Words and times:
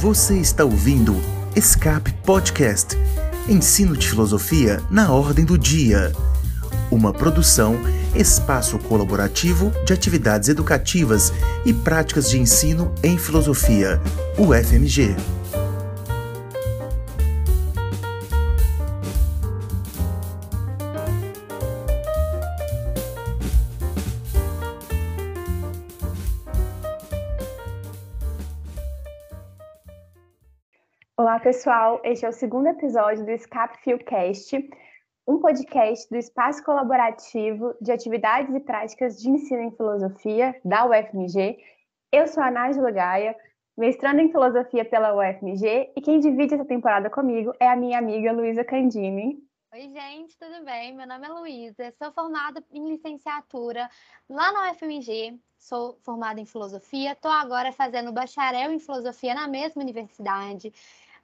Você 0.00 0.38
está 0.38 0.64
ouvindo 0.64 1.16
Escape 1.54 2.12
Podcast 2.24 2.96
Ensino 3.48 3.96
de 3.96 4.08
Filosofia 4.08 4.82
na 4.90 5.12
Ordem 5.12 5.44
do 5.44 5.56
Dia. 5.56 6.12
Uma 6.90 7.12
produção, 7.12 7.78
espaço 8.14 8.78
colaborativo 8.78 9.72
de 9.84 9.92
atividades 9.92 10.48
educativas 10.48 11.32
e 11.64 11.72
práticas 11.72 12.28
de 12.28 12.38
ensino 12.38 12.92
em 13.02 13.16
filosofia, 13.16 14.00
UFMG. 14.36 15.35
Pessoal. 31.46 32.00
Este 32.02 32.26
é 32.26 32.28
o 32.28 32.32
segundo 32.32 32.66
episódio 32.66 33.24
do 33.24 33.30
Escape 33.30 33.78
Fieldcast, 33.84 34.68
um 35.28 35.38
podcast 35.38 36.10
do 36.10 36.16
Espaço 36.16 36.64
Colaborativo 36.64 37.72
de 37.80 37.92
Atividades 37.92 38.52
e 38.52 38.58
Práticas 38.58 39.16
de 39.22 39.30
Ensino 39.30 39.62
em 39.62 39.70
Filosofia 39.70 40.60
da 40.64 40.84
UFMG. 40.86 41.56
Eu 42.10 42.26
sou 42.26 42.42
a 42.42 42.50
Nájila 42.50 42.90
Gaia, 42.90 43.36
mestrando 43.78 44.22
em 44.22 44.32
Filosofia 44.32 44.84
pela 44.84 45.14
UFMG, 45.14 45.92
e 45.96 46.00
quem 46.00 46.18
divide 46.18 46.54
essa 46.54 46.64
temporada 46.64 47.08
comigo 47.08 47.52
é 47.60 47.68
a 47.68 47.76
minha 47.76 48.00
amiga 48.00 48.32
Luísa 48.32 48.64
Candini. 48.64 49.38
Oi, 49.72 49.82
gente, 49.82 50.36
tudo 50.36 50.64
bem? 50.64 50.96
Meu 50.96 51.06
nome 51.06 51.28
é 51.28 51.30
Luísa, 51.30 51.94
sou 51.96 52.10
formada 52.10 52.60
em 52.72 52.88
licenciatura 52.88 53.88
lá 54.28 54.50
na 54.50 54.72
UFMG, 54.72 55.38
sou 55.56 55.96
formada 56.02 56.40
em 56.40 56.46
filosofia, 56.46 57.12
estou 57.12 57.30
agora 57.30 57.70
fazendo 57.70 58.12
bacharel 58.12 58.72
em 58.72 58.80
filosofia 58.80 59.32
na 59.32 59.46
mesma 59.46 59.80
universidade. 59.80 60.72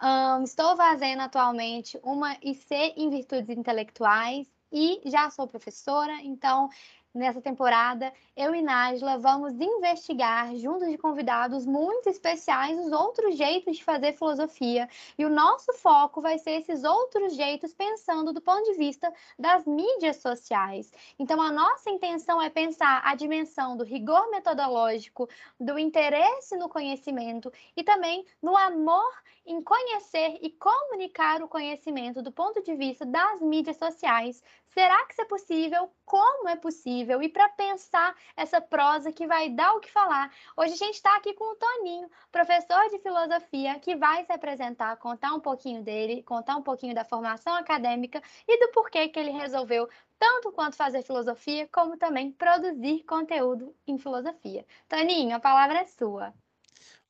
Um, 0.03 0.42
estou 0.42 0.77
fazendo 0.77 1.20
atualmente 1.20 1.97
uma 2.03 2.36
IC 2.42 2.95
em 2.97 3.08
Virtudes 3.08 3.56
Intelectuais 3.56 4.48
e 4.72 5.00
já 5.09 5.31
sou 5.31 5.47
professora, 5.47 6.14
então 6.25 6.69
Nessa 7.14 7.42
temporada, 7.42 8.10
eu 8.34 8.55
e 8.55 8.62
Nájila 8.62 9.18
vamos 9.18 9.52
investigar, 9.60 10.56
junto 10.56 10.88
de 10.88 10.96
convidados 10.96 11.66
muito 11.66 12.08
especiais, 12.08 12.78
os 12.78 12.91
outros 12.91 13.36
jeitos 13.36 13.77
de 13.77 13.84
fazer 13.84 14.14
filosofia. 14.14 14.88
E 15.19 15.27
o 15.27 15.28
nosso 15.28 15.74
foco 15.74 16.22
vai 16.22 16.38
ser 16.38 16.52
esses 16.52 16.84
outros 16.84 17.34
jeitos, 17.36 17.74
pensando 17.74 18.32
do 18.32 18.41
ponto 18.41 18.64
de 18.64 18.78
vista 18.78 19.12
das 19.38 19.66
mídias 19.66 20.22
sociais. 20.22 20.91
Então, 21.19 21.38
a 21.42 21.52
nossa 21.52 21.91
intenção 21.91 22.41
é 22.41 22.48
pensar 22.48 23.02
a 23.04 23.14
dimensão 23.14 23.76
do 23.76 23.84
rigor 23.84 24.30
metodológico, 24.30 25.28
do 25.60 25.78
interesse 25.78 26.56
no 26.56 26.66
conhecimento 26.66 27.52
e 27.76 27.84
também 27.84 28.24
no 28.41 28.56
amor 28.56 29.12
em 29.44 29.60
conhecer 29.60 30.38
e 30.41 30.50
comunicar 30.50 31.42
o 31.42 31.48
conhecimento 31.48 32.22
do 32.22 32.32
ponto 32.32 32.62
de 32.62 32.74
vista 32.74 33.04
das 33.04 33.41
mídias 33.41 33.76
sociais. 33.76 34.42
Será 34.73 35.05
que 35.05 35.12
isso 35.12 35.20
é 35.20 35.25
possível? 35.27 35.91
Como 36.03 36.48
é 36.48 36.56
possível? 36.56 37.23
E 37.23 37.28
para 37.28 37.47
pensar 37.51 38.17
essa 38.34 38.59
prosa 38.59 39.12
que 39.12 39.27
vai 39.27 39.51
dar 39.51 39.75
o 39.75 39.81
que 39.81 39.91
falar, 39.91 40.33
hoje 40.56 40.73
a 40.73 40.77
gente 40.77 40.95
está 40.95 41.15
aqui 41.17 41.34
com 41.34 41.53
o 41.53 41.56
Toninho, 41.56 42.11
professor 42.31 42.89
de 42.91 42.98
filosofia, 42.98 43.78
que 43.78 43.95
vai 43.95 44.25
se 44.25 44.33
apresentar, 44.33 44.97
contar 44.97 45.34
um 45.34 45.41
pouquinho 45.41 45.83
dele, 45.83 46.23
contar 46.23 46.56
um 46.56 46.62
pouquinho 46.62 46.95
da 46.95 47.05
formação 47.05 47.55
acadêmica 47.55 48.23
e 48.48 48.59
do 48.61 48.73
porquê 48.73 49.09
que 49.09 49.19
ele 49.19 49.31
resolveu 49.31 49.87
tanto 50.19 50.50
quanto 50.53 50.75
fazer 50.75 51.03
filosofia, 51.03 51.69
como 51.70 51.98
também 51.98 52.33
produzir 52.33 53.05
conteúdo 53.05 53.75
em 53.87 53.98
filosofia. 53.98 54.65
Toninho, 54.89 55.37
a 55.37 55.41
palavra 55.41 55.81
é 55.81 55.87
sua. 55.87 56.33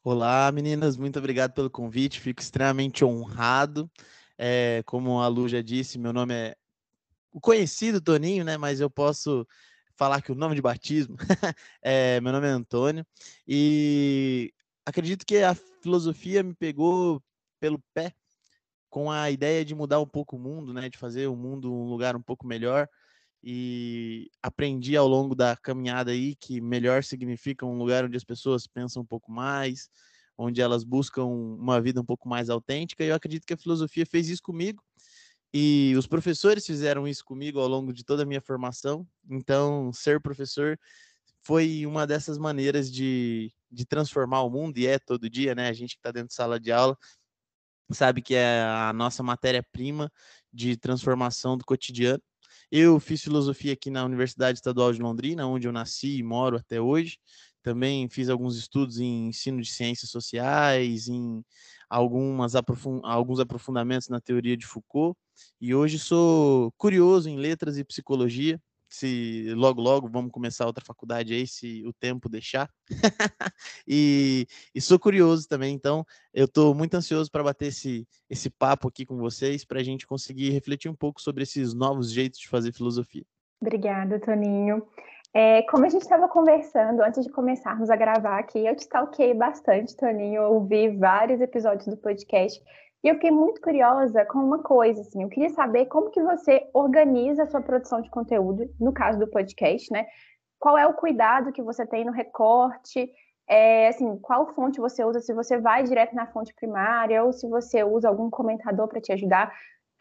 Olá, 0.03 0.51
meninas, 0.51 0.97
muito 0.97 1.21
obrigado 1.21 1.53
pelo 1.53 1.71
convite, 1.71 2.21
fico 2.21 2.41
extremamente 2.41 3.05
honrado. 3.05 3.89
É, 4.37 4.83
como 4.85 5.21
a 5.21 5.29
Lu 5.29 5.49
já 5.49 5.63
disse, 5.63 5.97
meu 5.97 6.13
nome 6.13 6.35
é 6.35 6.57
o 7.33 7.41
conhecido 7.41 8.01
Toninho, 8.01 8.45
né? 8.45 8.57
Mas 8.57 8.81
eu 8.81 8.91
posso 8.91 9.47
falar 9.97 10.21
que 10.23 10.33
o 10.33 10.35
nome 10.35 10.55
de 10.55 10.63
batismo 10.63 11.17
é 11.83 12.21
meu 12.21 12.33
nome 12.33 12.47
é 12.47 12.51
Antônio 12.51 13.07
e 13.47 14.53
acredito 14.85 15.25
que 15.25 15.39
a 15.39 15.55
filosofia 15.55 16.43
me 16.43 16.55
pegou 16.55 17.23
pelo 17.61 17.83
pé 17.95 18.15
com 18.91 19.11
a 19.11 19.31
ideia 19.31 19.65
de 19.65 19.75
mudar 19.75 20.01
um 20.01 20.07
pouco 20.07 20.37
o 20.37 20.39
mundo, 20.39 20.73
né? 20.73 20.89
De 20.89 20.99
fazer 20.99 21.27
o 21.27 21.37
mundo 21.37 21.73
um 21.73 21.89
lugar 21.89 22.15
um 22.15 22.23
pouco 22.23 22.47
melhor 22.47 22.89
e 23.43 24.31
aprendi 24.43 24.97
ao 24.97 25.09
longo 25.09 25.35
da 25.35 25.57
caminhada 25.57 26.13
aí 26.13 26.37
que 26.37 26.61
melhor 26.61 27.03
significa 27.03 27.67
um 27.67 27.77
lugar 27.77 28.05
onde 28.05 28.17
as 28.17 28.23
pessoas 28.23 28.67
pensam 28.67 29.03
um 29.03 29.07
pouco 29.07 29.33
mais, 29.33 29.89
onde 30.39 30.61
elas 30.61 30.85
buscam 30.85 31.25
uma 31.25 31.81
vida 31.81 32.01
um 32.01 32.05
pouco 32.05 32.29
mais 32.29 32.49
autêntica. 32.51 33.03
E 33.03 33.09
eu 33.09 33.15
acredito 33.15 33.47
que 33.47 33.55
a 33.55 33.57
filosofia 33.57 34.07
fez 34.07 34.29
isso 34.29 34.43
comigo. 34.43 34.83
E 35.53 35.95
os 35.99 36.07
professores 36.07 36.67
fizeram 36.67 37.07
isso 37.07 37.25
comigo 37.25 37.61
ao 37.61 37.69
longo 37.69 37.93
de 37.93 38.05
toda 38.05 38.23
a 38.23 38.27
minha 38.27 38.41
formação. 38.41 39.07
Então, 39.31 39.93
ser 39.93 40.21
professor 40.21 40.79
foi 41.43 41.85
uma 41.87 42.07
dessas 42.07 42.39
maneiras 42.39 42.91
de, 42.91 43.53
de 43.71 43.85
transformar 43.85 44.43
o 44.43 44.51
mundo, 44.51 44.79
e 44.79 44.87
é 44.87 44.99
todo 44.99 45.29
dia, 45.29 45.55
né? 45.55 45.69
A 45.69 45.73
gente 45.73 45.95
que 45.95 45.99
está 46.01 46.11
dentro 46.11 46.29
de 46.29 46.35
sala 46.35 46.59
de 46.59 46.73
aula 46.73 46.97
sabe 47.91 48.23
que 48.23 48.35
é 48.35 48.63
a 48.63 48.93
nossa 48.95 49.23
matéria-prima 49.23 50.11
de 50.53 50.77
transformação 50.77 51.59
do 51.59 51.65
cotidiano. 51.65 52.23
Eu 52.71 52.99
fiz 52.99 53.23
filosofia 53.23 53.75
aqui 53.75 53.91
na 53.91 54.05
Universidade 54.05 54.59
Estadual 54.59 54.93
de 54.93 55.03
Londrina, 55.03 55.47
onde 55.47 55.69
eu 55.69 55.73
nasci 55.73 56.17
e 56.17 56.23
moro 56.23 56.57
até 56.57 56.81
hoje. 56.81 57.19
Também 57.63 58.09
fiz 58.09 58.29
alguns 58.29 58.57
estudos 58.57 58.99
em 58.99 59.29
ensino 59.29 59.61
de 59.61 59.71
ciências 59.71 60.11
sociais, 60.11 61.07
em 61.09 61.45
algumas 61.93 62.57
aprofund 62.57 63.03
alguns 63.05 63.39
aprofundamentos 63.39 64.09
na 64.09 64.19
teoria 64.19 64.57
de 64.57 64.67
Foucault. 64.67 65.15
E 65.61 65.75
hoje 65.75 65.99
sou 65.99 66.73
curioso 66.79 67.29
em 67.29 67.37
letras 67.37 67.77
e 67.77 67.85
psicologia. 67.85 68.59
Se 68.89 69.53
logo, 69.55 69.81
logo 69.81 70.09
vamos 70.09 70.31
começar 70.31 70.67
outra 70.67 70.85
faculdade 70.85 71.33
aí, 71.35 71.47
se 71.47 71.83
o 71.87 71.93
tempo 71.93 72.29
deixar. 72.29 72.69
e, 73.87 74.47
e, 74.75 74.81
sou 74.81 74.99
curioso 74.99 75.49
também, 75.49 75.75
então 75.75 76.05
eu 76.33 76.45
estou 76.45 76.75
muito 76.75 76.95
ansioso 76.95 77.31
para 77.31 77.43
bater 77.43 77.69
esse, 77.69 78.07
esse 78.29 78.51
papo 78.51 78.89
aqui 78.89 79.07
com 79.07 79.17
vocês, 79.17 79.65
para 79.65 79.81
a 79.81 79.83
gente 79.83 80.07
conseguir 80.07 80.51
refletir 80.51 80.91
um 80.91 80.95
pouco 80.95 81.23
sobre 81.23 81.43
esses 81.43 81.73
novos 81.73 82.11
jeitos 82.11 82.39
de 82.39 82.49
fazer 82.49 82.73
filosofia. 82.73 83.25
Obrigada, 83.63 84.21
Toninho. 84.21 84.83
É, 85.35 85.63
como 85.63 85.87
a 85.87 85.89
gente 85.89 86.03
estava 86.03 86.29
conversando 86.29 87.03
antes 87.03 87.25
de 87.25 87.33
começarmos 87.33 87.89
a 87.89 87.97
gravar 87.97 88.39
aqui, 88.39 88.67
eu 88.67 88.77
te 88.77 88.81
stalkeei 88.81 89.33
bastante, 89.33 89.97
Toninho, 89.97 90.43
eu 90.43 90.53
ouvi 90.53 90.91
vários 90.91 91.41
episódios 91.41 91.87
do 91.87 91.97
podcast 91.97 92.63
e 93.03 93.09
eu 93.09 93.15
fiquei 93.15 93.31
muito 93.31 93.61
curiosa 93.61 94.27
com 94.27 94.39
uma 94.39 94.63
coisa, 94.63 95.01
assim, 95.01 95.23
eu 95.23 95.31
queria 95.31 95.49
saber 95.49 95.87
como 95.87 96.11
que 96.11 96.23
você 96.23 96.69
organiza 96.75 97.45
a 97.45 97.47
sua 97.47 97.63
produção 97.63 98.03
de 98.03 98.11
conteúdo, 98.11 98.69
no 98.79 98.93
caso 98.93 99.19
do 99.19 99.27
podcast, 99.27 99.91
né? 99.91 100.07
Qual 100.59 100.77
é 100.77 100.87
o 100.87 100.95
cuidado 100.95 101.51
que 101.51 101.63
você 101.63 101.87
tem 101.87 102.05
no 102.05 102.13
recorte, 102.13 103.11
é, 103.49 103.89
assim, 103.89 104.17
qual 104.19 104.55
fonte 104.55 104.81
você 104.81 105.03
usa, 105.05 105.19
se 105.21 105.33
você 105.35 105.59
vai 105.59 105.83
direto 105.83 106.15
na 106.15 106.27
fonte 106.27 106.55
primária 106.55 107.25
ou 107.25 107.33
se 107.33 107.49
você 107.49 107.83
usa 107.83 108.09
algum 108.09 108.31
comentador 108.31 108.87
para 108.87 109.01
te 109.01 109.13
ajudar 109.13 109.53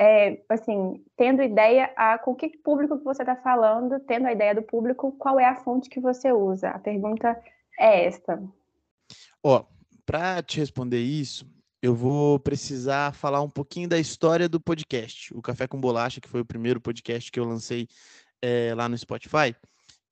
é, 0.02 0.42
assim, 0.50 1.00
tendo 1.16 1.44
ideia 1.44 1.94
a 1.96 2.18
com 2.18 2.34
que 2.34 2.50
público 2.58 2.98
que 2.98 3.04
você 3.04 3.22
está 3.22 3.36
falando, 3.36 4.00
tendo 4.00 4.26
a 4.26 4.32
ideia 4.32 4.56
do 4.56 4.64
público, 4.64 5.12
qual 5.12 5.40
é 5.40 5.46
a 5.46 5.58
fonte 5.58 5.92
que 5.92 6.00
você 6.00 6.32
usa? 6.32 6.70
A 6.70 6.80
pergunta 6.80 7.40
é 7.80 8.06
esta. 8.06 8.42
Ó, 9.44 9.64
para 10.04 10.42
te 10.42 10.60
responder 10.60 11.00
isso, 11.00 11.48
eu 11.84 11.94
vou 11.94 12.40
precisar 12.40 13.14
falar 13.14 13.44
um 13.44 13.50
pouquinho 13.50 13.88
da 13.88 14.00
história 14.00 14.50
do 14.50 14.60
podcast. 14.60 15.32
O 15.36 15.42
Café 15.42 15.68
com 15.68 15.80
Bolacha, 15.80 16.20
que 16.20 16.28
foi 16.28 16.42
o 16.42 16.46
primeiro 16.46 16.82
podcast 16.82 17.32
que 17.32 17.40
eu 17.40 17.46
lancei 17.46 17.88
é, 18.42 18.74
lá 18.74 18.90
no 18.90 18.98
Spotify, 18.98 19.56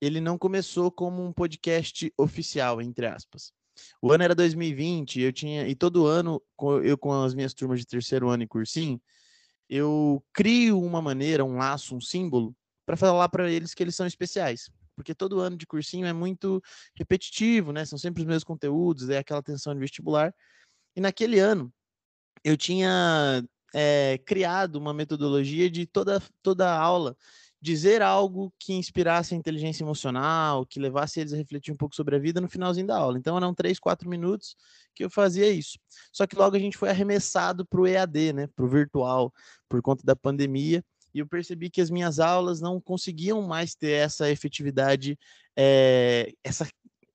ele 0.00 0.20
não 0.20 0.38
começou 0.38 0.92
como 0.92 1.20
um 1.20 1.32
podcast 1.32 2.12
oficial, 2.16 2.80
entre 2.80 3.06
aspas. 3.06 3.52
O 4.00 4.12
ano 4.12 4.22
era 4.22 4.36
2020, 4.36 5.20
eu 5.20 5.32
tinha, 5.32 5.66
e 5.66 5.74
todo 5.74 6.06
ano, 6.06 6.40
eu 6.84 6.96
com 6.96 7.12
as 7.24 7.34
minhas 7.34 7.52
turmas 7.52 7.80
de 7.80 7.86
terceiro 7.86 8.28
ano 8.28 8.44
e 8.44 8.46
cursinho, 8.46 9.00
eu 9.70 10.20
crio 10.32 10.82
uma 10.82 11.00
maneira, 11.00 11.44
um 11.44 11.56
laço, 11.56 11.94
um 11.94 12.00
símbolo, 12.00 12.54
para 12.84 12.96
falar 12.96 13.28
para 13.28 13.48
eles 13.48 13.72
que 13.72 13.82
eles 13.84 13.94
são 13.94 14.04
especiais. 14.04 14.68
Porque 14.96 15.14
todo 15.14 15.38
ano 15.38 15.56
de 15.56 15.64
cursinho 15.64 16.06
é 16.06 16.12
muito 16.12 16.60
repetitivo, 16.96 17.72
né? 17.72 17.84
São 17.84 17.96
sempre 17.96 18.20
os 18.22 18.26
mesmos 18.26 18.44
conteúdos, 18.44 19.08
é 19.08 19.18
aquela 19.18 19.42
tensão 19.42 19.72
de 19.72 19.78
vestibular. 19.78 20.34
E 20.96 21.00
naquele 21.00 21.38
ano, 21.38 21.72
eu 22.42 22.56
tinha 22.56 23.44
é, 23.72 24.18
criado 24.26 24.74
uma 24.74 24.92
metodologia 24.92 25.70
de 25.70 25.86
toda, 25.86 26.20
toda 26.42 26.76
aula 26.76 27.16
dizer 27.60 28.00
algo 28.00 28.52
que 28.58 28.72
inspirasse 28.72 29.34
a 29.34 29.36
inteligência 29.36 29.84
emocional, 29.84 30.64
que 30.64 30.80
levasse 30.80 31.20
eles 31.20 31.32
a 31.32 31.36
refletir 31.36 31.72
um 31.72 31.76
pouco 31.76 31.94
sobre 31.94 32.16
a 32.16 32.18
vida 32.18 32.40
no 32.40 32.48
finalzinho 32.48 32.86
da 32.86 32.96
aula. 32.96 33.18
Então 33.18 33.36
eram 33.36 33.54
três, 33.54 33.78
quatro 33.78 34.08
minutos 34.08 34.56
que 34.94 35.04
eu 35.04 35.10
fazia 35.10 35.48
isso. 35.50 35.78
Só 36.10 36.26
que 36.26 36.36
logo 36.36 36.56
a 36.56 36.58
gente 36.58 36.78
foi 36.78 36.88
arremessado 36.88 37.66
para 37.66 37.80
o 37.80 37.86
EAD, 37.86 38.32
né, 38.32 38.46
para 38.46 38.64
o 38.64 38.68
virtual, 38.68 39.32
por 39.68 39.82
conta 39.82 40.02
da 40.04 40.16
pandemia. 40.16 40.82
E 41.12 41.18
eu 41.18 41.26
percebi 41.26 41.68
que 41.68 41.80
as 41.80 41.90
minhas 41.90 42.18
aulas 42.18 42.60
não 42.60 42.80
conseguiam 42.80 43.42
mais 43.42 43.74
ter 43.74 43.92
essa 43.92 44.30
efetividade, 44.30 45.18
é, 45.56 46.32
essa 46.42 46.66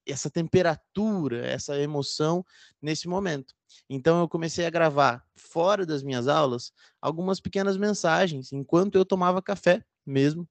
essa 0.08 0.30
temperatura, 0.30 1.48
essa 1.48 1.80
emoção 1.82 2.46
nesse 2.80 3.08
momento. 3.08 3.56
Então 3.90 4.20
eu 4.20 4.30
comecei 4.30 4.64
a 4.66 4.70
gravar 4.70 5.26
fora 5.36 5.84
das 5.84 6.04
minhas 6.04 6.28
aulas 6.28 6.72
algumas 7.02 7.40
pequenas 7.40 7.76
mensagens 7.76 8.54
enquanto 8.54 8.96
eu 8.96 9.04
tomava 9.04 9.42
café 9.42 9.84
mesmo. 10.06 10.48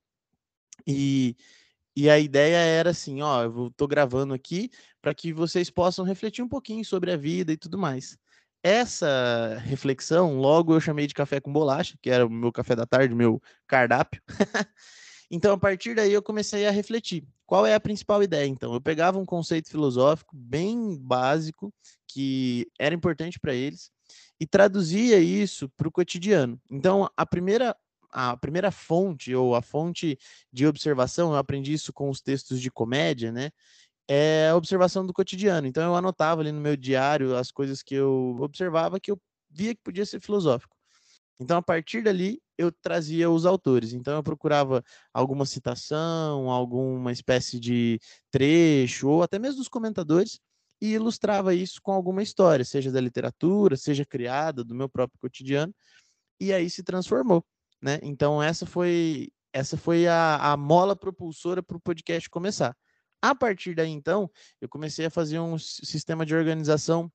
E, 0.86 1.36
e 1.96 2.10
a 2.10 2.18
ideia 2.18 2.56
era 2.56 2.90
assim, 2.90 3.22
ó, 3.22 3.44
eu 3.44 3.72
tô 3.76 3.86
gravando 3.86 4.34
aqui 4.34 4.70
para 5.00 5.14
que 5.14 5.32
vocês 5.32 5.70
possam 5.70 6.04
refletir 6.04 6.42
um 6.42 6.48
pouquinho 6.48 6.84
sobre 6.84 7.12
a 7.12 7.16
vida 7.16 7.52
e 7.52 7.56
tudo 7.56 7.78
mais. 7.78 8.18
Essa 8.62 9.58
reflexão, 9.62 10.38
logo 10.38 10.74
eu 10.74 10.80
chamei 10.80 11.06
de 11.06 11.14
café 11.14 11.38
com 11.38 11.52
bolacha, 11.52 11.98
que 12.00 12.08
era 12.08 12.26
o 12.26 12.30
meu 12.30 12.50
café 12.50 12.74
da 12.74 12.86
tarde, 12.86 13.14
meu 13.14 13.40
cardápio. 13.66 14.22
então, 15.30 15.52
a 15.52 15.58
partir 15.58 15.94
daí, 15.94 16.12
eu 16.12 16.22
comecei 16.22 16.66
a 16.66 16.70
refletir. 16.70 17.26
Qual 17.44 17.66
é 17.66 17.74
a 17.74 17.80
principal 17.80 18.22
ideia? 18.22 18.46
Então, 18.46 18.72
eu 18.72 18.80
pegava 18.80 19.18
um 19.18 19.26
conceito 19.26 19.68
filosófico 19.68 20.34
bem 20.34 20.96
básico, 20.98 21.74
que 22.08 22.66
era 22.78 22.94
importante 22.94 23.38
para 23.38 23.52
eles, 23.52 23.90
e 24.40 24.46
traduzia 24.46 25.18
isso 25.18 25.68
para 25.76 25.86
o 25.86 25.92
cotidiano. 25.92 26.58
Então, 26.70 27.06
a 27.14 27.26
primeira 27.26 27.76
a 28.14 28.36
primeira 28.36 28.70
fonte 28.70 29.34
ou 29.34 29.56
a 29.56 29.60
fonte 29.60 30.16
de 30.52 30.66
observação, 30.66 31.32
eu 31.32 31.36
aprendi 31.36 31.72
isso 31.72 31.92
com 31.92 32.08
os 32.08 32.20
textos 32.20 32.60
de 32.60 32.70
comédia, 32.70 33.32
né? 33.32 33.50
É 34.08 34.50
a 34.50 34.56
observação 34.56 35.04
do 35.04 35.12
cotidiano. 35.12 35.66
Então 35.66 35.82
eu 35.82 35.96
anotava 35.96 36.40
ali 36.40 36.52
no 36.52 36.60
meu 36.60 36.76
diário 36.76 37.36
as 37.36 37.50
coisas 37.50 37.82
que 37.82 37.94
eu 37.94 38.36
observava 38.40 39.00
que 39.00 39.10
eu 39.10 39.20
via 39.50 39.74
que 39.74 39.80
podia 39.82 40.06
ser 40.06 40.20
filosófico. 40.20 40.76
Então 41.40 41.56
a 41.58 41.62
partir 41.62 42.02
dali 42.02 42.40
eu 42.56 42.70
trazia 42.70 43.30
os 43.30 43.46
autores. 43.46 43.92
Então 43.92 44.14
eu 44.14 44.22
procurava 44.22 44.84
alguma 45.12 45.44
citação, 45.46 46.50
alguma 46.50 47.10
espécie 47.12 47.58
de 47.58 47.98
trecho 48.30 49.08
ou 49.08 49.22
até 49.22 49.38
mesmo 49.40 49.58
dos 49.58 49.68
comentadores 49.68 50.38
e 50.80 50.92
ilustrava 50.92 51.54
isso 51.54 51.80
com 51.82 51.92
alguma 51.92 52.22
história, 52.22 52.64
seja 52.64 52.92
da 52.92 53.00
literatura, 53.00 53.76
seja 53.76 54.04
criada 54.04 54.62
do 54.62 54.74
meu 54.74 54.88
próprio 54.88 55.18
cotidiano. 55.18 55.74
E 56.40 56.52
aí 56.52 56.70
se 56.70 56.82
transformou 56.82 57.44
né? 57.84 58.00
Então 58.02 58.42
essa 58.42 58.64
foi 58.64 59.28
essa 59.52 59.76
foi 59.76 60.08
a, 60.08 60.52
a 60.52 60.56
mola 60.56 60.96
propulsora 60.96 61.62
para 61.62 61.76
o 61.76 61.80
podcast 61.80 62.28
começar. 62.30 62.74
A 63.22 63.34
partir 63.34 63.74
daí, 63.74 63.90
então, 63.90 64.28
eu 64.60 64.68
comecei 64.68 65.06
a 65.06 65.10
fazer 65.10 65.38
um 65.38 65.56
sistema 65.58 66.26
de 66.26 66.34
organização 66.34 67.12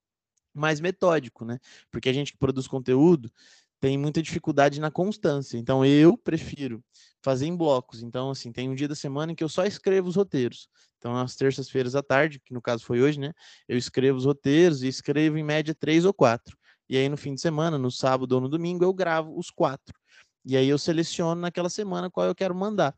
mais 0.54 0.80
metódico, 0.80 1.44
né? 1.44 1.60
Porque 1.92 2.08
a 2.08 2.14
gente 2.14 2.32
que 2.32 2.38
produz 2.38 2.66
conteúdo 2.66 3.32
tem 3.80 3.98
muita 3.98 4.22
dificuldade 4.22 4.80
na 4.80 4.90
constância. 4.90 5.58
Então, 5.58 5.86
eu 5.86 6.18
prefiro 6.18 6.84
fazer 7.22 7.46
em 7.48 7.56
blocos. 7.56 8.02
Então, 8.02 8.30
assim, 8.30 8.52
tem 8.52 8.70
um 8.70 8.76
dia 8.76 8.88
da 8.88 8.96
semana 8.96 9.32
em 9.32 9.36
que 9.36 9.44
eu 9.44 9.50
só 9.50 9.66
escrevo 9.66 10.08
os 10.08 10.16
roteiros. 10.16 10.70
Então, 10.98 11.16
às 11.18 11.36
terças-feiras 11.36 11.96
à 11.96 12.02
tarde, 12.02 12.40
que 12.40 12.54
no 12.54 12.62
caso 12.62 12.86
foi 12.86 13.02
hoje, 13.02 13.20
né? 13.20 13.34
Eu 13.68 13.78
escrevo 13.78 14.18
os 14.18 14.26
roteiros 14.26 14.82
e 14.82 14.88
escrevo 14.88 15.38
em 15.38 15.44
média 15.44 15.76
três 15.76 16.06
ou 16.06 16.14
quatro. 16.14 16.58
E 16.88 16.98
aí, 16.98 17.10
no 17.10 17.18
fim 17.18 17.36
de 17.36 17.42
semana, 17.42 17.78
no 17.78 17.92
sábado 17.92 18.32
ou 18.34 18.42
no 18.42 18.50
domingo, 18.50 18.84
eu 18.84 18.94
gravo 18.94 19.38
os 19.38 19.52
quatro. 19.52 20.00
E 20.46 20.56
aí 20.56 20.68
eu 20.68 20.78
seleciono 20.78 21.42
naquela 21.42 21.70
semana 21.70 22.10
qual 22.10 22.26
eu 22.26 22.36
quero 22.36 22.56
mandar. 22.56 22.96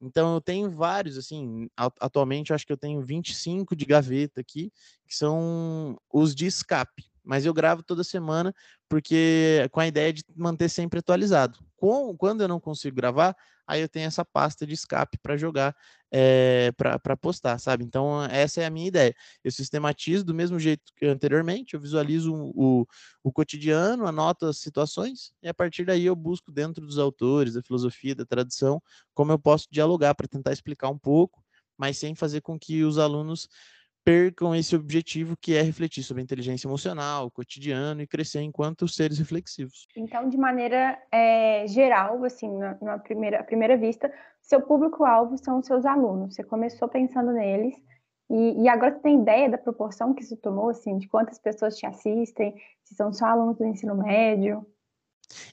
Então 0.00 0.34
eu 0.34 0.40
tenho 0.40 0.70
vários, 0.70 1.16
assim, 1.16 1.68
atualmente 1.76 2.50
eu 2.50 2.54
acho 2.54 2.66
que 2.66 2.72
eu 2.72 2.76
tenho 2.76 3.00
25 3.02 3.74
de 3.74 3.84
gaveta 3.84 4.40
aqui, 4.40 4.72
que 5.06 5.16
são 5.16 5.98
os 6.12 6.34
de 6.34 6.46
escape. 6.46 7.04
Mas 7.24 7.46
eu 7.46 7.54
gravo 7.54 7.82
toda 7.82 8.04
semana 8.04 8.54
porque 8.88 9.66
com 9.72 9.80
a 9.80 9.86
ideia 9.86 10.12
de 10.12 10.22
manter 10.36 10.68
sempre 10.68 10.98
atualizado. 10.98 11.58
Com, 11.76 12.14
quando 12.16 12.42
eu 12.42 12.48
não 12.48 12.60
consigo 12.60 12.96
gravar, 12.96 13.34
aí 13.66 13.80
eu 13.80 13.88
tenho 13.88 14.06
essa 14.06 14.24
pasta 14.24 14.66
de 14.66 14.74
escape 14.74 15.18
para 15.18 15.36
jogar, 15.36 15.74
é, 16.12 16.68
eh, 16.68 16.72
para 16.72 17.16
postar, 17.16 17.58
sabe? 17.58 17.84
Então, 17.84 18.22
essa 18.24 18.60
é 18.62 18.66
a 18.66 18.70
minha 18.70 18.88
ideia. 18.88 19.14
Eu 19.42 19.50
sistematizo 19.50 20.24
do 20.24 20.34
mesmo 20.34 20.58
jeito 20.58 20.82
que 20.96 21.06
anteriormente, 21.06 21.74
eu 21.74 21.80
visualizo 21.80 22.32
o, 22.34 22.86
o 23.22 23.32
cotidiano, 23.32 24.06
anoto 24.06 24.46
as 24.46 24.58
situações, 24.58 25.32
e 25.42 25.48
a 25.48 25.54
partir 25.54 25.84
daí 25.84 26.06
eu 26.06 26.16
busco 26.16 26.52
dentro 26.52 26.84
dos 26.84 26.98
autores, 26.98 27.54
da 27.54 27.62
filosofia, 27.62 28.14
da 28.14 28.24
tradição, 28.24 28.82
como 29.14 29.32
eu 29.32 29.38
posso 29.38 29.66
dialogar 29.70 30.14
para 30.14 30.28
tentar 30.28 30.52
explicar 30.52 30.88
um 30.88 30.98
pouco, 30.98 31.42
mas 31.76 31.98
sem 31.98 32.14
fazer 32.14 32.40
com 32.40 32.58
que 32.58 32.84
os 32.84 32.98
alunos 32.98 33.48
percam 34.04 34.54
esse 34.54 34.76
objetivo 34.76 35.36
que 35.36 35.56
é 35.56 35.62
refletir 35.62 36.02
sobre 36.02 36.20
a 36.20 36.24
inteligência 36.24 36.68
emocional, 36.68 37.26
o 37.26 37.30
cotidiano 37.30 38.02
e 38.02 38.06
crescer 38.06 38.42
enquanto 38.42 38.86
seres 38.86 39.18
reflexivos. 39.18 39.86
Então, 39.96 40.28
de 40.28 40.36
maneira 40.36 40.98
é, 41.10 41.66
geral, 41.66 42.22
assim, 42.22 42.54
na, 42.58 42.76
na 42.82 42.98
primeira, 42.98 43.42
primeira 43.42 43.76
vista, 43.76 44.12
seu 44.42 44.60
público-alvo 44.60 45.38
são 45.38 45.58
os 45.58 45.66
seus 45.66 45.86
alunos. 45.86 46.34
Você 46.34 46.44
começou 46.44 46.86
pensando 46.86 47.32
neles 47.32 47.74
e, 48.30 48.62
e, 48.62 48.68
agora 48.68 48.94
você 48.94 49.00
tem 49.00 49.20
ideia 49.20 49.50
da 49.50 49.58
proporção 49.58 50.14
que 50.14 50.22
isso 50.22 50.36
tomou, 50.36 50.70
assim, 50.70 50.98
de 50.98 51.08
quantas 51.08 51.38
pessoas 51.38 51.76
te 51.76 51.86
assistem, 51.86 52.54
se 52.82 52.94
são 52.94 53.12
só 53.12 53.26
alunos 53.26 53.56
do 53.56 53.66
ensino 53.66 53.94
médio? 53.94 54.66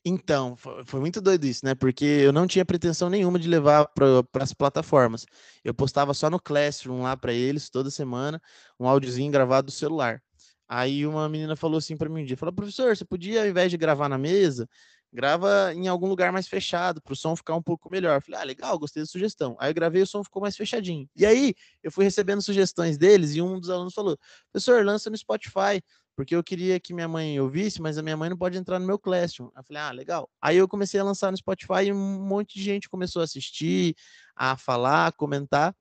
Então, 0.05 0.55
foi 0.85 0.99
muito 0.99 1.21
doido 1.21 1.45
isso, 1.45 1.65
né? 1.65 1.75
Porque 1.75 2.05
eu 2.05 2.31
não 2.33 2.47
tinha 2.47 2.65
pretensão 2.65 3.09
nenhuma 3.09 3.39
de 3.39 3.47
levar 3.47 3.85
para 3.87 4.43
as 4.43 4.53
plataformas. 4.53 5.25
Eu 5.63 5.73
postava 5.73 6.13
só 6.13 6.29
no 6.29 6.39
Classroom 6.39 7.01
lá 7.03 7.15
para 7.17 7.33
eles 7.33 7.69
toda 7.69 7.89
semana, 7.89 8.41
um 8.79 8.87
áudiozinho 8.87 9.31
gravado 9.31 9.67
do 9.67 9.71
celular. 9.71 10.21
Aí 10.67 11.05
uma 11.05 11.27
menina 11.27 11.55
falou 11.55 11.77
assim 11.77 11.97
para 11.97 12.09
mim 12.09 12.21
um 12.21 12.25
dia, 12.25 12.37
falou: 12.37 12.53
"Professor, 12.53 12.95
você 12.95 13.03
podia 13.05 13.41
ao 13.41 13.47
invés 13.47 13.69
de 13.71 13.77
gravar 13.77 14.07
na 14.07 14.17
mesa, 14.17 14.67
grava 15.13 15.73
em 15.73 15.87
algum 15.89 16.07
lugar 16.07 16.31
mais 16.31 16.47
fechado, 16.47 17.01
para 17.01 17.11
o 17.13 17.15
som 17.15 17.35
ficar 17.35 17.55
um 17.55 17.61
pouco 17.61 17.89
melhor". 17.91 18.15
Eu 18.17 18.21
falei: 18.21 18.39
"Ah, 18.41 18.43
legal, 18.45 18.79
gostei 18.79 19.03
da 19.03 19.07
sugestão". 19.07 19.55
Aí 19.59 19.69
eu 19.69 19.73
gravei, 19.75 20.01
o 20.01 20.07
som 20.07 20.23
ficou 20.23 20.41
mais 20.41 20.55
fechadinho. 20.55 21.07
E 21.15 21.25
aí 21.25 21.53
eu 21.83 21.91
fui 21.91 22.05
recebendo 22.05 22.41
sugestões 22.41 22.97
deles 22.97 23.35
e 23.35 23.41
um 23.41 23.59
dos 23.59 23.69
alunos 23.69 23.93
falou: 23.93 24.17
"Professor, 24.51 24.83
lança 24.85 25.09
no 25.09 25.17
Spotify" 25.17 25.81
porque 26.21 26.35
eu 26.35 26.43
queria 26.43 26.79
que 26.79 26.93
minha 26.93 27.07
mãe 27.07 27.39
ouvisse, 27.39 27.81
mas 27.81 27.97
a 27.97 28.03
minha 28.03 28.15
mãe 28.15 28.29
não 28.29 28.37
pode 28.37 28.55
entrar 28.55 28.77
no 28.77 28.85
meu 28.85 28.99
Classroom. 28.99 29.49
Eu 29.57 29.63
falei, 29.63 29.81
ah, 29.81 29.91
legal. 29.91 30.29
Aí 30.39 30.55
eu 30.55 30.67
comecei 30.67 30.99
a 30.99 31.03
lançar 31.03 31.31
no 31.31 31.37
Spotify 31.37 31.85
e 31.85 31.91
um 31.91 31.97
monte 31.97 32.59
de 32.59 32.63
gente 32.63 32.87
começou 32.87 33.23
a 33.23 33.25
assistir, 33.25 33.95
a 34.35 34.55
falar, 34.55 35.07
a 35.07 35.11
comentar. 35.11 35.75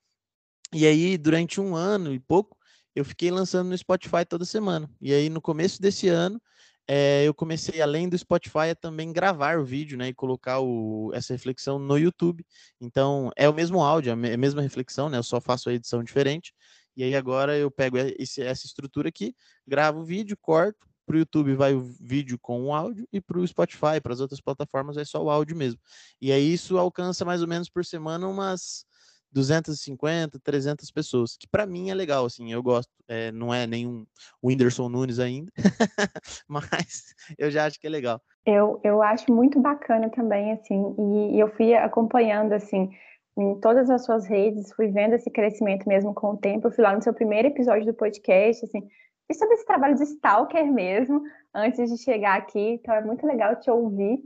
E 0.73 0.87
aí, 0.87 1.19
durante 1.19 1.61
um 1.61 1.77
ano 1.77 2.15
e 2.15 2.19
pouco, 2.19 2.57
eu 2.97 3.05
fiquei 3.05 3.31
lançando 3.31 3.69
no 3.69 3.77
Spotify 3.77 4.25
toda 4.27 4.47
semana. 4.47 4.89
E 4.99 5.13
aí, 5.13 5.29
no 5.29 5.43
começo 5.43 5.79
desse 5.79 6.09
ano, 6.09 6.41
é, 6.89 7.23
eu 7.27 7.35
comecei, 7.35 7.83
além 7.83 8.09
do 8.09 8.17
Spotify, 8.17 8.71
a 8.71 8.75
também 8.75 9.13
gravar 9.13 9.59
o 9.59 9.65
vídeo, 9.65 9.99
né, 9.99 10.09
e 10.09 10.15
colocar 10.15 10.61
o, 10.61 11.11
essa 11.13 11.35
reflexão 11.35 11.79
no 11.79 11.99
YouTube. 11.99 12.47
Então, 12.81 13.31
é 13.37 13.47
o 13.47 13.53
mesmo 13.53 13.83
áudio, 13.83 14.09
é 14.09 14.13
a 14.15 14.39
mesma 14.39 14.63
reflexão, 14.63 15.11
né, 15.11 15.19
eu 15.19 15.23
só 15.23 15.39
faço 15.39 15.69
a 15.69 15.75
edição 15.75 16.03
diferente. 16.03 16.55
E 16.97 17.05
aí 17.05 17.15
agora 17.15 17.57
eu 17.57 17.71
pego 17.71 17.97
esse, 17.99 18.43
essa 18.43 18.67
estrutura 18.67 19.09
aqui, 19.09 19.35
gravo 19.67 20.01
o 20.01 20.05
vídeo, 20.05 20.37
corto, 20.41 20.89
para 21.07 21.17
o 21.17 21.19
YouTube 21.19 21.55
vai 21.55 21.75
o 21.75 21.81
vídeo 22.01 22.39
com 22.41 22.67
o 22.67 22.73
áudio 22.73 23.07
e 23.13 23.21
para 23.21 23.39
o 23.39 23.47
Spotify, 23.47 24.01
para 24.01 24.13
as 24.13 24.21
outras 24.21 24.41
plataformas 24.41 24.97
é 24.97 25.05
só 25.05 25.23
o 25.23 25.29
áudio 25.29 25.57
mesmo. 25.57 25.81
E 26.21 26.31
aí 26.31 26.53
isso 26.53 26.79
alcança 26.79 27.25
mais 27.25 27.43
ou 27.43 27.49
menos 27.49 27.69
por 27.69 27.85
semana 27.85 28.29
umas 28.29 28.85
250, 29.33 30.39
300 30.41 30.91
pessoas, 30.91 31.37
que 31.37 31.47
para 31.47 31.67
mim 31.67 31.91
é 31.91 31.95
legal, 31.95 32.25
assim, 32.25 32.53
eu 32.53 32.63
gosto. 32.63 32.91
É, 33.09 33.33
não 33.33 33.53
é 33.53 33.67
nenhum 33.67 34.07
Whindersson 34.43 34.89
Nunes 34.89 35.19
ainda, 35.19 35.51
mas 36.49 37.15
eu 37.39 37.51
já 37.51 37.65
acho 37.67 37.81
que 37.81 37.87
é 37.87 37.91
legal. 37.91 38.21
Eu, 38.47 38.81
eu 38.85 39.03
acho 39.03 39.33
muito 39.33 39.61
bacana 39.61 40.09
também, 40.11 40.53
assim, 40.53 40.95
e, 40.99 41.37
e 41.37 41.41
eu 41.41 41.49
fui 41.57 41.75
acompanhando, 41.75 42.53
assim, 42.53 42.91
em 43.37 43.59
todas 43.61 43.89
as 43.89 44.05
suas 44.05 44.27
redes, 44.27 44.73
fui 44.73 44.89
vendo 44.89 45.15
esse 45.15 45.31
crescimento 45.31 45.89
mesmo 45.89 46.15
com 46.15 46.33
o 46.33 46.37
tempo. 46.37 46.67
Eu 46.67 46.73
fui 46.73 46.85
lá 46.85 46.95
no 46.95 47.03
seu 47.03 47.15
primeiro 47.15 47.49
episódio 47.49 47.87
do 47.87 47.95
podcast, 47.95 48.65
assim, 48.65 48.87
fiz 49.27 49.39
sobre 49.39 49.55
esse 49.55 49.65
trabalho 49.65 49.95
de 49.95 50.03
stalker 50.03 50.71
mesmo, 50.71 51.23
antes 51.55 51.91
de 51.91 52.03
chegar 52.03 52.37
aqui, 52.37 52.73
então 52.75 52.95
é 52.95 53.03
muito 53.03 53.27
legal 53.27 53.57
te 53.57 53.71
ouvir. 53.71 54.21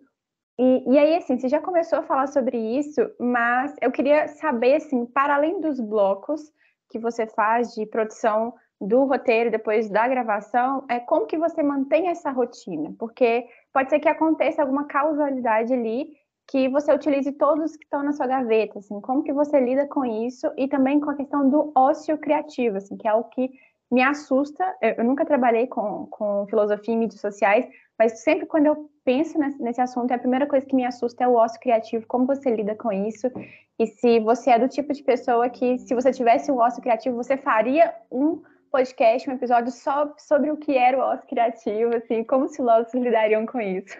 E, 0.59 0.93
e 0.93 0.99
aí, 0.99 1.17
assim, 1.17 1.39
você 1.39 1.49
já 1.49 1.61
começou 1.61 1.99
a 1.99 2.03
falar 2.03 2.29
sobre 2.29 2.57
isso, 2.57 3.01
mas 3.19 3.75
eu 3.81 3.91
queria 3.91 4.29
saber, 4.29 4.77
assim, 4.77 5.05
para 5.07 5.35
além 5.35 5.61
dos 5.61 5.81
blocos 5.81 6.53
que 6.89 6.99
você 6.99 7.27
faz 7.27 7.75
de 7.75 7.87
produção 7.87 8.55
do 8.81 9.05
roteiro 9.05 9.51
depois 9.51 9.89
da 9.89 10.07
gravação, 10.07 10.85
é 10.89 11.01
como 11.01 11.27
que 11.27 11.39
você 11.39 11.63
mantém 11.63 12.09
essa 12.09 12.31
rotina? 12.31 12.95
Porque 12.99 13.47
pode 13.73 13.91
ser 13.91 13.99
que 13.99 14.09
aconteça 14.09 14.63
alguma 14.63 14.87
causalidade 14.87 15.73
ali 15.73 16.13
que 16.47 16.69
você 16.69 16.93
utilize 16.93 17.31
todos 17.33 17.77
que 17.77 17.85
estão 17.85 18.03
na 18.03 18.13
sua 18.13 18.27
gaveta, 18.27 18.79
assim, 18.79 19.01
como 19.01 19.23
que 19.23 19.33
você 19.33 19.59
lida 19.61 19.87
com 19.87 20.05
isso 20.05 20.51
e 20.57 20.69
também 20.69 21.01
com 21.01 21.11
a 21.11 21.17
questão 21.17 21.49
do 21.49 21.73
ócio 21.75 22.19
criativo, 22.19 22.77
assim, 22.77 22.97
que 22.97 23.09
é 23.09 23.15
o 23.15 23.25
que 23.25 23.51
me 23.91 24.03
assusta. 24.03 24.65
Eu, 24.81 25.05
nunca 25.05 25.25
trabalhei 25.25 25.67
com, 25.67 26.07
com 26.07 26.47
filosofia 26.47 26.95
e 26.95 26.97
mídias 26.97 27.21
sociais, 27.21 27.67
mas 27.99 28.23
sempre 28.23 28.47
quando 28.47 28.67
eu 28.67 28.91
penso 29.05 29.39
nesse, 29.39 29.63
nesse 29.63 29.81
assunto, 29.81 30.13
a 30.13 30.19
primeira 30.19 30.47
coisa 30.47 30.67
que 30.67 30.77
me 30.77 30.85
assusta 30.85 31.25
é 31.25 31.29
o 31.29 31.35
ócio 31.35 31.61
criativo, 31.61 32.07
como 32.07 32.27
você 32.27 32.51
lida 32.51 32.75
com 32.75 32.93
isso, 32.93 33.31
e 33.79 33.87
se 33.87 34.21
você 34.21 34.51
é 34.51 34.59
do 34.59 34.69
tipo 34.69 34.93
de 34.93 35.03
pessoa 35.03 35.49
que, 35.49 35.79
se 35.79 35.95
você 35.95 36.13
tivesse 36.13 36.51
um 36.51 36.59
ócio 36.59 36.83
criativo, 36.83 37.17
você 37.17 37.37
faria 37.37 37.95
um 38.11 38.43
podcast, 38.71 39.29
um 39.31 39.35
episódio 39.35 39.73
só 39.73 40.13
sobre 40.19 40.51
o 40.51 40.57
que 40.57 40.77
era 40.77 40.99
o 40.99 41.01
ócio 41.01 41.29
criativo, 41.29 41.95
assim, 41.95 42.25
como 42.25 42.45
os 42.45 42.57
filósofos 42.57 43.01
lidariam 43.01 43.47
com 43.47 43.61
isso? 43.61 43.97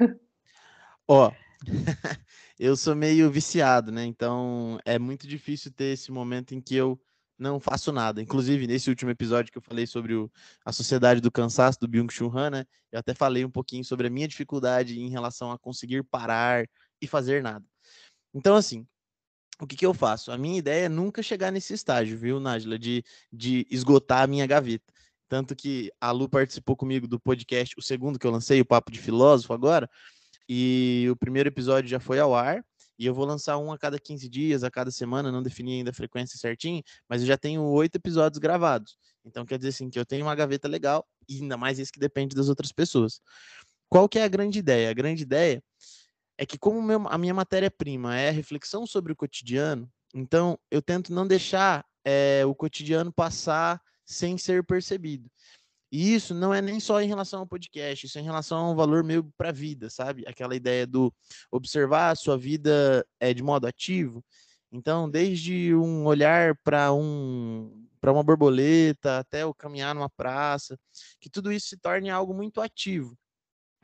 Ó, 1.07 1.29
oh, 1.29 1.44
eu 2.59 2.77
sou 2.77 2.95
meio 2.95 3.31
viciado, 3.31 3.91
né? 3.93 4.05
Então 4.05 4.79
é 4.85 4.99
muito 4.99 5.27
difícil 5.27 5.73
ter 5.73 5.93
esse 5.93 6.11
momento 6.11 6.55
em 6.55 6.61
que 6.61 6.75
eu 6.75 7.01
não 7.39 7.59
faço 7.59 7.93
nada. 7.93 8.23
Inclusive, 8.23 8.67
nesse 8.67 8.89
último 8.89 9.11
episódio 9.11 9.51
que 9.51 9.59
eu 9.59 9.63
falei 9.63 9.87
sobre 9.87 10.15
o, 10.15 10.31
a 10.65 10.73
sociedade 10.73 11.21
do 11.21 11.31
cansaço 11.31 11.79
do 11.81 11.89
Byung-Chul 11.89 12.37
Han, 12.37 12.51
né, 12.51 12.67
eu 12.93 12.99
até 12.99 13.15
falei 13.15 13.45
um 13.45 13.51
pouquinho 13.51 13.85
sobre 13.85 14.07
a 14.07 14.11
minha 14.11 14.29
dificuldade 14.29 15.01
em 15.01 15.11
relação 15.11 15.51
a 15.51 15.59
conseguir 15.59 16.05
parar 16.05 16.65
e 17.01 17.07
fazer 17.07 17.43
nada. 17.43 17.65
Então, 18.33 18.57
assim, 18.57 18.87
o 19.61 19.67
que, 19.67 19.77
que 19.77 19.87
eu 19.87 19.95
faço? 19.95 20.33
A 20.33 20.39
minha 20.39 20.59
ideia 20.59 20.87
é 20.87 20.89
nunca 20.89 21.23
chegar 21.23 21.51
nesse 21.51 21.75
estágio, 21.75 22.19
viu, 22.19 22.41
Nájila, 22.41 22.79
de, 22.79 23.05
de 23.33 23.67
esgotar 23.71 24.23
a 24.23 24.27
minha 24.27 24.47
gaveta. 24.47 24.93
Tanto 25.29 25.57
que 25.57 25.93
a 26.01 26.11
Lu 26.11 26.29
participou 26.29 26.77
comigo 26.77 27.07
do 27.09 27.19
podcast, 27.19 27.75
o 27.79 27.83
segundo 27.83 28.19
que 28.19 28.27
eu 28.27 28.31
lancei, 28.31 28.61
o 28.61 28.65
Papo 28.65 28.93
de 28.93 29.01
Filósofo 29.01 29.53
agora, 29.53 29.89
e 30.49 31.07
o 31.11 31.17
primeiro 31.17 31.49
episódio 31.49 31.89
já 31.89 32.01
foi 32.01 32.19
ao 32.19 32.35
ar. 32.35 32.65
E 32.97 33.07
eu 33.07 33.15
vou 33.15 33.25
lançar 33.25 33.59
um 33.59 33.73
a 33.73 33.79
cada 33.79 33.99
15 33.99 34.29
dias, 34.29 34.63
a 34.63 34.71
cada 34.71 34.91
semana, 34.91 35.33
não 35.33 35.43
defini 35.43 35.75
ainda 35.75 35.91
a 35.91 35.95
frequência 35.95 36.39
certinho, 36.39 36.81
mas 37.09 37.23
eu 37.23 37.27
já 37.27 37.37
tenho 37.37 37.63
oito 37.65 37.97
episódios 37.97 38.39
gravados. 38.39 38.97
Então 39.25 39.45
quer 39.45 39.59
dizer 39.59 39.71
assim 39.71 39.91
que 39.91 39.99
eu 39.99 40.07
tenho 40.07 40.25
uma 40.25 40.35
gaveta 40.35 40.69
legal, 40.69 41.05
e 41.29 41.41
ainda 41.41 41.57
mais 41.57 41.79
isso 41.79 41.91
que 41.91 41.99
depende 41.99 42.37
das 42.37 42.49
outras 42.49 42.71
pessoas. 42.71 43.21
Qual 43.89 44.09
que 44.09 44.19
é 44.19 44.25
a 44.25 44.29
grande 44.29 44.61
ideia? 44.61 44.91
A 44.91 44.95
grande 44.95 45.23
ideia 45.23 45.63
é 46.39 46.47
que 46.47 46.57
como 46.57 46.81
meu, 46.81 47.09
a 47.09 47.19
minha 47.19 47.35
matéria-prima 47.35 48.17
é 48.17 48.29
a 48.29 48.33
reflexão 48.33 48.87
sobre 48.87 49.13
o 49.13 49.17
cotidiano, 49.17 49.91
então 50.15 50.57
eu 50.71 50.81
tento 50.81 51.13
não 51.13 51.27
deixar 51.27 51.85
é, 52.05 52.45
o 52.47 52.55
cotidiano 52.55 53.13
passar 53.13 53.81
sem 54.05 54.37
ser 54.39 54.65
percebido. 54.65 55.29
E 55.95 56.13
isso 56.13 56.35
não 56.35 56.53
é 56.53 56.61
nem 56.61 56.81
só 56.81 57.01
em 57.01 57.07
relação 57.07 57.39
ao 57.39 57.47
podcast, 57.47 58.05
isso 58.05 58.19
é 58.19 58.21
em 58.21 58.25
relação 58.25 58.59
a 58.59 58.71
um 58.73 58.75
valor 58.75 59.05
meio 59.05 59.33
para 59.39 59.51
a 59.51 59.53
vida, 59.53 59.89
sabe? 59.89 60.25
Aquela 60.27 60.57
ideia 60.57 60.85
do 60.89 61.15
observar 61.53 62.11
a 62.11 62.17
sua 62.17 62.37
vida 62.37 63.07
é, 63.21 63.33
de 63.33 63.45
modo 63.45 63.65
ativo. 63.65 64.21
Então, 64.73 65.09
desde 65.09 65.73
um 65.73 66.05
olhar 66.05 66.59
para 66.65 66.93
um 66.93 67.87
para 68.01 68.13
uma 68.13 68.25
borboleta 68.25 69.21
até 69.21 69.47
o 69.47 69.55
caminhar 69.55 69.95
numa 69.95 70.11
praça, 70.11 70.77
que 71.21 71.31
tudo 71.31 71.53
isso 71.53 71.69
se 71.69 71.77
torne 71.77 72.11
algo 72.11 72.35
muito 72.35 72.61
ativo. 72.61 73.17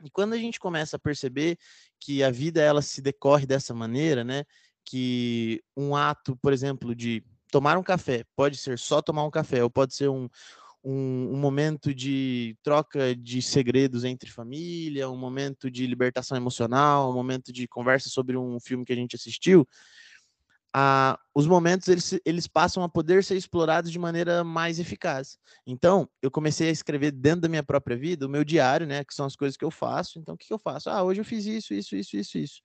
E 0.03 0.11
quando 0.11 0.33
a 0.33 0.37
gente 0.37 0.59
começa 0.59 0.97
a 0.97 0.99
perceber 0.99 1.57
que 1.97 2.21
a 2.25 2.29
vida 2.29 2.61
ela 2.61 2.81
se 2.81 3.01
decorre 3.01 3.45
dessa 3.45 3.73
maneira, 3.73 4.21
né? 4.21 4.43
Que 4.83 5.63
um 5.77 5.95
ato, 5.95 6.35
por 6.41 6.51
exemplo, 6.51 6.93
de 6.93 7.23
tomar 7.49 7.77
um 7.77 7.83
café, 7.83 8.25
pode 8.35 8.57
ser 8.57 8.77
só 8.77 9.01
tomar 9.01 9.23
um 9.23 9.31
café, 9.31 9.63
ou 9.63 9.69
pode 9.69 9.95
ser 9.95 10.09
um, 10.09 10.27
um, 10.83 11.33
um, 11.33 11.37
momento 11.37 11.93
de 11.93 12.57
troca 12.63 13.15
de 13.15 13.41
segredos 13.41 14.03
entre 14.03 14.31
família, 14.31 15.09
um 15.09 15.17
momento 15.17 15.69
de 15.69 15.85
libertação 15.85 16.35
emocional, 16.35 17.09
um 17.09 17.13
momento 17.13 17.51
de 17.51 17.67
conversa 17.67 18.09
sobre 18.09 18.37
um 18.37 18.59
filme 18.59 18.85
que 18.85 18.93
a 18.93 18.95
gente 18.95 19.15
assistiu, 19.15 19.67
ah, 20.73 21.19
os 21.35 21.45
momentos 21.45 21.87
eles, 21.87 22.19
eles 22.25 22.47
passam 22.47 22.81
a 22.83 22.89
poder 22.89 23.23
ser 23.23 23.35
explorados 23.35 23.91
de 23.91 23.99
maneira 23.99 24.43
mais 24.43 24.79
eficaz. 24.79 25.37
Então, 25.67 26.09
eu 26.21 26.31
comecei 26.31 26.69
a 26.69 26.71
escrever 26.71 27.11
dentro 27.11 27.41
da 27.41 27.49
minha 27.49 27.63
própria 27.63 27.97
vida 27.97 28.25
o 28.25 28.29
meu 28.29 28.43
diário, 28.43 28.87
né, 28.87 29.03
que 29.03 29.13
são 29.13 29.25
as 29.25 29.35
coisas 29.35 29.57
que 29.57 29.65
eu 29.65 29.71
faço. 29.71 30.17
Então, 30.17 30.35
o 30.35 30.37
que, 30.37 30.47
que 30.47 30.53
eu 30.53 30.59
faço? 30.59 30.89
Ah, 30.89 31.03
hoje 31.03 31.21
eu 31.21 31.25
fiz 31.25 31.45
isso, 31.45 31.73
isso, 31.73 31.95
isso, 31.95 32.15
isso, 32.15 32.37
isso 32.37 32.61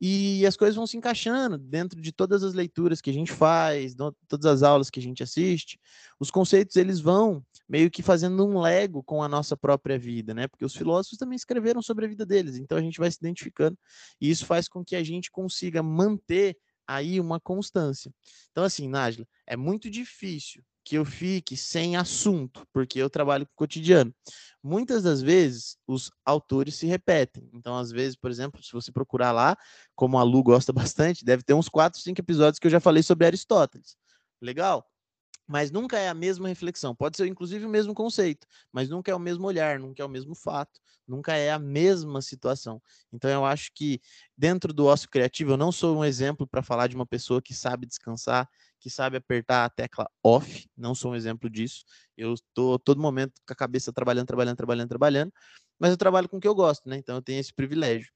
e 0.00 0.44
as 0.44 0.56
coisas 0.56 0.76
vão 0.76 0.86
se 0.86 0.96
encaixando 0.96 1.56
dentro 1.56 2.00
de 2.00 2.12
todas 2.12 2.42
as 2.42 2.52
leituras 2.52 3.00
que 3.00 3.10
a 3.10 3.12
gente 3.12 3.32
faz, 3.32 3.94
todas 4.28 4.46
as 4.46 4.62
aulas 4.62 4.90
que 4.90 5.00
a 5.00 5.02
gente 5.02 5.22
assiste. 5.22 5.80
Os 6.20 6.30
conceitos 6.30 6.76
eles 6.76 7.00
vão 7.00 7.44
meio 7.68 7.90
que 7.90 8.02
fazendo 8.02 8.46
um 8.46 8.60
lego 8.60 9.02
com 9.02 9.22
a 9.22 9.28
nossa 9.28 9.56
própria 9.56 9.98
vida, 9.98 10.34
né? 10.34 10.46
Porque 10.46 10.64
os 10.64 10.76
filósofos 10.76 11.18
também 11.18 11.36
escreveram 11.36 11.80
sobre 11.80 12.04
a 12.04 12.08
vida 12.08 12.26
deles, 12.26 12.56
então 12.56 12.76
a 12.76 12.82
gente 12.82 12.98
vai 12.98 13.10
se 13.10 13.18
identificando 13.18 13.76
e 14.20 14.30
isso 14.30 14.44
faz 14.44 14.68
com 14.68 14.84
que 14.84 14.96
a 14.96 15.02
gente 15.02 15.30
consiga 15.30 15.82
manter 15.82 16.56
aí 16.86 17.18
uma 17.18 17.40
constância. 17.40 18.12
Então 18.52 18.64
assim, 18.64 18.88
Nájila, 18.88 19.26
é 19.46 19.56
muito 19.56 19.90
difícil 19.90 20.62
que 20.86 20.94
eu 20.94 21.04
fique 21.04 21.56
sem 21.56 21.96
assunto, 21.96 22.64
porque 22.72 23.00
eu 23.00 23.10
trabalho 23.10 23.44
com 23.44 23.52
o 23.52 23.56
cotidiano. 23.56 24.14
Muitas 24.62 25.02
das 25.02 25.20
vezes, 25.20 25.76
os 25.84 26.12
autores 26.24 26.76
se 26.76 26.86
repetem. 26.86 27.50
Então, 27.52 27.76
às 27.76 27.90
vezes, 27.90 28.14
por 28.14 28.30
exemplo, 28.30 28.62
se 28.62 28.72
você 28.72 28.92
procurar 28.92 29.32
lá, 29.32 29.58
como 29.96 30.16
a 30.16 30.22
Lu 30.22 30.44
gosta 30.44 30.72
bastante, 30.94 31.24
deve 31.24 31.42
ter 31.42 31.54
uns 31.54 31.68
4, 31.68 32.00
5 32.00 32.20
episódios 32.20 32.60
que 32.60 32.68
eu 32.68 32.70
já 32.70 32.78
falei 32.78 33.02
sobre 33.02 33.26
Aristóteles. 33.26 33.96
Legal? 34.40 34.88
Mas 35.44 35.72
nunca 35.72 35.98
é 35.98 36.08
a 36.08 36.14
mesma 36.14 36.46
reflexão. 36.46 36.94
Pode 36.94 37.16
ser, 37.16 37.26
inclusive, 37.26 37.66
o 37.66 37.68
mesmo 37.68 37.92
conceito, 37.92 38.46
mas 38.72 38.88
nunca 38.88 39.10
é 39.10 39.14
o 39.14 39.18
mesmo 39.18 39.44
olhar, 39.44 39.80
nunca 39.80 40.04
é 40.04 40.06
o 40.06 40.08
mesmo 40.08 40.36
fato, 40.36 40.80
nunca 41.06 41.34
é 41.34 41.50
a 41.50 41.58
mesma 41.58 42.22
situação. 42.22 42.80
Então, 43.12 43.28
eu 43.28 43.44
acho 43.44 43.72
que 43.74 44.00
dentro 44.38 44.72
do 44.72 44.86
ócio 44.86 45.10
criativo, 45.10 45.52
eu 45.52 45.56
não 45.56 45.72
sou 45.72 45.96
um 45.98 46.04
exemplo 46.04 46.46
para 46.46 46.62
falar 46.62 46.86
de 46.86 46.94
uma 46.94 47.06
pessoa 47.06 47.42
que 47.42 47.54
sabe 47.54 47.86
descansar, 47.86 48.48
que 48.86 48.90
sabe 48.90 49.16
apertar 49.16 49.64
a 49.64 49.68
tecla 49.68 50.08
off, 50.22 50.70
não 50.76 50.94
sou 50.94 51.10
um 51.10 51.16
exemplo 51.16 51.50
disso. 51.50 51.84
Eu 52.16 52.34
estou 52.34 52.78
todo 52.78 53.02
momento 53.02 53.32
com 53.44 53.52
a 53.52 53.56
cabeça 53.56 53.92
trabalhando, 53.92 54.28
trabalhando, 54.28 54.56
trabalhando, 54.56 54.88
trabalhando, 54.88 55.32
mas 55.76 55.90
eu 55.90 55.96
trabalho 55.96 56.28
com 56.28 56.36
o 56.36 56.40
que 56.40 56.46
eu 56.46 56.54
gosto, 56.54 56.88
né? 56.88 56.96
Então 56.96 57.16
eu 57.16 57.22
tenho 57.22 57.40
esse 57.40 57.52
privilégio. 57.52 58.08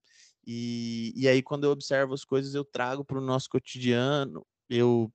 E, 0.46 1.12
e 1.16 1.26
aí, 1.26 1.42
quando 1.42 1.64
eu 1.64 1.72
observo 1.72 2.14
as 2.14 2.24
coisas, 2.24 2.54
eu 2.54 2.64
trago 2.64 3.04
para 3.04 3.18
o 3.18 3.20
nosso 3.20 3.48
cotidiano, 3.48 4.46
eu 4.68 5.12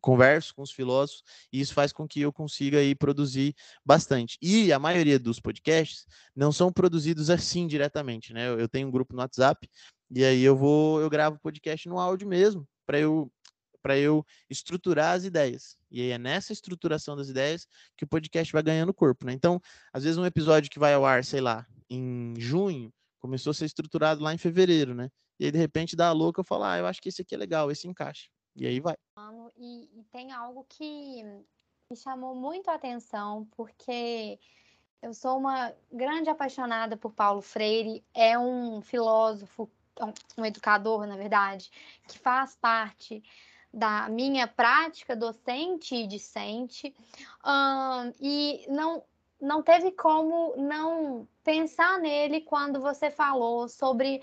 converso 0.00 0.54
com 0.54 0.62
os 0.62 0.72
filósofos 0.72 1.22
e 1.52 1.60
isso 1.60 1.74
faz 1.74 1.92
com 1.92 2.08
que 2.08 2.22
eu 2.22 2.32
consiga 2.32 2.78
aí 2.78 2.94
produzir 2.94 3.54
bastante. 3.84 4.38
E 4.40 4.72
a 4.72 4.78
maioria 4.78 5.18
dos 5.18 5.38
podcasts 5.38 6.06
não 6.34 6.50
são 6.50 6.72
produzidos 6.72 7.28
assim 7.28 7.66
diretamente, 7.66 8.32
né? 8.32 8.48
Eu 8.48 8.70
tenho 8.70 8.88
um 8.88 8.90
grupo 8.90 9.14
no 9.14 9.20
WhatsApp 9.20 9.68
e 10.10 10.24
aí 10.24 10.42
eu 10.42 10.56
vou, 10.56 10.98
eu 11.02 11.10
gravo 11.10 11.38
podcast 11.42 11.86
no 11.90 12.00
áudio 12.00 12.26
mesmo, 12.26 12.66
para 12.86 12.98
eu 12.98 13.30
para 13.84 13.98
eu 13.98 14.24
estruturar 14.48 15.12
as 15.12 15.24
ideias. 15.24 15.76
E 15.90 16.00
aí 16.00 16.10
é 16.12 16.16
nessa 16.16 16.54
estruturação 16.54 17.14
das 17.14 17.28
ideias 17.28 17.68
que 17.98 18.04
o 18.04 18.08
podcast 18.08 18.50
vai 18.50 18.62
ganhando 18.62 18.94
corpo, 18.94 19.26
né? 19.26 19.34
Então, 19.34 19.60
às 19.92 20.04
vezes 20.04 20.16
um 20.16 20.24
episódio 20.24 20.70
que 20.70 20.78
vai 20.78 20.94
ao 20.94 21.04
ar, 21.04 21.22
sei 21.22 21.42
lá, 21.42 21.66
em 21.90 22.32
junho, 22.38 22.90
começou 23.20 23.50
a 23.50 23.54
ser 23.54 23.66
estruturado 23.66 24.22
lá 24.22 24.32
em 24.32 24.38
fevereiro, 24.38 24.94
né? 24.94 25.10
E 25.38 25.44
aí, 25.44 25.52
de 25.52 25.58
repente, 25.58 25.94
dá 25.94 26.08
a 26.08 26.12
louca, 26.12 26.40
eu 26.40 26.44
falo, 26.44 26.64
ah, 26.64 26.78
eu 26.78 26.86
acho 26.86 27.02
que 27.02 27.10
esse 27.10 27.20
aqui 27.20 27.34
é 27.34 27.38
legal, 27.38 27.70
esse 27.70 27.86
encaixa. 27.86 28.30
E 28.56 28.66
aí 28.66 28.80
vai. 28.80 28.96
E, 29.54 30.00
e 30.00 30.04
tem 30.10 30.32
algo 30.32 30.64
que 30.66 31.22
me 31.90 31.96
chamou 31.96 32.34
muito 32.34 32.70
a 32.70 32.76
atenção, 32.76 33.46
porque 33.54 34.38
eu 35.02 35.12
sou 35.12 35.36
uma 35.36 35.74
grande 35.92 36.30
apaixonada 36.30 36.96
por 36.96 37.12
Paulo 37.12 37.42
Freire, 37.42 38.02
é 38.14 38.38
um 38.38 38.80
filósofo, 38.80 39.70
um 40.38 40.44
educador, 40.46 41.06
na 41.06 41.16
verdade, 41.16 41.70
que 42.08 42.18
faz 42.18 42.56
parte 42.56 43.22
da 43.74 44.08
minha 44.08 44.46
prática 44.46 45.16
docente 45.16 45.96
e 45.96 46.06
discente, 46.06 46.94
e 48.20 48.64
não, 48.68 49.02
não 49.40 49.62
teve 49.62 49.90
como 49.90 50.54
não 50.56 51.26
pensar 51.42 51.98
nele 51.98 52.40
quando 52.40 52.80
você 52.80 53.10
falou 53.10 53.68
sobre 53.68 54.22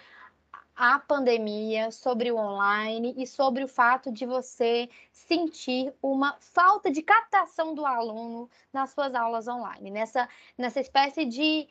a 0.73 0.97
pandemia, 0.97 1.91
sobre 1.91 2.31
o 2.31 2.37
online 2.37 3.13
e 3.17 3.27
sobre 3.27 3.63
o 3.63 3.67
fato 3.67 4.11
de 4.11 4.25
você 4.25 4.89
sentir 5.11 5.93
uma 6.01 6.37
falta 6.39 6.89
de 6.89 7.01
captação 7.01 7.75
do 7.75 7.85
aluno 7.85 8.49
nas 8.71 8.91
suas 8.91 9.13
aulas 9.13 9.47
online, 9.47 9.91
nessa, 9.91 10.27
nessa 10.57 10.79
espécie 10.79 11.25
de 11.25 11.67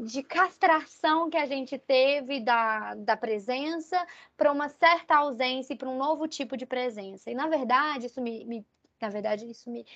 de 0.00 0.22
castração 0.22 1.28
que 1.28 1.36
a 1.36 1.44
gente 1.44 1.78
teve 1.78 2.40
da, 2.40 2.94
da 2.94 3.16
presença 3.16 4.06
para 4.36 4.50
uma 4.50 4.68
certa 4.68 5.16
ausência 5.16 5.74
e 5.74 5.76
para 5.76 5.88
um 5.88 5.98
novo 5.98 6.26
tipo 6.26 6.56
de 6.56 6.64
presença. 6.64 7.30
E 7.30 7.34
na 7.34 7.46
verdade, 7.46 8.06
isso 8.06 8.20
me, 8.20 8.44
me 8.46 8.66
na 9.00 9.10
verdade, 9.10 9.50
isso 9.50 9.70
me 9.70 9.86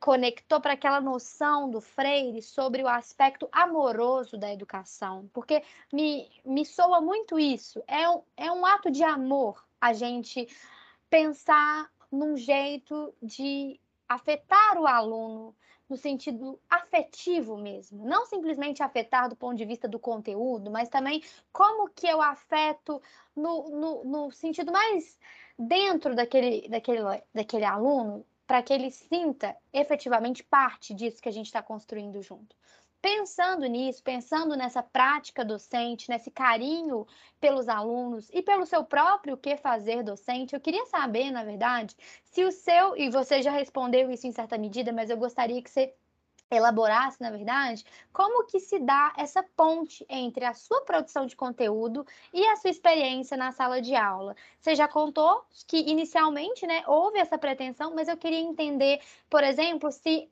conectou 0.00 0.60
para 0.60 0.72
aquela 0.72 1.00
noção 1.00 1.70
do 1.70 1.80
Freire 1.80 2.42
sobre 2.42 2.82
o 2.82 2.88
aspecto 2.88 3.48
amoroso 3.52 4.36
da 4.36 4.52
educação, 4.52 5.28
porque 5.32 5.62
me, 5.92 6.28
me 6.44 6.64
soa 6.64 7.00
muito 7.00 7.38
isso. 7.38 7.82
É 7.86 8.08
um, 8.08 8.22
é 8.36 8.50
um 8.50 8.64
ato 8.64 8.90
de 8.90 9.04
amor 9.04 9.62
a 9.80 9.92
gente 9.92 10.48
pensar 11.10 11.90
num 12.10 12.36
jeito 12.36 13.14
de 13.22 13.78
afetar 14.08 14.78
o 14.78 14.86
aluno 14.86 15.54
no 15.88 15.96
sentido 15.96 16.58
afetivo 16.68 17.56
mesmo, 17.56 18.04
não 18.04 18.24
simplesmente 18.26 18.82
afetar 18.82 19.28
do 19.28 19.36
ponto 19.36 19.56
de 19.56 19.64
vista 19.64 19.86
do 19.86 19.98
conteúdo, 19.98 20.70
mas 20.70 20.88
também 20.88 21.22
como 21.52 21.88
que 21.90 22.06
eu 22.06 22.22
afeto 22.22 23.02
no, 23.36 23.68
no, 23.68 24.04
no 24.04 24.30
sentido 24.30 24.72
mais 24.72 25.18
dentro 25.58 26.14
daquele, 26.14 26.68
daquele, 26.68 27.00
daquele 27.32 27.64
aluno, 27.64 28.24
para 28.46 28.62
que 28.62 28.72
ele 28.72 28.90
sinta 28.90 29.56
efetivamente 29.72 30.42
parte 30.42 30.94
disso 30.94 31.22
que 31.22 31.28
a 31.28 31.32
gente 31.32 31.46
está 31.46 31.62
construindo 31.62 32.20
junto. 32.22 32.56
Pensando 33.04 33.66
nisso, 33.66 34.02
pensando 34.02 34.56
nessa 34.56 34.82
prática 34.82 35.44
docente, 35.44 36.08
nesse 36.08 36.30
carinho 36.30 37.06
pelos 37.38 37.68
alunos 37.68 38.30
e 38.32 38.40
pelo 38.40 38.64
seu 38.64 38.82
próprio 38.82 39.36
que 39.36 39.58
fazer 39.58 40.02
docente, 40.02 40.54
eu 40.54 40.60
queria 40.60 40.86
saber, 40.86 41.30
na 41.30 41.44
verdade, 41.44 41.94
se 42.24 42.42
o 42.42 42.50
seu, 42.50 42.96
e 42.96 43.10
você 43.10 43.42
já 43.42 43.50
respondeu 43.50 44.10
isso 44.10 44.26
em 44.26 44.32
certa 44.32 44.56
medida, 44.56 44.90
mas 44.90 45.10
eu 45.10 45.18
gostaria 45.18 45.60
que 45.60 45.68
você 45.68 45.94
elaborasse, 46.50 47.20
na 47.20 47.30
verdade, 47.30 47.84
como 48.10 48.46
que 48.46 48.58
se 48.58 48.78
dá 48.78 49.12
essa 49.18 49.42
ponte 49.54 50.06
entre 50.08 50.46
a 50.46 50.54
sua 50.54 50.80
produção 50.80 51.26
de 51.26 51.36
conteúdo 51.36 52.06
e 52.32 52.42
a 52.46 52.56
sua 52.56 52.70
experiência 52.70 53.36
na 53.36 53.52
sala 53.52 53.82
de 53.82 53.94
aula. 53.94 54.34
Você 54.58 54.74
já 54.74 54.88
contou 54.88 55.44
que 55.68 55.76
inicialmente, 55.76 56.66
né, 56.66 56.82
houve 56.86 57.18
essa 57.18 57.36
pretensão, 57.36 57.94
mas 57.94 58.08
eu 58.08 58.16
queria 58.16 58.40
entender, 58.40 58.98
por 59.28 59.44
exemplo, 59.44 59.92
se 59.92 60.26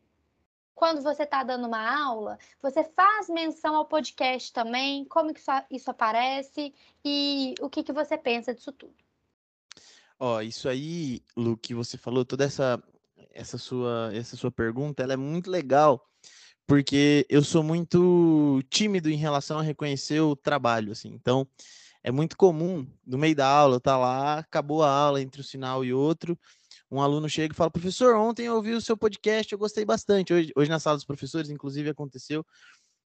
quando 0.75 1.03
você 1.03 1.23
está 1.23 1.43
dando 1.43 1.67
uma 1.67 2.05
aula, 2.05 2.39
você 2.61 2.85
faz 2.85 3.29
menção 3.29 3.77
ao 3.77 3.87
podcast 3.87 4.53
também, 4.53 5.05
como 5.05 5.33
que 5.33 5.41
isso 5.71 5.91
aparece 5.91 6.75
e 7.05 7.55
o 7.61 7.69
que, 7.69 7.83
que 7.83 7.93
você 7.93 8.17
pensa 8.17 8.55
disso 8.55 8.73
tudo. 8.73 8.95
Ó, 10.19 10.41
isso 10.41 10.69
aí, 10.69 11.23
Lu, 11.37 11.57
que 11.57 11.75
você 11.75 11.99
falou, 11.99 12.25
toda 12.25 12.45
essa 12.45 12.83
essa 13.35 13.57
sua 13.57 14.11
essa 14.15 14.37
sua 14.37 14.51
pergunta, 14.51 15.03
ela 15.03 15.15
é 15.15 15.17
muito 15.17 15.51
legal, 15.51 16.07
porque 16.67 17.27
eu 17.29 17.43
sou 17.43 17.63
muito 17.63 18.63
tímido 18.71 19.11
em 19.11 19.17
relação 19.17 19.59
a 19.59 19.63
reconhecer 19.63 20.21
o 20.21 20.37
trabalho, 20.37 20.93
assim. 20.93 21.09
Então, 21.09 21.47
é 22.03 22.11
muito 22.11 22.37
comum, 22.37 22.87
no 23.07 23.19
meio 23.19 23.35
da 23.35 23.47
aula, 23.47 23.81
tá 23.81 23.97
lá, 23.97 24.39
acabou 24.39 24.83
a 24.83 24.91
aula 24.91 25.21
entre 25.21 25.41
um 25.41 25.45
sinal 25.45 25.85
e 25.85 25.93
outro, 25.93 26.39
um 26.93 27.01
aluno 27.01 27.27
chega 27.27 27.55
e 27.55 27.57
fala: 27.57 27.71
professor, 27.71 28.15
ontem 28.15 28.47
eu 28.47 28.57
ouvi 28.57 28.75
o 28.75 28.81
seu 28.81 28.97
podcast, 28.97 29.51
eu 29.51 29.59
gostei 29.59 29.83
bastante. 29.83 30.35
Hoje, 30.35 30.53
hoje 30.55 30.71
na 30.71 30.79
sala 30.79 30.97
dos 30.97 31.07
professores, 31.07 31.49
inclusive, 31.49 31.89
aconteceu. 31.89 32.45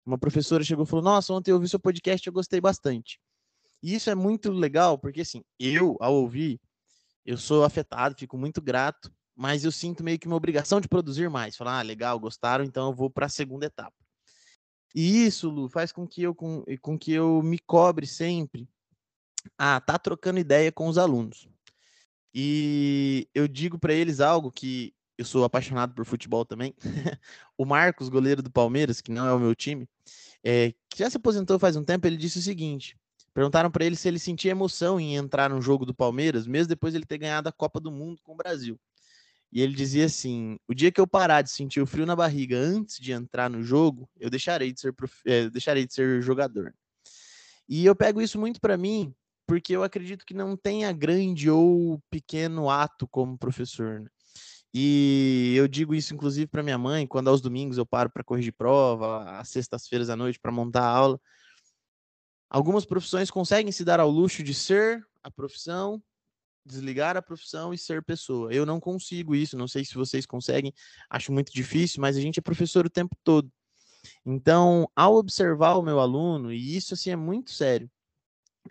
Uma 0.03 0.17
professora 0.17 0.63
chegou 0.63 0.85
e 0.85 0.87
falou: 0.87 1.05
Nossa, 1.05 1.31
ontem 1.31 1.51
eu 1.51 1.55
ouvi 1.55 1.67
o 1.67 1.69
seu 1.69 1.79
podcast, 1.79 2.25
eu 2.25 2.33
gostei 2.33 2.59
bastante. 2.59 3.19
E 3.83 3.93
isso 3.93 4.09
é 4.09 4.15
muito 4.15 4.51
legal, 4.51 4.97
porque 4.97 5.21
assim, 5.21 5.43
eu, 5.59 5.95
ao 5.99 6.15
ouvir, 6.15 6.59
eu 7.23 7.37
sou 7.37 7.63
afetado, 7.63 8.15
fico 8.17 8.35
muito 8.35 8.59
grato, 8.59 9.13
mas 9.35 9.63
eu 9.63 9.71
sinto 9.71 10.03
meio 10.03 10.17
que 10.17 10.25
uma 10.25 10.35
obrigação 10.35 10.81
de 10.81 10.87
produzir 10.87 11.29
mais. 11.29 11.55
Falar, 11.55 11.79
ah, 11.79 11.83
legal, 11.83 12.19
gostaram, 12.19 12.65
então 12.65 12.87
eu 12.89 12.95
vou 12.95 13.11
para 13.11 13.27
a 13.27 13.29
segunda 13.29 13.67
etapa. 13.67 13.95
E 14.95 15.27
isso, 15.27 15.47
Lu, 15.47 15.69
faz 15.69 15.91
com 15.91 16.07
que 16.07 16.23
eu, 16.23 16.33
com, 16.33 16.63
com 16.81 16.97
que 16.97 17.11
eu 17.11 17.43
me 17.43 17.59
cobre 17.59 18.07
sempre. 18.07 18.67
Ah, 19.55 19.79
tá 19.79 19.99
trocando 19.99 20.39
ideia 20.39 20.71
com 20.71 20.87
os 20.87 20.97
alunos. 20.97 21.47
E 22.37 23.29
eu 23.33 23.47
digo 23.47 23.79
para 23.79 23.93
eles 23.93 24.19
algo 24.19 24.51
que 24.51 24.93
eu 25.17 25.23
sou 25.23 25.45
apaixonado 25.45 25.93
por 25.95 26.05
futebol 26.05 26.43
também. 26.43 26.75
o 27.57 27.63
Marcos, 27.63 28.09
goleiro 28.09 28.43
do 28.43 28.51
Palmeiras, 28.51 28.99
que 28.99 29.09
não 29.09 29.25
é 29.25 29.33
o 29.33 29.39
meu 29.39 29.55
time, 29.55 29.87
é, 30.43 30.73
que 30.89 30.99
já 30.99 31.09
se 31.09 31.15
aposentou 31.15 31.57
faz 31.57 31.77
um 31.77 31.83
tempo, 31.83 32.05
ele 32.05 32.17
disse 32.17 32.39
o 32.39 32.41
seguinte: 32.41 32.97
perguntaram 33.33 33.71
para 33.71 33.85
ele 33.85 33.95
se 33.95 34.09
ele 34.09 34.19
sentia 34.19 34.51
emoção 34.51 34.99
em 34.99 35.15
entrar 35.15 35.49
no 35.49 35.61
jogo 35.61 35.85
do 35.85 35.93
Palmeiras, 35.93 36.45
mesmo 36.45 36.67
depois 36.67 36.91
de 36.91 36.97
ele 36.97 37.05
ter 37.05 37.17
ganhado 37.17 37.47
a 37.47 37.53
Copa 37.53 37.79
do 37.79 37.89
Mundo 37.89 38.21
com 38.21 38.33
o 38.33 38.37
Brasil. 38.37 38.77
E 39.49 39.61
ele 39.61 39.73
dizia 39.73 40.05
assim: 40.05 40.57
o 40.67 40.73
dia 40.73 40.91
que 40.91 40.99
eu 40.99 41.07
parar 41.07 41.41
de 41.41 41.51
sentir 41.51 41.79
o 41.79 41.87
frio 41.87 42.05
na 42.05 42.17
barriga 42.17 42.57
antes 42.57 42.99
de 42.99 43.13
entrar 43.13 43.49
no 43.49 43.63
jogo, 43.63 44.09
eu 44.19 44.29
deixarei 44.29 44.73
de 44.73 44.81
ser, 44.81 44.91
prof... 44.91 45.21
é, 45.25 45.49
deixarei 45.49 45.87
de 45.87 45.93
ser 45.93 46.21
jogador. 46.21 46.75
E 47.67 47.85
eu 47.85 47.95
pego 47.95 48.21
isso 48.21 48.37
muito 48.37 48.59
para 48.59 48.75
mim, 48.75 49.15
porque 49.47 49.75
eu 49.75 49.83
acredito 49.83 50.25
que 50.25 50.33
não 50.33 50.57
tenha 50.57 50.91
grande 50.91 51.49
ou 51.49 52.01
pequeno 52.09 52.69
ato 52.69 53.07
como 53.07 53.37
professor. 53.37 54.01
Né? 54.01 54.09
E 54.73 55.53
eu 55.55 55.67
digo 55.67 55.95
isso 55.95 56.13
inclusive 56.13 56.47
para 56.47 56.63
minha 56.63 56.77
mãe, 56.77 57.07
quando 57.07 57.29
aos 57.29 57.41
domingos 57.41 57.77
eu 57.77 57.85
paro 57.85 58.09
para 58.09 58.23
corrigir 58.23 58.53
prova, 58.53 59.39
às 59.39 59.49
sextas-feiras 59.49 60.09
à 60.09 60.15
noite 60.15 60.39
para 60.39 60.51
montar 60.51 60.83
a 60.83 60.89
aula. 60.89 61.21
Algumas 62.49 62.85
profissões 62.85 63.31
conseguem 63.31 63.71
se 63.71 63.83
dar 63.83 63.99
ao 63.99 64.09
luxo 64.09 64.43
de 64.43 64.53
ser 64.53 65.01
a 65.23 65.31
profissão, 65.31 66.01
desligar 66.65 67.15
a 67.15 67.21
profissão 67.21 67.73
e 67.73 67.77
ser 67.77 68.03
pessoa. 68.03 68.53
Eu 68.53 68.65
não 68.65 68.79
consigo 68.79 69.35
isso, 69.35 69.57
não 69.57 69.67
sei 69.67 69.85
se 69.85 69.93
vocês 69.95 70.25
conseguem, 70.25 70.73
acho 71.09 71.31
muito 71.31 71.53
difícil, 71.53 72.01
mas 72.01 72.17
a 72.17 72.21
gente 72.21 72.39
é 72.39 72.41
professor 72.41 72.85
o 72.85 72.89
tempo 72.89 73.15
todo. 73.23 73.51
Então, 74.25 74.89
ao 74.95 75.15
observar 75.15 75.75
o 75.75 75.81
meu 75.81 75.99
aluno, 75.99 76.51
e 76.51 76.75
isso 76.75 76.93
assim 76.93 77.11
é 77.11 77.15
muito 77.15 77.51
sério, 77.51 77.89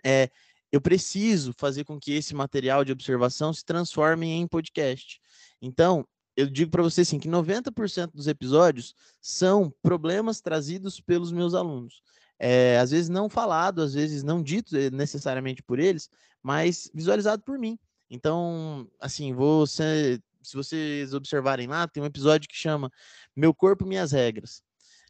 é, 0.03 0.29
eu 0.75 0.81
preciso 0.81 1.53
fazer 1.57 1.85
com 1.85 1.97
que 1.97 2.11
esse 2.11 2.35
material 2.35 2.83
de 2.83 2.91
observação 2.91 3.53
se 3.53 3.63
transforme 3.63 4.27
em 4.27 4.45
podcast. 4.45 5.21
Então, 5.61 6.05
eu 6.35 6.49
digo 6.49 6.69
para 6.69 6.83
você 6.83 6.99
assim, 6.99 7.17
que 7.17 7.29
90% 7.29 8.11
dos 8.13 8.27
episódios 8.27 8.93
são 9.21 9.73
problemas 9.81 10.41
trazidos 10.41 10.99
pelos 10.99 11.31
meus 11.31 11.53
alunos. 11.53 12.01
É, 12.37 12.77
às 12.77 12.91
vezes 12.91 13.07
não 13.07 13.29
falado, 13.29 13.81
às 13.81 13.93
vezes 13.93 14.21
não 14.21 14.43
dito 14.43 14.75
eh, 14.75 14.89
necessariamente 14.89 15.63
por 15.63 15.79
eles, 15.79 16.09
mas 16.43 16.91
visualizado 16.93 17.41
por 17.41 17.57
mim. 17.57 17.79
Então, 18.09 18.85
assim, 18.99 19.33
você, 19.33 20.19
se 20.43 20.57
vocês 20.57 21.13
observarem 21.13 21.67
lá, 21.67 21.87
tem 21.87 22.03
um 22.03 22.05
episódio 22.05 22.49
que 22.49 22.57
chama 22.57 22.91
Meu 23.33 23.53
Corpo, 23.53 23.85
Minhas 23.85 24.11
Regras. 24.11 24.61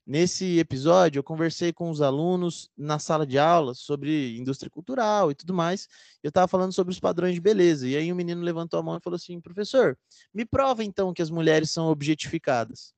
Nesse 0.08 0.60
episódio, 0.60 1.18
eu 1.20 1.24
conversei 1.24 1.74
com 1.74 1.90
os 1.90 2.00
alunos 2.00 2.70
na 2.78 3.00
sala 3.00 3.26
de 3.26 3.40
aula 3.40 3.74
sobre 3.74 4.38
indústria 4.38 4.70
cultural 4.70 5.32
e 5.32 5.36
tudo 5.36 5.52
mais. 5.52 5.88
Eu 6.22 6.30
estava 6.30 6.48
falando 6.48 6.72
sobre 6.74 6.94
os 6.94 7.00
padrões 7.00 7.34
de 7.34 7.42
beleza. 7.42 7.88
E 7.88 7.96
aí 7.96 8.14
um 8.14 8.16
menino 8.16 8.42
levantou 8.44 8.80
a 8.80 8.84
mão 8.84 8.98
e 8.98 9.02
falou 9.02 9.16
assim: 9.16 9.42
professor, 9.42 9.98
me 10.32 10.46
prova 10.46 10.84
então 10.84 11.12
que 11.12 11.24
as 11.24 11.32
mulheres 11.32 11.72
são 11.72 11.88
objetificadas. 11.88 12.94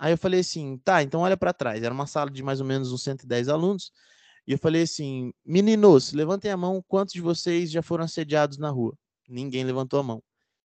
Aí 0.00 0.12
eu 0.12 0.18
falei 0.18 0.40
assim: 0.40 0.78
tá, 0.78 1.02
então 1.02 1.20
olha 1.20 1.36
para 1.36 1.52
trás. 1.52 1.82
Era 1.82 1.92
uma 1.92 2.06
sala 2.06 2.30
de 2.30 2.42
mais 2.42 2.60
ou 2.60 2.66
menos 2.66 2.92
uns 2.92 3.02
110 3.02 3.48
alunos. 3.50 3.92
E 4.46 4.52
eu 4.52 4.58
falei 4.58 4.82
assim: 4.82 5.34
meninos, 5.44 6.14
levantem 6.14 6.50
a 6.50 6.56
mão, 6.56 6.82
quantos 6.88 7.12
de 7.12 7.20
vocês 7.20 7.70
já 7.70 7.82
foram 7.82 8.04
assediados 8.04 8.56
na 8.56 8.70
rua? 8.70 8.96
Ninguém 9.28 9.64
levantou 9.64 10.00
a 10.00 10.02
mão. 10.02 10.22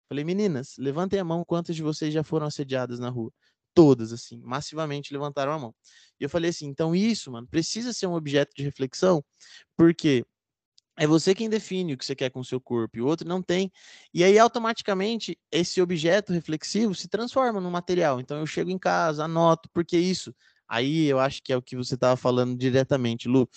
Falei, 0.08 0.24
meninas, 0.24 0.76
levantem 0.78 1.18
a 1.18 1.24
mão, 1.24 1.44
quantas 1.44 1.74
de 1.74 1.82
vocês 1.82 2.12
já 2.12 2.22
foram 2.22 2.46
assediadas 2.46 2.98
na 2.98 3.08
rua? 3.08 3.32
Todas, 3.74 4.12
assim, 4.12 4.40
massivamente 4.42 5.12
levantaram 5.12 5.52
a 5.52 5.58
mão. 5.58 5.74
E 6.20 6.24
eu 6.24 6.30
falei 6.30 6.50
assim, 6.50 6.66
então 6.66 6.94
isso, 6.94 7.30
mano, 7.32 7.46
precisa 7.46 7.92
ser 7.92 8.06
um 8.06 8.14
objeto 8.14 8.54
de 8.56 8.62
reflexão, 8.62 9.24
porque 9.76 10.24
é 10.96 11.06
você 11.06 11.34
quem 11.34 11.48
define 11.50 11.94
o 11.94 11.98
que 11.98 12.04
você 12.04 12.14
quer 12.14 12.30
com 12.30 12.40
o 12.40 12.44
seu 12.44 12.60
corpo, 12.60 12.96
e 12.96 13.00
o 13.00 13.06
outro 13.06 13.28
não 13.28 13.42
tem. 13.42 13.72
E 14.12 14.22
aí, 14.22 14.38
automaticamente, 14.38 15.36
esse 15.50 15.82
objeto 15.82 16.32
reflexivo 16.32 16.94
se 16.94 17.08
transforma 17.08 17.60
num 17.60 17.70
material. 17.70 18.20
Então, 18.20 18.38
eu 18.38 18.46
chego 18.46 18.70
em 18.70 18.78
casa, 18.78 19.24
anoto, 19.24 19.68
porque 19.72 19.98
isso. 19.98 20.32
Aí 20.68 21.06
eu 21.06 21.18
acho 21.18 21.42
que 21.42 21.52
é 21.52 21.56
o 21.56 21.62
que 21.62 21.76
você 21.76 21.94
estava 21.94 22.16
falando 22.16 22.56
diretamente, 22.56 23.28
Lu. 23.28 23.48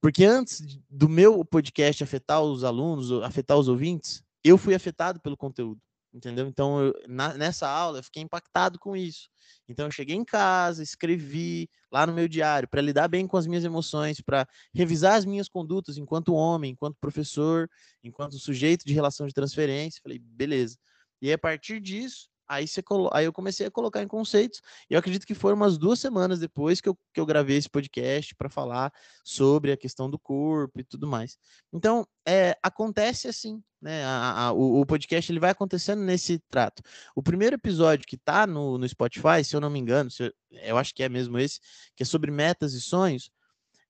Porque 0.00 0.24
antes 0.24 0.60
do 0.88 1.08
meu 1.08 1.44
podcast 1.44 2.02
afetar 2.02 2.42
os 2.42 2.64
alunos, 2.64 3.10
afetar 3.22 3.58
os 3.58 3.68
ouvintes, 3.68 4.22
eu 4.42 4.58
fui 4.58 4.74
afetado 4.74 5.20
pelo 5.20 5.36
conteúdo 5.36 5.80
entendeu? 6.14 6.46
Então, 6.46 6.80
eu, 6.80 6.94
na, 7.08 7.34
nessa 7.34 7.68
aula, 7.68 7.98
eu 7.98 8.04
fiquei 8.04 8.22
impactado 8.22 8.78
com 8.78 8.96
isso. 8.96 9.28
Então, 9.68 9.86
eu 9.86 9.90
cheguei 9.90 10.14
em 10.14 10.24
casa, 10.24 10.82
escrevi 10.82 11.68
lá 11.90 12.06
no 12.06 12.12
meu 12.12 12.28
diário 12.28 12.68
para 12.68 12.80
lidar 12.80 13.08
bem 13.08 13.26
com 13.26 13.36
as 13.36 13.46
minhas 13.46 13.64
emoções, 13.64 14.20
para 14.20 14.46
revisar 14.72 15.16
as 15.16 15.24
minhas 15.24 15.48
condutas 15.48 15.98
enquanto 15.98 16.34
homem, 16.34 16.72
enquanto 16.72 16.96
professor, 17.00 17.68
enquanto 18.02 18.38
sujeito 18.38 18.84
de 18.86 18.94
relação 18.94 19.26
de 19.26 19.34
transferência. 19.34 20.00
Falei, 20.02 20.18
beleza. 20.18 20.78
E 21.20 21.32
a 21.32 21.38
partir 21.38 21.80
disso, 21.80 22.28
Aí, 22.48 22.68
você 22.68 22.82
aí 23.12 23.24
eu 23.24 23.32
comecei 23.32 23.66
a 23.66 23.70
colocar 23.70 24.02
em 24.02 24.08
conceitos, 24.08 24.60
e 24.88 24.94
eu 24.94 24.98
acredito 24.98 25.26
que 25.26 25.34
foram 25.34 25.56
umas 25.56 25.78
duas 25.78 25.98
semanas 25.98 26.38
depois 26.38 26.80
que 26.80 26.88
eu, 26.88 26.98
que 27.12 27.20
eu 27.20 27.26
gravei 27.26 27.56
esse 27.56 27.68
podcast 27.68 28.34
para 28.34 28.48
falar 28.48 28.92
sobre 29.24 29.72
a 29.72 29.76
questão 29.76 30.10
do 30.10 30.18
corpo 30.18 30.80
e 30.80 30.84
tudo 30.84 31.06
mais. 31.06 31.38
Então, 31.72 32.06
é, 32.26 32.56
acontece 32.62 33.28
assim, 33.28 33.62
né? 33.80 34.04
A, 34.04 34.46
a, 34.46 34.52
o, 34.52 34.80
o, 34.80 34.86
podcast 34.86 35.30
ele 35.30 35.40
vai 35.40 35.50
acontecendo 35.50 36.02
nesse 36.02 36.38
trato. 36.50 36.82
O 37.14 37.22
primeiro 37.22 37.56
episódio 37.56 38.06
que 38.06 38.16
está 38.16 38.46
no, 38.46 38.78
no 38.78 38.88
Spotify, 38.88 39.44
se 39.44 39.54
eu 39.54 39.60
não 39.60 39.70
me 39.70 39.78
engano, 39.78 40.10
eu, 40.18 40.32
eu 40.50 40.78
acho 40.78 40.94
que 40.94 41.02
é 41.02 41.08
mesmo 41.08 41.38
esse, 41.38 41.60
que 41.94 42.02
é 42.02 42.06
sobre 42.06 42.30
metas 42.30 42.72
e 42.72 42.80
sonhos, 42.80 43.30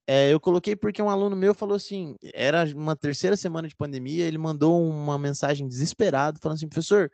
é, 0.07 0.33
eu 0.33 0.38
coloquei 0.38 0.77
porque 0.77 1.01
um 1.01 1.09
aluno 1.09 1.35
meu 1.35 1.55
falou 1.55 1.77
assim: 1.77 2.17
era 2.35 2.64
uma 2.75 2.95
terceira 2.95 3.37
semana 3.37 3.69
de 3.69 3.77
pandemia, 3.77 4.27
ele 4.27 4.37
mandou 4.37 4.87
uma 4.87 5.19
mensagem 5.19 5.67
desesperado, 5.67 6.38
falando 6.40 6.57
assim, 6.57 6.69
professor 6.69 7.11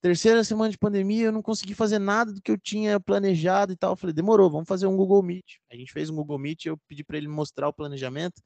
Terceira 0.00 0.42
semana 0.42 0.70
de 0.70 0.78
pandemia, 0.78 1.26
eu 1.26 1.32
não 1.32 1.42
consegui 1.42 1.74
fazer 1.74 1.98
nada 1.98 2.32
do 2.32 2.40
que 2.40 2.50
eu 2.50 2.58
tinha 2.58 2.98
planejado 2.98 3.72
e 3.72 3.76
tal. 3.76 3.92
Eu 3.92 3.96
falei, 3.96 4.14
demorou, 4.14 4.50
vamos 4.50 4.66
fazer 4.66 4.86
um 4.86 4.96
Google 4.96 5.22
Meet. 5.22 5.58
A 5.70 5.76
gente 5.76 5.92
fez 5.92 6.08
um 6.08 6.16
Google 6.16 6.38
Meet, 6.38 6.66
eu 6.66 6.78
pedi 6.88 7.04
para 7.04 7.18
ele 7.18 7.28
mostrar 7.28 7.68
o 7.68 7.72
planejamento 7.72 8.42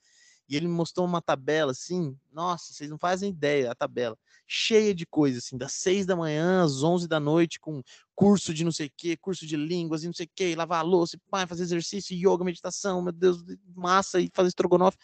e 0.49 0.57
ele 0.57 0.67
me 0.67 0.75
mostrou 0.75 1.07
uma 1.07 1.23
tabela 1.23 1.73
assim. 1.73 2.17
Nossa, 2.33 2.73
vocês 2.73 2.90
não 2.90 2.99
fazem 2.99 3.31
ideia, 3.31 3.71
a 3.71 3.75
tabela 3.75 4.17
cheia 4.47 4.95
de 4.95 5.07
coisas, 5.07 5.45
assim, 5.45 5.57
das 5.57 5.73
seis 5.73 6.05
da 6.05 6.14
manhã 6.14 6.62
às 6.62 6.83
onze 6.83 7.09
da 7.09 7.19
noite, 7.19 7.59
com 7.59 7.83
curso 8.14 8.53
de 8.53 8.64
não 8.64 8.73
sei 8.73 8.88
o 8.88 8.93
que, 8.97 9.17
curso 9.17 9.47
de 9.47 9.57
línguas 9.57 10.03
e 10.03 10.07
não 10.07 10.12
sei 10.12 10.27
o 10.27 10.31
que, 10.35 10.55
lavar 10.55 10.81
a 10.81 10.83
louça, 10.83 11.19
pai, 11.31 11.47
fazer 11.47 11.62
exercício, 11.62 12.17
yoga, 12.17 12.45
meditação, 12.45 13.03
meu 13.03 13.12
Deus, 13.12 13.43
massa 13.75 14.21
e 14.21 14.31
fazer 14.35 14.49
estrogonofe. 14.49 14.99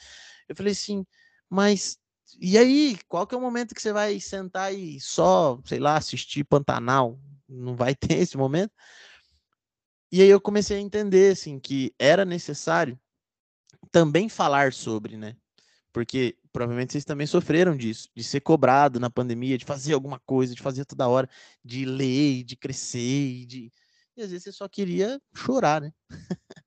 Eu 0.48 0.54
falei 0.54 0.72
assim, 0.72 1.04
mas 1.48 1.98
e 2.38 2.58
aí, 2.58 2.98
qual 3.08 3.26
que 3.26 3.34
é 3.34 3.38
o 3.38 3.40
momento 3.40 3.74
que 3.74 3.82
você 3.82 3.92
vai 3.92 4.20
sentar 4.20 4.74
e 4.74 5.00
só, 5.00 5.60
sei 5.64 5.78
lá, 5.78 5.96
assistir 5.96 6.44
Pantanal? 6.44 7.18
Não 7.48 7.74
vai 7.74 7.94
ter 7.96 8.18
esse 8.18 8.36
momento? 8.36 8.72
E 10.12 10.20
aí 10.22 10.28
eu 10.28 10.40
comecei 10.40 10.76
a 10.76 10.80
entender, 10.80 11.32
assim, 11.32 11.58
que 11.58 11.94
era 11.98 12.24
necessário 12.24 12.98
também 13.90 14.28
falar 14.28 14.72
sobre, 14.72 15.16
né? 15.16 15.36
Porque 15.92 16.36
provavelmente 16.52 16.92
vocês 16.92 17.04
também 17.04 17.26
sofreram 17.26 17.76
disso, 17.76 18.08
de 18.14 18.22
ser 18.22 18.40
cobrado 18.40 19.00
na 19.00 19.08
pandemia, 19.08 19.56
de 19.58 19.64
fazer 19.64 19.94
alguma 19.94 20.18
coisa, 20.20 20.54
de 20.54 20.62
fazer 20.62 20.84
toda 20.84 21.08
hora, 21.08 21.28
de 21.64 21.84
ler, 21.84 22.44
de 22.44 22.56
crescer, 22.56 23.46
de, 23.46 23.72
e 24.16 24.22
às 24.22 24.30
vezes 24.30 24.44
você 24.44 24.52
só 24.52 24.68
queria 24.68 25.20
chorar, 25.34 25.80
né? 25.80 25.92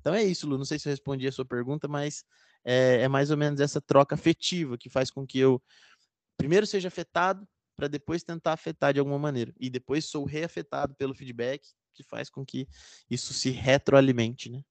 então 0.00 0.14
é 0.14 0.22
isso, 0.24 0.46
Lu. 0.46 0.58
Não 0.58 0.64
sei 0.64 0.78
se 0.78 0.88
eu 0.88 0.90
respondi 0.90 1.26
a 1.26 1.32
sua 1.32 1.44
pergunta, 1.44 1.86
mas 1.86 2.24
é, 2.66 3.02
é 3.02 3.08
mais 3.08 3.30
ou 3.30 3.36
menos 3.36 3.60
essa 3.60 3.80
troca 3.80 4.16
afetiva 4.16 4.76
que 4.76 4.90
faz 4.90 5.10
com 5.10 5.24
que 5.24 5.38
eu 5.38 5.62
primeiro 6.36 6.66
seja 6.66 6.88
afetado 6.88 7.46
para 7.76 7.86
depois 7.86 8.24
tentar 8.24 8.52
afetar 8.52 8.92
de 8.92 8.98
alguma 8.98 9.18
maneira. 9.18 9.54
E 9.60 9.70
depois 9.70 10.06
sou 10.06 10.24
reafetado 10.24 10.94
pelo 10.96 11.14
feedback, 11.14 11.62
que 11.94 12.02
faz 12.02 12.28
com 12.28 12.44
que 12.44 12.66
isso 13.08 13.32
se 13.32 13.50
retroalimente, 13.50 14.50
né? 14.50 14.62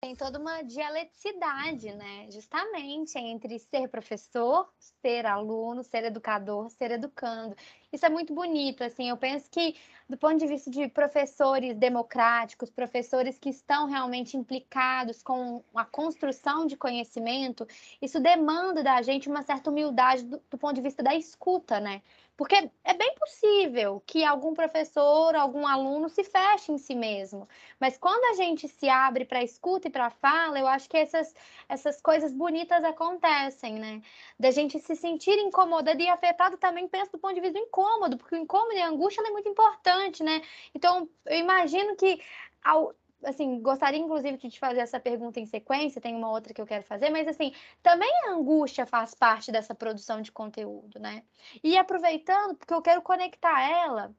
tem 0.00 0.16
toda 0.16 0.38
uma 0.38 0.62
dialeticidade, 0.62 1.92
né? 1.92 2.30
Justamente 2.30 3.18
entre 3.18 3.58
ser 3.58 3.86
professor, 3.88 4.72
ser 5.02 5.26
aluno, 5.26 5.84
ser 5.84 6.04
educador, 6.04 6.70
ser 6.70 6.92
educando. 6.92 7.54
Isso 7.92 8.06
é 8.06 8.08
muito 8.08 8.32
bonito, 8.32 8.84
assim. 8.84 9.08
Eu 9.08 9.16
penso 9.16 9.50
que, 9.50 9.74
do 10.08 10.16
ponto 10.16 10.38
de 10.38 10.46
vista 10.46 10.70
de 10.70 10.86
professores 10.88 11.76
democráticos, 11.76 12.70
professores 12.70 13.38
que 13.38 13.50
estão 13.50 13.86
realmente 13.86 14.36
implicados 14.36 15.22
com 15.22 15.62
a 15.74 15.84
construção 15.84 16.66
de 16.66 16.76
conhecimento, 16.76 17.66
isso 18.00 18.20
demanda 18.20 18.82
da 18.82 19.02
gente 19.02 19.28
uma 19.28 19.42
certa 19.42 19.70
humildade 19.70 20.24
do, 20.24 20.40
do 20.50 20.58
ponto 20.58 20.74
de 20.74 20.82
vista 20.82 21.02
da 21.02 21.14
escuta, 21.16 21.80
né? 21.80 22.00
Porque 22.40 22.70
é 22.84 22.94
bem 22.94 23.14
possível 23.16 24.02
que 24.06 24.24
algum 24.24 24.54
professor, 24.54 25.36
algum 25.36 25.66
aluno 25.66 26.08
se 26.08 26.24
feche 26.24 26.72
em 26.72 26.78
si 26.78 26.94
mesmo. 26.94 27.46
Mas 27.78 27.98
quando 27.98 28.24
a 28.32 28.42
gente 28.42 28.66
se 28.66 28.88
abre 28.88 29.26
para 29.26 29.44
escuta 29.44 29.88
e 29.88 29.90
para 29.90 30.08
fala, 30.08 30.58
eu 30.58 30.66
acho 30.66 30.88
que 30.88 30.96
essas, 30.96 31.34
essas 31.68 32.00
coisas 32.00 32.32
bonitas 32.32 32.82
acontecem, 32.82 33.74
né? 33.74 34.00
Da 34.38 34.50
gente 34.50 34.78
se 34.78 34.96
sentir 34.96 35.38
incomodado 35.38 36.00
e 36.00 36.08
afetado 36.08 36.56
também, 36.56 36.88
penso 36.88 37.12
do 37.12 37.18
ponto 37.18 37.34
de 37.34 37.42
vista 37.42 37.58
do 37.58 37.64
incômodo, 37.80 38.16
porque 38.16 38.34
o 38.34 38.38
incômodo 38.38 38.74
e 38.74 38.80
a 38.80 38.88
angústia 38.88 39.22
é 39.26 39.30
muito 39.30 39.48
importante, 39.48 40.22
né? 40.22 40.42
Então, 40.74 41.08
eu 41.26 41.38
imagino 41.38 41.96
que 41.96 42.20
ao, 42.62 42.94
assim, 43.24 43.60
gostaria 43.60 43.98
inclusive 43.98 44.36
de 44.36 44.50
te 44.50 44.58
fazer 44.58 44.80
essa 44.80 45.00
pergunta 45.00 45.40
em 45.40 45.46
sequência, 45.46 46.00
tem 46.00 46.14
uma 46.14 46.30
outra 46.30 46.52
que 46.52 46.60
eu 46.60 46.66
quero 46.66 46.84
fazer, 46.84 47.10
mas 47.10 47.26
assim, 47.26 47.52
também 47.82 48.10
a 48.26 48.32
angústia 48.32 48.86
faz 48.86 49.14
parte 49.14 49.50
dessa 49.50 49.74
produção 49.74 50.20
de 50.20 50.30
conteúdo, 50.30 50.98
né? 50.98 51.22
E 51.62 51.76
aproveitando, 51.78 52.54
porque 52.56 52.74
eu 52.74 52.82
quero 52.82 53.02
conectar 53.02 53.68
ela 53.68 54.14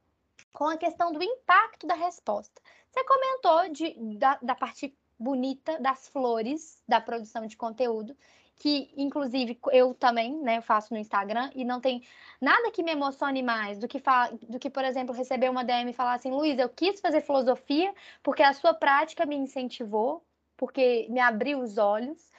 com 0.52 0.68
a 0.68 0.78
questão 0.78 1.12
do 1.12 1.24
impacto 1.24 1.88
da 1.88 1.96
resposta. 1.96 2.62
Você 2.90 3.04
comentou 3.06 3.70
de, 3.70 4.18
da, 4.18 4.38
da 4.42 4.56
parte 4.56 4.96
bonita 5.18 5.80
das 5.80 6.10
flores 6.10 6.82
da 6.88 7.00
produção 7.00 7.46
de 7.46 7.56
conteúdo, 7.56 8.18
que 8.58 8.92
inclusive 8.96 9.60
eu 9.72 9.94
também, 9.94 10.38
né, 10.42 10.62
faço 10.62 10.94
no 10.94 11.00
Instagram 11.00 11.50
e 11.56 11.66
não 11.66 11.82
tem 11.82 12.04
nada 12.40 12.72
que 12.72 12.84
me 12.84 12.92
emocione 12.92 13.42
mais 13.42 13.80
do 13.80 13.88
que 13.88 14.02
do 14.48 14.60
que, 14.60 14.70
por 14.70 14.84
exemplo, 14.84 15.16
receber 15.16 15.50
uma 15.50 15.64
DM 15.64 15.92
e 15.92 15.94
falar 15.94 16.14
assim, 16.14 16.32
Luiz, 16.32 16.60
eu 16.60 16.70
quis 16.70 17.00
fazer 17.02 17.22
filosofia 17.22 17.94
porque 18.22 18.44
a 18.44 18.54
sua 18.54 18.74
prática 18.74 19.26
me 19.26 19.36
incentivou, 19.36 20.24
porque 20.58 21.08
me 21.10 21.20
abriu 21.20 21.60
os 21.60 21.78
olhos. 21.78 22.32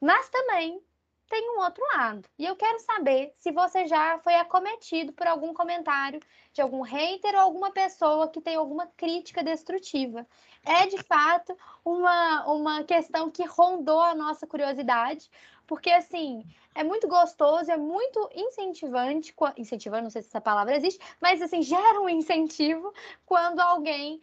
Mas 0.00 0.28
também 0.28 0.80
tem 1.28 1.50
um 1.50 1.60
outro 1.60 1.82
lado. 1.94 2.28
E 2.38 2.44
eu 2.44 2.54
quero 2.56 2.78
saber 2.80 3.32
se 3.38 3.50
você 3.50 3.86
já 3.86 4.18
foi 4.18 4.34
acometido 4.34 5.12
por 5.12 5.26
algum 5.26 5.52
comentário 5.54 6.20
de 6.52 6.60
algum 6.60 6.82
hater 6.82 7.34
ou 7.34 7.40
alguma 7.40 7.70
pessoa 7.70 8.28
que 8.28 8.40
tem 8.40 8.56
alguma 8.56 8.86
crítica 8.96 9.42
destrutiva 9.42 10.26
é 10.64 10.86
de 10.86 11.02
fato 11.02 11.56
uma, 11.84 12.46
uma 12.46 12.84
questão 12.84 13.30
que 13.30 13.44
rondou 13.44 14.00
a 14.00 14.14
nossa 14.14 14.46
curiosidade, 14.46 15.30
porque 15.66 15.90
assim 15.90 16.44
é 16.74 16.82
muito 16.82 17.06
gostoso, 17.06 17.70
é 17.70 17.76
muito 17.76 18.28
incentivante, 18.34 19.34
incentivando, 19.56 20.04
não 20.04 20.10
sei 20.10 20.22
se 20.22 20.28
essa 20.28 20.40
palavra 20.40 20.76
existe, 20.76 21.04
mas 21.20 21.40
assim 21.40 21.62
gera 21.62 22.00
um 22.00 22.08
incentivo 22.08 22.92
quando 23.24 23.60
alguém 23.60 24.20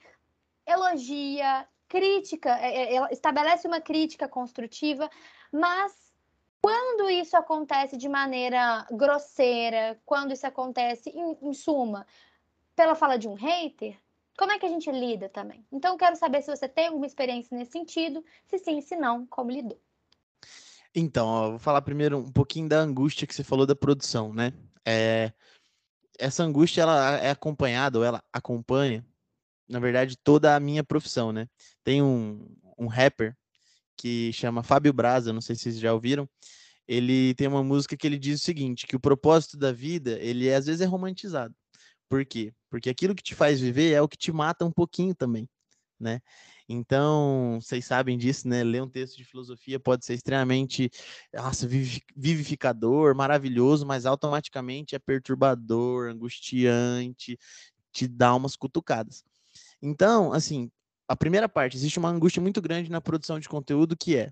elogia, 0.66 1.68
crítica, 1.88 2.58
é, 2.60 2.96
é, 2.96 3.14
estabelece 3.14 3.68
uma 3.68 3.82
crítica 3.82 4.28
construtiva, 4.28 5.10
mas 5.52 6.11
quando 6.62 7.10
isso 7.10 7.36
acontece 7.36 7.98
de 7.98 8.08
maneira 8.08 8.86
grosseira, 8.92 10.00
quando 10.06 10.32
isso 10.32 10.46
acontece, 10.46 11.10
em, 11.10 11.38
em 11.42 11.54
suma, 11.54 12.06
pela 12.76 12.96
fala 12.96 13.18
de 13.18 13.28
um 13.28 13.34
hater, 13.34 13.98
como 14.38 14.52
é 14.52 14.60
que 14.60 14.66
a 14.66 14.70
gente 14.70 14.90
lida 14.92 15.28
também? 15.28 15.66
Então, 15.72 15.98
quero 15.98 16.16
saber 16.16 16.42
se 16.42 16.56
você 16.56 16.68
tem 16.68 16.88
alguma 16.88 17.06
experiência 17.06 17.56
nesse 17.58 17.72
sentido, 17.72 18.24
se 18.48 18.58
sim, 18.60 18.82
se 18.82 18.96
não, 18.96 19.26
como 19.28 19.52
lidou. 19.52 19.80
Então, 20.96 21.28
ó, 21.28 21.50
vou 21.52 21.60
falar 21.60 21.82
primeiro 21.82 22.20
um 22.20 22.32
pouquinho 22.32 22.68
da 22.68 22.80
angústia 22.80 23.28
que 23.28 23.36
você 23.36 23.44
falou 23.44 23.66
da 23.66 23.76
produção, 23.76 24.34
né? 24.34 24.54
É, 24.86 25.32
essa 26.18 26.44
angústia, 26.44 26.82
ela 26.82 27.18
é 27.18 27.30
acompanhada, 27.30 28.00
ou 28.00 28.06
ela 28.06 28.24
acompanha, 28.32 29.06
na 29.70 29.80
verdade, 29.80 30.18
toda 30.18 30.56
a 30.56 30.60
minha 30.60 30.84
profissão, 30.84 31.32
né? 31.32 31.48
Tem 31.84 32.02
um, 32.02 32.48
um 32.78 32.88
rapper 32.88 33.36
que 33.98 34.32
chama 34.34 34.64
Fábio 34.64 34.94
Braza, 34.94 35.34
não 35.34 35.42
sei 35.42 35.56
se 35.56 35.64
vocês 35.64 35.80
já 35.80 35.94
ouviram, 35.94 36.30
ele 36.88 37.34
tem 37.36 37.48
uma 37.48 37.64
música 37.64 37.96
que 37.96 38.06
ele 38.06 38.18
diz 38.20 38.42
o 38.42 38.44
seguinte, 38.44 38.88
que 38.88 38.96
o 38.96 39.00
propósito 39.00 39.58
da 39.58 39.72
vida, 39.72 40.20
ele 40.20 40.54
às 40.54 40.66
vezes 40.66 40.82
é 40.82 40.86
romantizado. 40.86 41.56
Por 42.10 42.26
quê? 42.26 42.54
Porque 42.70 42.90
aquilo 42.90 43.16
que 43.16 43.24
te 43.24 43.36
faz 43.36 43.62
viver 43.62 43.94
é 43.94 44.02
o 44.02 44.08
que 44.08 44.18
te 44.18 44.32
mata 44.32 44.66
um 44.66 44.72
pouquinho 44.72 45.16
também, 45.16 45.48
né? 46.00 46.20
Então, 46.68 47.60
vocês 47.62 47.86
sabem 47.86 48.18
disso, 48.18 48.48
né? 48.48 48.64
Ler 48.64 48.82
um 48.82 48.90
texto 48.90 49.18
de 49.18 49.26
filosofia 49.26 49.80
pode 49.80 50.06
ser 50.06 50.14
extremamente 50.14 50.90
nossa, 51.34 51.68
vivificador, 52.16 53.16
maravilhoso, 53.16 53.86
mas 53.86 54.06
automaticamente 54.06 54.96
é 54.96 55.00
perturbador, 55.00 56.10
angustiante, 56.10 57.38
te 57.92 58.08
dá 58.08 58.34
umas 58.36 58.56
cutucadas. 58.56 59.24
Então, 59.82 60.32
assim, 60.34 60.72
a 61.08 61.16
primeira 61.16 61.50
parte, 61.50 61.76
existe 61.76 62.00
uma 62.00 62.10
angústia 62.10 62.42
muito 62.42 62.62
grande 62.62 62.92
na 62.92 63.02
produção 63.02 63.40
de 63.40 63.50
conteúdo 63.50 63.98
que 63.98 64.16
é 64.16 64.32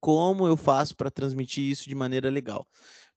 como 0.00 0.46
eu 0.46 0.56
faço 0.56 0.94
para 0.94 1.10
transmitir 1.10 1.64
isso 1.64 1.88
de 1.88 1.94
maneira 1.94 2.28
legal? 2.30 2.66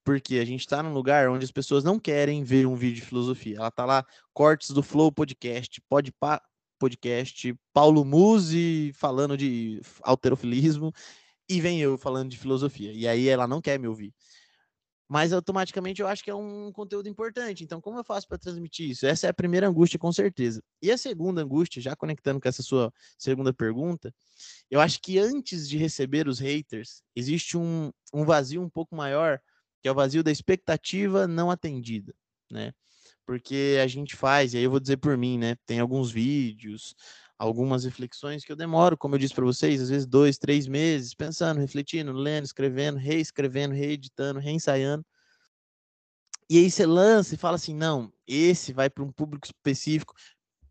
porque 0.08 0.38
a 0.38 0.46
gente 0.46 0.62
está 0.62 0.82
num 0.82 0.94
lugar 0.94 1.28
onde 1.28 1.44
as 1.44 1.52
pessoas 1.52 1.84
não 1.84 2.00
querem 2.00 2.42
ver 2.42 2.66
um 2.66 2.78
vídeo 2.78 3.02
de 3.02 3.02
filosofia. 3.02 3.58
Ela 3.58 3.70
tá 3.70 3.84
lá, 3.84 4.06
cortes 4.34 4.70
do 4.70 4.82
Flow 4.82 5.12
Podcast, 5.12 5.82
pode 5.90 6.14
podcast, 6.80 7.54
Paulo 7.74 8.06
Musi 8.06 8.94
falando 8.94 9.36
de 9.36 9.82
alterofilismo, 10.04 10.94
e 11.50 11.60
vem 11.60 11.82
eu 11.82 11.98
falando 11.98 12.30
de 12.30 12.38
filosofia. 12.38 12.94
E 12.94 13.06
aí 13.06 13.28
ela 13.28 13.46
não 13.46 13.60
quer 13.60 13.78
me 13.78 13.86
ouvir. 13.86 14.14
Mas 15.10 15.32
automaticamente 15.32 16.02
eu 16.02 16.08
acho 16.08 16.24
que 16.24 16.30
é 16.30 16.36
um 16.36 16.72
conteúdo 16.72 17.08
importante. 17.08 17.64
Então, 17.64 17.80
como 17.80 17.98
eu 17.98 18.04
faço 18.04 18.28
para 18.28 18.38
transmitir 18.38 18.90
isso? 18.90 19.06
Essa 19.06 19.28
é 19.28 19.30
a 19.30 19.34
primeira 19.34 19.68
angústia, 19.68 19.98
com 19.98 20.12
certeza. 20.12 20.62
E 20.82 20.92
a 20.92 20.98
segunda 20.98 21.42
angústia, 21.42 21.82
já 21.82 21.96
conectando 21.96 22.42
com 22.42 22.48
essa 22.50 22.62
sua 22.62 22.92
segunda 23.18 23.54
pergunta, 23.54 24.14
eu 24.70 24.82
acho 24.82 25.02
que 25.02 25.18
antes 25.18 25.68
de 25.70 25.78
receber 25.78 26.28
os 26.28 26.40
haters, 26.40 27.02
existe 27.16 27.58
um, 27.58 27.92
um 28.14 28.26
vazio 28.26 28.62
um 28.62 28.70
pouco 28.70 28.96
maior 28.96 29.40
que 29.82 29.88
é 29.88 29.92
o 29.92 29.96
vazio 29.96 30.24
da 30.24 30.32
expectativa 30.32 31.28
não 31.28 31.50
atendida, 31.52 32.14
né? 32.52 32.74
Porque 33.26 33.78
a 33.84 33.88
gente 33.88 34.16
faz, 34.16 34.54
e 34.54 34.58
aí 34.58 34.64
eu 34.64 34.72
vou 34.72 34.80
dizer 34.80 34.98
por 34.98 35.18
mim, 35.18 35.38
né? 35.38 35.56
Tem 35.66 35.80
alguns 35.80 36.12
vídeos, 36.12 36.96
algumas 37.38 37.84
reflexões 37.84 38.44
que 38.44 38.52
eu 38.52 38.56
demoro, 38.56 38.98
como 38.98 39.16
eu 39.16 39.20
disse 39.20 39.34
para 39.34 39.46
vocês, 39.46 39.82
às 39.82 39.90
vezes 39.90 40.08
dois, 40.08 40.38
três 40.38 40.68
meses, 40.68 41.14
pensando, 41.14 41.60
refletindo, 41.60 42.12
lendo, 42.12 42.46
escrevendo, 42.46 42.98
reescrevendo, 42.98 43.76
reeditando, 43.76 44.40
reensaiando. 44.40 45.06
E 46.50 46.58
aí 46.58 46.72
você 46.72 46.86
lança 46.86 47.36
e 47.36 47.38
fala 47.38 47.56
assim: 47.56 47.74
não, 47.76 48.12
esse 48.26 48.74
vai 48.74 48.90
para 48.90 49.04
um 49.04 49.12
público 49.12 49.46
específico, 49.46 50.14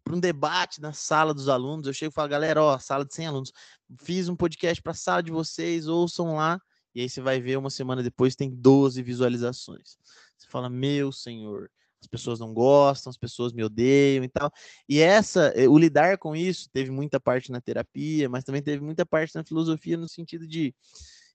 para 0.03 0.15
um 0.15 0.21
debate 0.21 0.81
na 0.81 0.93
sala 0.93 1.35
dos 1.35 1.49
alunos. 1.49 1.87
Eu 1.87 1.93
chego 1.93 2.13
e 2.13 2.15
falo, 2.15 2.29
galera, 2.29 2.63
ó, 2.63 2.79
sala 2.79 3.05
de 3.05 3.15
100 3.15 3.27
alunos, 3.27 3.53
fiz 4.01 4.29
um 4.29 4.37
podcast 4.37 4.83
para 4.83 4.93
a 4.93 4.95
sala 4.95 5.23
de 5.23 5.31
vocês, 5.31 5.87
ouçam 5.87 6.37
lá. 6.37 6.61
E 6.95 7.01
aí 7.03 7.09
você 7.09 7.21
vai 7.21 7.41
ver 7.41 7.59
uma 7.59 7.69
semana 7.69 8.03
depois 8.03 8.35
tem 8.35 8.51
12 8.51 9.03
visualizações. 9.03 9.99
Você 10.39 10.47
fala, 10.49 10.71
meu 10.71 11.13
senhor, 11.13 11.71
as 12.07 12.09
pessoas 12.09 12.39
não 12.39 12.55
gostam, 12.55 13.11
as 13.11 13.19
pessoas 13.19 13.53
me 13.53 13.65
odeiam 13.65 14.25
e 14.25 14.29
tal. 14.29 14.51
E 14.89 15.01
essa, 15.01 15.53
eh, 15.57 15.69
o 15.69 15.77
lidar 15.77 16.19
com 16.19 16.35
isso, 16.37 16.71
teve 16.73 16.91
muita 16.91 17.19
parte 17.21 17.51
na 17.51 17.61
terapia, 17.61 18.29
mas 18.29 18.45
também 18.45 18.63
teve 18.63 18.83
muita 18.83 19.05
parte 19.05 19.35
na 19.35 19.45
filosofia 19.45 19.97
no 19.97 20.09
sentido 20.09 20.47
de 20.47 20.75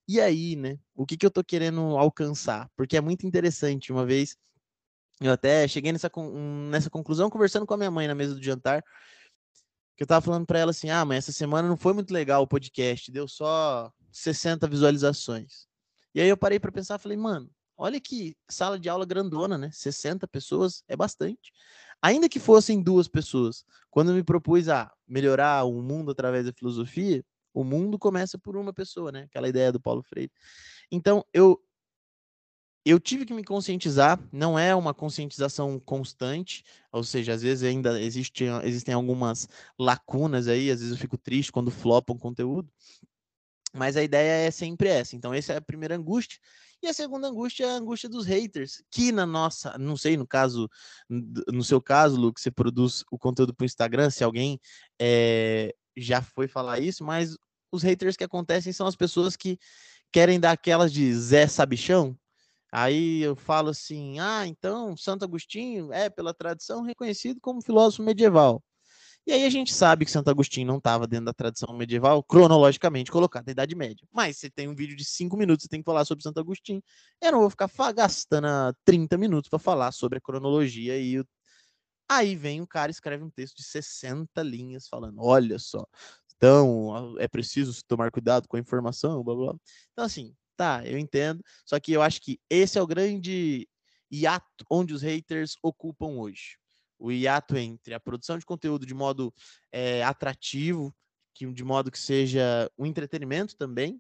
e 0.08 0.20
aí, 0.20 0.56
né? 0.56 0.78
O 0.96 1.06
que, 1.06 1.16
que 1.16 1.26
eu 1.26 1.32
tô 1.32 1.44
querendo 1.44 1.82
alcançar? 1.98 2.70
Porque 2.76 2.98
é 2.98 3.02
muito 3.02 3.26
interessante. 3.26 3.92
Uma 3.94 4.06
vez 4.06 4.36
eu 5.22 5.32
até 5.32 5.68
cheguei 5.68 5.92
nessa, 5.92 6.12
nessa 6.70 6.90
conclusão 6.90 7.30
conversando 7.30 7.66
com 7.66 7.74
a 7.74 7.78
minha 7.78 7.92
mãe 7.92 8.08
na 8.08 8.16
mesa 8.16 8.36
do 8.36 8.44
jantar, 8.44 8.84
que 9.96 10.04
eu 10.04 10.08
tava 10.08 10.22
falando 10.26 10.46
para 10.46 10.60
ela 10.60 10.72
assim: 10.72 10.90
"Ah, 10.90 11.06
mãe, 11.06 11.18
essa 11.18 11.32
semana 11.32 11.68
não 11.68 11.78
foi 11.78 11.94
muito 11.94 12.14
legal 12.14 12.44
o 12.44 12.48
podcast, 12.48 13.12
deu 13.12 13.28
só 13.28 13.92
60 14.12 14.68
visualizações. 14.68 15.68
E 16.16 16.22
aí 16.22 16.28
eu 16.28 16.38
parei 16.38 16.60
para 16.60 16.72
pensar, 16.72 16.98
falei, 16.98 17.18
mano, 17.18 17.50
olha 17.82 18.00
que 18.00 18.36
sala 18.48 18.80
de 18.80 18.88
aula 18.88 19.06
grandona, 19.06 19.58
né? 19.58 19.70
60 19.74 20.28
pessoas 20.28 20.84
é 20.88 20.96
bastante. 20.96 21.52
Ainda 22.02 22.30
que 22.30 22.40
fossem 22.40 22.82
duas 22.82 23.08
pessoas, 23.08 23.66
quando 23.90 24.14
me 24.14 24.24
propus 24.24 24.70
a 24.70 24.92
melhorar 25.08 25.64
o 25.66 25.82
mundo 25.82 26.12
através 26.12 26.46
da 26.46 26.54
filosofia, 26.54 27.24
o 27.54 27.64
mundo 27.64 27.98
começa 27.98 28.38
por 28.38 28.56
uma 28.56 28.72
pessoa, 28.72 29.12
né? 29.12 29.24
Aquela 29.24 29.50
ideia 29.50 29.72
do 29.72 29.80
Paulo 29.82 30.04
Freire. 30.04 30.32
Então, 30.92 31.26
eu 31.34 31.60
eu 32.84 33.00
tive 33.00 33.26
que 33.26 33.34
me 33.34 33.44
conscientizar, 33.44 34.20
não 34.32 34.58
é 34.58 34.74
uma 34.76 34.92
conscientização 34.92 35.80
constante, 35.80 36.64
ou 36.92 37.04
seja, 37.04 37.34
às 37.34 37.42
vezes 37.44 37.64
ainda 37.64 38.02
existe, 38.02 38.46
existem 38.64 38.94
algumas 38.94 39.48
lacunas 39.78 40.48
aí, 40.48 40.72
às 40.72 40.80
vezes 40.80 40.92
eu 40.92 41.00
fico 41.00 41.16
triste 41.18 41.52
quando 41.52 41.70
flopam 41.70 42.18
conteúdo, 42.18 42.68
mas 43.74 43.96
a 43.96 44.04
ideia 44.04 44.48
é 44.48 44.52
sempre 44.52 44.90
essa. 44.90 45.16
Então, 45.16 45.34
essa 45.34 45.54
é 45.54 45.58
a 45.58 45.62
primeira 45.62 45.96
angústia. 45.96 46.40
E 46.82 46.88
a 46.88 46.94
segunda 46.94 47.28
angústia 47.28 47.66
é 47.66 47.70
a 47.70 47.76
angústia 47.76 48.10
dos 48.10 48.26
haters, 48.26 48.84
que 48.90 49.12
na 49.12 49.26
nossa, 49.26 49.78
não 49.78 49.96
sei, 49.96 50.18
no 50.18 50.26
caso, 50.26 50.68
no 51.08 51.64
seu 51.64 51.80
caso, 51.80 52.20
Lu, 52.20 52.34
que 52.34 52.42
você 52.42 52.50
produz 52.50 53.04
o 53.12 53.20
conteúdo 53.20 53.54
para 53.54 53.64
o 53.64 53.66
Instagram, 53.66 54.10
se 54.10 54.24
alguém 54.24 54.60
é, 55.00 55.76
já 55.96 56.22
foi 56.22 56.48
falar 56.48 56.80
isso, 56.80 57.04
mas 57.04 57.38
os 57.72 57.84
haters 57.84 58.18
que 58.18 58.24
acontecem 58.24 58.74
são 58.74 58.88
as 58.88 58.96
pessoas 58.96 59.36
que 59.36 59.60
querem 60.12 60.40
dar 60.40 60.52
aquelas 60.52 60.92
de 60.92 61.14
Zé 61.14 61.48
Sabichão. 61.48 62.18
Aí 62.72 63.22
eu 63.22 63.36
falo 63.36 63.70
assim: 63.70 64.20
ah, 64.20 64.48
então 64.48 64.96
Santo 64.98 65.24
Agostinho 65.24 65.92
é, 65.94 66.10
pela 66.10 66.34
tradição, 66.34 66.82
reconhecido 66.82 67.40
como 67.42 67.62
filósofo 67.62 68.04
medieval. 68.04 68.64
E 69.26 69.32
aí 69.32 69.46
a 69.46 69.50
gente 69.50 69.72
sabe 69.72 70.04
que 70.04 70.12
Santo 70.12 70.30
Agostinho 70.30 70.66
não 70.66 70.78
estava 70.78 71.06
dentro 71.06 71.26
da 71.26 71.34
tradição 71.34 71.78
medieval, 71.78 72.24
cronologicamente 72.24 73.12
colocado 73.12 73.46
na 73.46 73.52
Idade 73.52 73.76
Média. 73.76 74.08
Mas 74.12 74.38
você 74.38 74.50
tem 74.50 74.68
um 74.68 74.74
vídeo 74.74 74.96
de 74.96 75.06
cinco 75.06 75.38
minutos, 75.38 75.64
você 75.64 75.70
tem 75.70 75.80
que 75.80 75.86
falar 75.86 76.06
sobre 76.06 76.24
Santo 76.24 76.40
Agostinho. 76.40 76.82
Eu 77.22 77.32
não 77.32 77.40
vou 77.42 77.50
ficar 77.50 77.70
gastando 77.94 78.48
30 78.84 79.18
minutos 79.18 79.50
para 79.50 79.60
falar 79.60 79.92
sobre 79.92 80.18
a 80.18 80.22
cronologia 80.22 80.98
e 81.00 81.20
o... 81.20 81.26
Aí 82.10 82.36
vem 82.36 82.62
um 82.62 82.66
cara 82.66 82.92
escreve 82.92 83.24
um 83.24 83.30
texto 83.30 83.58
de 83.58 83.64
60 83.64 84.42
linhas 84.44 84.88
falando: 84.88 85.22
olha 85.22 85.58
só, 85.60 85.86
então 86.36 87.16
é 87.20 87.28
preciso 87.28 87.80
tomar 87.88 88.12
cuidado 88.12 88.48
com 88.48 88.58
a 88.58 88.60
informação, 88.60 89.24
blá 89.24 89.36
blá. 89.36 89.56
Então, 89.94 90.04
assim, 90.06 90.36
tá, 90.58 90.86
eu 90.86 90.98
entendo. 90.98 91.42
Só 91.66 91.80
que 91.80 91.94
eu 91.94 92.02
acho 92.02 92.20
que 92.22 92.40
esse 92.50 92.78
é 92.78 92.82
o 92.82 92.88
grande 92.88 93.68
hiato 94.12 94.66
onde 94.70 94.94
os 94.94 95.02
haters 95.04 95.56
ocupam 95.64 96.18
hoje 96.18 96.61
o 97.02 97.12
hiato 97.12 97.58
entre 97.58 97.94
a 97.94 98.00
produção 98.00 98.38
de 98.38 98.46
conteúdo 98.46 98.86
de 98.86 98.94
modo 98.94 99.34
é, 99.72 100.04
atrativo, 100.04 100.96
que, 101.34 101.52
de 101.52 101.64
modo 101.64 101.90
que 101.92 102.00
seja 102.00 102.70
um 102.78 102.86
entretenimento 102.86 103.56
também, 103.56 104.00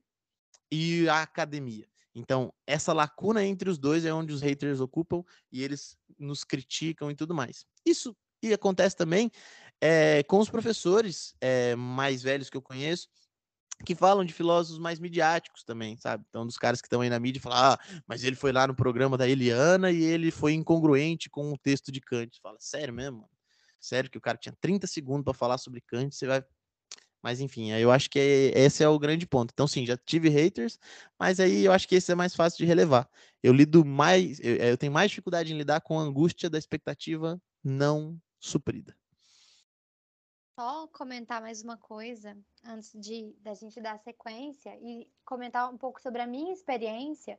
e 0.71 1.09
a 1.09 1.23
academia. 1.23 1.87
Então, 2.13 2.53
essa 2.67 2.93
lacuna 2.93 3.43
entre 3.43 3.69
os 3.69 3.77
dois 3.77 4.05
é 4.05 4.13
onde 4.13 4.33
os 4.33 4.41
haters 4.41 4.79
ocupam 4.79 5.23
e 5.51 5.63
eles 5.63 5.97
nos 6.19 6.43
criticam 6.43 7.09
e 7.09 7.15
tudo 7.15 7.33
mais. 7.33 7.65
Isso 7.85 8.15
e 8.43 8.53
acontece 8.53 8.95
também 8.95 9.31
é, 9.79 10.23
com 10.23 10.39
os 10.39 10.49
professores 10.49 11.35
é, 11.39 11.75
mais 11.75 12.21
velhos 12.21 12.49
que 12.49 12.57
eu 12.57 12.61
conheço, 12.61 13.07
que 13.81 13.95
falam 13.95 14.23
de 14.23 14.33
filósofos 14.33 14.79
mais 14.79 14.99
midiáticos 14.99 15.63
também, 15.63 15.97
sabe? 15.97 16.23
Então, 16.29 16.45
dos 16.45 16.57
caras 16.57 16.81
que 16.81 16.87
estão 16.87 17.01
aí 17.01 17.09
na 17.09 17.19
mídia 17.19 17.41
falam, 17.41 17.57
ah, 17.57 17.79
mas 18.07 18.23
ele 18.23 18.35
foi 18.35 18.51
lá 18.51 18.67
no 18.67 18.75
programa 18.75 19.17
da 19.17 19.27
Eliana 19.27 19.91
e 19.91 20.03
ele 20.03 20.31
foi 20.31 20.53
incongruente 20.53 21.29
com 21.29 21.51
o 21.51 21.57
texto 21.57 21.91
de 21.91 22.01
Kant. 22.01 22.39
Fala, 22.41 22.57
sério 22.59 22.93
mesmo? 22.93 23.17
Mano? 23.17 23.29
Sério 23.79 24.09
que 24.09 24.17
o 24.17 24.21
cara 24.21 24.37
tinha 24.37 24.55
30 24.61 24.85
segundos 24.87 25.23
para 25.23 25.33
falar 25.33 25.57
sobre 25.57 25.81
Kant, 25.81 26.15
você 26.15 26.27
vai. 26.27 26.43
Mas 27.23 27.39
enfim, 27.39 27.71
eu 27.71 27.91
acho 27.91 28.09
que 28.09 28.19
é, 28.19 28.59
esse 28.59 28.83
é 28.83 28.89
o 28.89 28.97
grande 28.97 29.27
ponto. 29.27 29.51
Então, 29.53 29.67
sim, 29.67 29.85
já 29.85 29.97
tive 29.97 30.29
haters, 30.29 30.79
mas 31.19 31.39
aí 31.39 31.65
eu 31.65 31.71
acho 31.71 31.87
que 31.87 31.95
esse 31.95 32.11
é 32.11 32.15
mais 32.15 32.35
fácil 32.35 32.57
de 32.57 32.65
relevar. 32.65 33.07
Eu 33.43 33.53
lido 33.53 33.85
mais, 33.85 34.39
eu, 34.39 34.55
eu 34.55 34.77
tenho 34.77 34.91
mais 34.91 35.09
dificuldade 35.11 35.53
em 35.53 35.57
lidar 35.57 35.81
com 35.81 35.99
a 35.99 36.03
angústia 36.03 36.49
da 36.49 36.57
expectativa 36.57 37.39
não 37.63 38.19
suprida 38.39 38.95
só 40.55 40.87
comentar 40.87 41.41
mais 41.41 41.63
uma 41.63 41.77
coisa 41.77 42.37
antes 42.65 42.91
de 42.93 43.33
da 43.39 43.53
gente 43.53 43.79
dar 43.79 43.97
sequência 43.99 44.75
e 44.81 45.09
comentar 45.25 45.71
um 45.71 45.77
pouco 45.77 46.01
sobre 46.01 46.21
a 46.21 46.27
minha 46.27 46.53
experiência, 46.53 47.37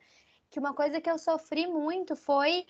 que 0.51 0.59
uma 0.59 0.75
coisa 0.75 1.01
que 1.01 1.11
eu 1.11 1.18
sofri 1.18 1.66
muito 1.66 2.16
foi 2.16 2.66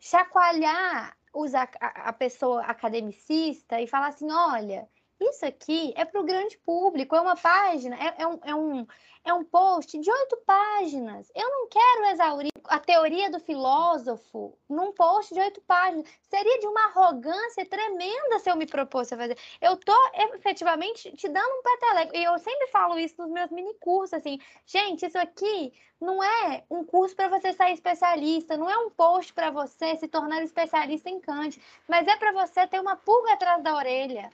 chacoalhar 0.00 1.16
os, 1.32 1.54
a, 1.54 1.62
a 1.80 2.12
pessoa 2.12 2.62
academicista 2.62 3.80
e 3.80 3.86
falar 3.86 4.08
assim, 4.08 4.30
olha, 4.30 4.88
isso 5.20 5.46
aqui 5.46 5.92
é 5.96 6.04
para 6.04 6.20
o 6.20 6.24
grande 6.24 6.58
público, 6.58 7.14
é 7.14 7.20
uma 7.20 7.36
página, 7.36 7.96
é, 7.96 8.22
é, 8.22 8.26
um, 8.26 8.38
é, 8.44 8.54
um, 8.54 8.86
é 9.24 9.32
um 9.32 9.44
post 9.44 9.98
de 9.98 10.10
oito 10.10 10.36
páginas. 10.46 11.30
Eu 11.34 11.48
não 11.48 11.68
quero 11.68 12.06
exaurir 12.12 12.52
a 12.64 12.78
teoria 12.78 13.30
do 13.30 13.40
filósofo 13.40 14.58
num 14.68 14.92
post 14.92 15.32
de 15.32 15.40
oito 15.40 15.60
páginas. 15.62 16.08
Seria 16.22 16.58
de 16.58 16.66
uma 16.66 16.86
arrogância 16.86 17.64
tremenda 17.66 18.38
se 18.38 18.50
eu 18.50 18.56
me 18.56 18.66
propôsse 18.66 19.14
a 19.14 19.16
fazer. 19.16 19.38
Eu 19.60 19.76
tô 19.76 19.96
efetivamente 20.34 21.10
te 21.12 21.28
dando 21.28 21.52
um 21.52 21.62
peteleco. 21.62 22.16
E 22.16 22.24
eu 22.24 22.38
sempre 22.38 22.66
falo 22.68 22.98
isso 22.98 23.14
nos 23.18 23.30
meus 23.30 23.50
mini 23.50 23.74
cursos, 23.74 24.14
assim, 24.14 24.38
gente, 24.66 25.06
isso 25.06 25.18
aqui 25.18 25.72
não 26.00 26.22
é 26.22 26.64
um 26.70 26.84
curso 26.84 27.16
para 27.16 27.28
você 27.28 27.52
sair 27.52 27.72
especialista, 27.72 28.56
não 28.56 28.68
é 28.68 28.76
um 28.78 28.90
post 28.90 29.32
para 29.32 29.50
você 29.50 29.96
se 29.96 30.08
tornar 30.08 30.42
especialista 30.42 31.08
em 31.08 31.20
Kant, 31.20 31.60
mas 31.88 32.06
é 32.06 32.16
para 32.16 32.32
você 32.32 32.66
ter 32.66 32.80
uma 32.80 32.96
pulga 32.96 33.32
atrás 33.32 33.62
da 33.62 33.74
orelha. 33.74 34.30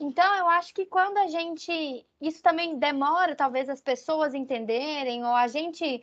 Então, 0.00 0.36
eu 0.36 0.48
acho 0.48 0.72
que 0.72 0.86
quando 0.86 1.18
a 1.18 1.26
gente. 1.26 2.06
Isso 2.20 2.42
também 2.42 2.78
demora, 2.78 3.34
talvez, 3.34 3.68
as 3.68 3.80
pessoas 3.80 4.34
entenderem, 4.34 5.24
ou 5.24 5.34
a 5.34 5.48
gente, 5.48 6.02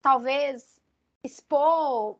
talvez, 0.00 0.80
expor. 1.22 2.18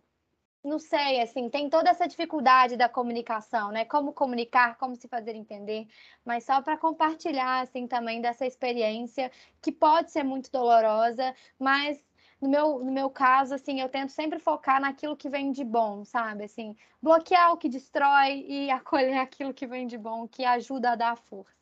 Não 0.63 0.79
sei, 0.79 1.23
assim, 1.23 1.49
tem 1.49 1.71
toda 1.71 1.89
essa 1.89 2.07
dificuldade 2.07 2.77
da 2.77 2.87
comunicação, 2.87 3.71
né? 3.71 3.87
Como 3.87 4.13
comunicar, 4.13 4.77
como 4.77 4.95
se 4.95 5.09
fazer 5.09 5.35
entender, 5.35 5.89
mas 6.23 6.45
só 6.45 6.61
para 6.61 6.77
compartilhar, 6.77 7.63
assim, 7.63 7.87
também 7.87 8.21
dessa 8.21 8.45
experiência 8.45 9.33
que 9.63 9.73
pode 9.73 10.11
ser 10.11 10.23
muito 10.23 10.53
dolorosa, 10.53 11.35
mas 11.59 11.99
no 12.41 12.49
meu, 12.49 12.79
no 12.79 12.91
meu 12.91 13.11
caso, 13.11 13.55
assim, 13.55 13.81
eu 13.81 13.89
tento 13.89 14.11
sempre 14.11 14.39
focar 14.39 14.81
naquilo 14.81 15.17
que 15.17 15.29
vem 15.29 15.53
de 15.53 15.63
bom, 15.63 16.05
sabe? 16.05 16.45
Assim, 16.45 16.75
bloquear 17.03 17.53
o 17.53 17.57
que 17.57 17.69
destrói 17.69 18.45
e 18.49 18.71
acolher 18.73 19.19
aquilo 19.19 19.53
que 19.53 19.67
vem 19.67 19.87
de 19.87 19.99
bom, 19.99 20.27
que 20.27 20.45
ajuda 20.45 20.93
a 20.93 20.97
dar 20.97 21.17
força. 21.17 21.61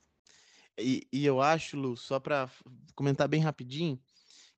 E, 0.78 1.06
e 1.12 1.26
eu 1.26 1.42
acho, 1.42 1.76
Lu, 1.76 1.96
só 1.96 2.20
para 2.20 2.48
comentar 2.94 3.26
bem 3.26 3.40
rapidinho, 3.40 3.98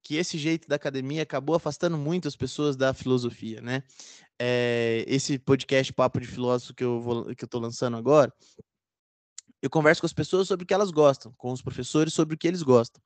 que 0.02 0.16
esse 0.16 0.36
jeito 0.36 0.68
da 0.68 0.76
academia 0.76 1.22
acabou 1.22 1.56
afastando 1.56 1.96
muito 1.96 2.28
as 2.28 2.36
pessoas 2.36 2.76
da 2.76 2.92
filosofia, 2.92 3.62
né? 3.62 3.82
É, 4.38 5.04
esse 5.06 5.38
podcast 5.38 5.92
Papo 5.92 6.20
de 6.20 6.26
Filósofo 6.26 6.74
que 6.74 6.84
eu 6.84 7.00
vou, 7.00 7.34
que 7.34 7.46
lançando 7.54 7.96
agora, 7.96 8.32
eu 9.62 9.70
converso 9.70 10.02
com 10.02 10.06
as 10.06 10.12
pessoas 10.12 10.48
sobre 10.48 10.64
o 10.64 10.66
que 10.66 10.74
elas 10.74 10.90
gostam, 10.90 11.32
com 11.36 11.52
os 11.52 11.62
professores 11.62 12.12
sobre 12.12 12.34
o 12.34 12.38
que 12.38 12.48
eles 12.48 12.62
gostam. 12.62 13.02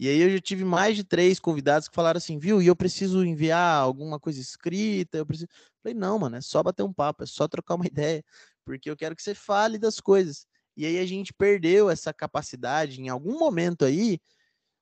E 0.00 0.08
aí 0.08 0.18
eu 0.18 0.30
já 0.30 0.40
tive 0.40 0.64
mais 0.64 0.96
de 0.96 1.04
três 1.04 1.38
convidados 1.38 1.86
que 1.86 1.94
falaram 1.94 2.16
assim, 2.16 2.38
viu? 2.38 2.62
E 2.62 2.66
eu 2.66 2.74
preciso 2.74 3.22
enviar 3.22 3.82
alguma 3.82 4.18
coisa 4.18 4.40
escrita, 4.40 5.18
eu 5.18 5.26
preciso. 5.26 5.46
Falei, 5.82 5.94
não, 5.94 6.18
mano, 6.18 6.36
é 6.36 6.40
só 6.40 6.62
bater 6.62 6.82
um 6.82 6.92
papo, 6.92 7.22
é 7.22 7.26
só 7.26 7.46
trocar 7.46 7.74
uma 7.74 7.84
ideia, 7.86 8.24
porque 8.64 8.88
eu 8.88 8.96
quero 8.96 9.14
que 9.14 9.22
você 9.22 9.34
fale 9.34 9.78
das 9.78 10.00
coisas. 10.00 10.46
E 10.74 10.86
aí 10.86 10.98
a 10.98 11.04
gente 11.04 11.34
perdeu 11.34 11.90
essa 11.90 12.14
capacidade 12.14 12.98
em 12.98 13.10
algum 13.10 13.38
momento 13.38 13.84
aí 13.84 14.18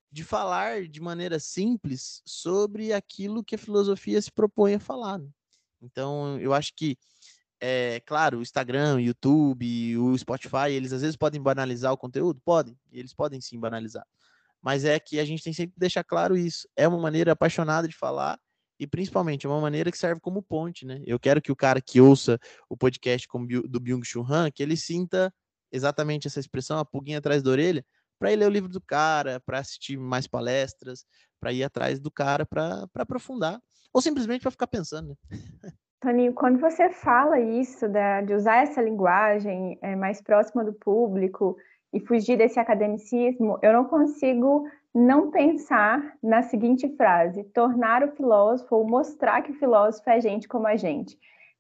de 0.08 0.22
falar 0.22 0.86
de 0.86 1.00
maneira 1.00 1.40
simples 1.40 2.22
sobre 2.24 2.92
aquilo 2.92 3.42
que 3.42 3.56
a 3.56 3.58
filosofia 3.58 4.22
se 4.22 4.30
propõe 4.30 4.74
a 4.76 4.80
falar. 4.80 5.18
Né? 5.18 5.28
Então, 5.82 6.38
eu 6.38 6.54
acho 6.54 6.72
que, 6.76 6.96
é 7.60 8.00
claro, 8.06 8.38
o 8.38 8.42
Instagram, 8.42 8.94
o 8.94 9.00
YouTube, 9.00 9.98
o 9.98 10.16
Spotify, 10.16 10.70
eles 10.70 10.92
às 10.92 11.00
vezes 11.02 11.16
podem 11.16 11.42
banalizar 11.42 11.92
o 11.92 11.98
conteúdo? 11.98 12.40
Podem, 12.44 12.78
eles 12.92 13.12
podem 13.12 13.40
sim 13.40 13.58
banalizar 13.58 14.06
mas 14.62 14.84
é 14.84 14.98
que 14.98 15.18
a 15.20 15.24
gente 15.24 15.42
tem 15.42 15.52
sempre 15.52 15.74
que 15.74 15.80
deixar 15.80 16.04
claro 16.04 16.36
isso. 16.36 16.68
É 16.76 16.86
uma 16.86 16.98
maneira 16.98 17.32
apaixonada 17.32 17.86
de 17.86 17.96
falar 17.96 18.38
e 18.78 18.86
principalmente 18.86 19.46
é 19.46 19.48
uma 19.48 19.60
maneira 19.60 19.90
que 19.90 19.98
serve 19.98 20.20
como 20.20 20.42
ponte, 20.42 20.86
né? 20.86 21.02
Eu 21.06 21.18
quero 21.18 21.42
que 21.42 21.50
o 21.50 21.56
cara 21.56 21.80
que 21.80 22.00
ouça 22.00 22.38
o 22.68 22.76
podcast 22.76 23.26
do 23.68 23.80
Byung-Chul 23.80 24.24
Han, 24.28 24.50
que 24.50 24.62
ele 24.62 24.76
sinta 24.76 25.32
exatamente 25.72 26.26
essa 26.26 26.40
expressão, 26.40 26.78
a 26.78 26.84
pulguinha 26.84 27.18
atrás 27.18 27.42
da 27.42 27.50
orelha, 27.50 27.84
para 28.18 28.30
ler 28.30 28.46
o 28.46 28.50
livro 28.50 28.68
do 28.68 28.80
cara, 28.80 29.40
para 29.40 29.58
assistir 29.58 29.96
mais 29.96 30.26
palestras, 30.26 31.04
para 31.40 31.52
ir 31.52 31.62
atrás 31.62 32.00
do 32.00 32.10
cara 32.10 32.46
para 32.46 32.88
aprofundar, 32.96 33.60
ou 33.92 34.00
simplesmente 34.00 34.42
para 34.42 34.50
ficar 34.50 34.66
pensando, 34.66 35.08
né? 35.08 35.70
Toninho, 36.00 36.32
quando 36.32 36.60
você 36.60 36.90
fala 36.90 37.40
isso, 37.40 37.86
de 38.24 38.32
usar 38.32 38.62
essa 38.62 38.80
linguagem 38.80 39.76
é, 39.82 39.96
mais 39.96 40.22
próxima 40.22 40.64
do 40.64 40.72
público, 40.72 41.56
e 41.92 42.00
fugir 42.00 42.36
desse 42.36 42.60
academicismo, 42.60 43.58
eu 43.62 43.72
não 43.72 43.84
consigo 43.84 44.66
não 44.94 45.30
pensar 45.30 46.16
na 46.22 46.42
seguinte 46.42 46.88
frase: 46.96 47.44
tornar 47.44 48.02
o 48.02 48.12
filósofo 48.12 48.76
ou 48.76 48.88
mostrar 48.88 49.42
que 49.42 49.52
o 49.52 49.58
filósofo 49.58 50.08
é 50.10 50.20
gente 50.20 50.48
como 50.48 50.66
a 50.66 50.76
gente. 50.76 51.18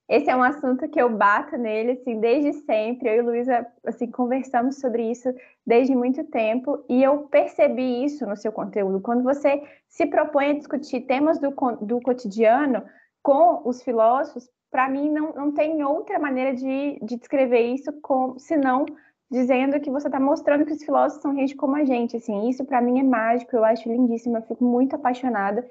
Esse 0.08 0.30
é 0.30 0.34
um 0.34 0.42
assunto 0.42 0.88
que 0.88 1.00
eu 1.00 1.10
bato 1.10 1.54
nele 1.58 1.92
assim 1.92 2.18
desde 2.18 2.54
sempre. 2.64 3.10
Eu 3.10 3.16
e 3.16 3.22
Luísa 3.22 3.66
assim 3.86 4.10
conversamos 4.10 4.80
sobre 4.80 5.10
isso 5.10 5.28
desde 5.66 5.94
muito 5.94 6.24
tempo 6.24 6.82
e 6.88 7.02
eu 7.02 7.24
percebi 7.24 8.04
isso 8.04 8.26
no 8.26 8.34
seu 8.34 8.50
conteúdo. 8.50 9.02
Quando 9.02 9.22
você 9.22 9.62
se 9.86 10.06
propõe 10.06 10.50
a 10.50 10.54
discutir 10.54 11.02
temas 11.02 11.38
do, 11.38 11.50
do 11.82 12.00
cotidiano 12.00 12.82
com 13.22 13.60
os 13.66 13.82
filósofos, 13.82 14.48
para 14.70 14.88
mim 14.88 15.10
não, 15.10 15.34
não 15.34 15.52
tem 15.52 15.84
outra 15.84 16.18
maneira 16.18 16.54
de, 16.54 16.98
de 17.02 17.16
descrever 17.16 17.60
isso 17.60 17.92
com, 18.00 18.38
senão 18.38 18.86
dizendo 19.30 19.80
que 19.80 19.90
você 19.90 20.08
está 20.08 20.18
mostrando 20.18 20.64
que 20.64 20.72
os 20.72 20.82
filósofos 20.82 21.22
são 21.22 21.34
gente 21.34 21.54
como 21.54 21.76
a 21.76 21.84
gente, 21.84 22.16
assim, 22.16 22.48
isso 22.48 22.64
para 22.64 22.80
mim 22.80 22.98
é 22.98 23.02
mágico, 23.02 23.54
eu 23.54 23.64
acho 23.64 23.88
lindíssimo, 23.88 24.38
eu 24.38 24.42
fico 24.42 24.64
muito 24.64 24.96
apaixonada 24.96 25.68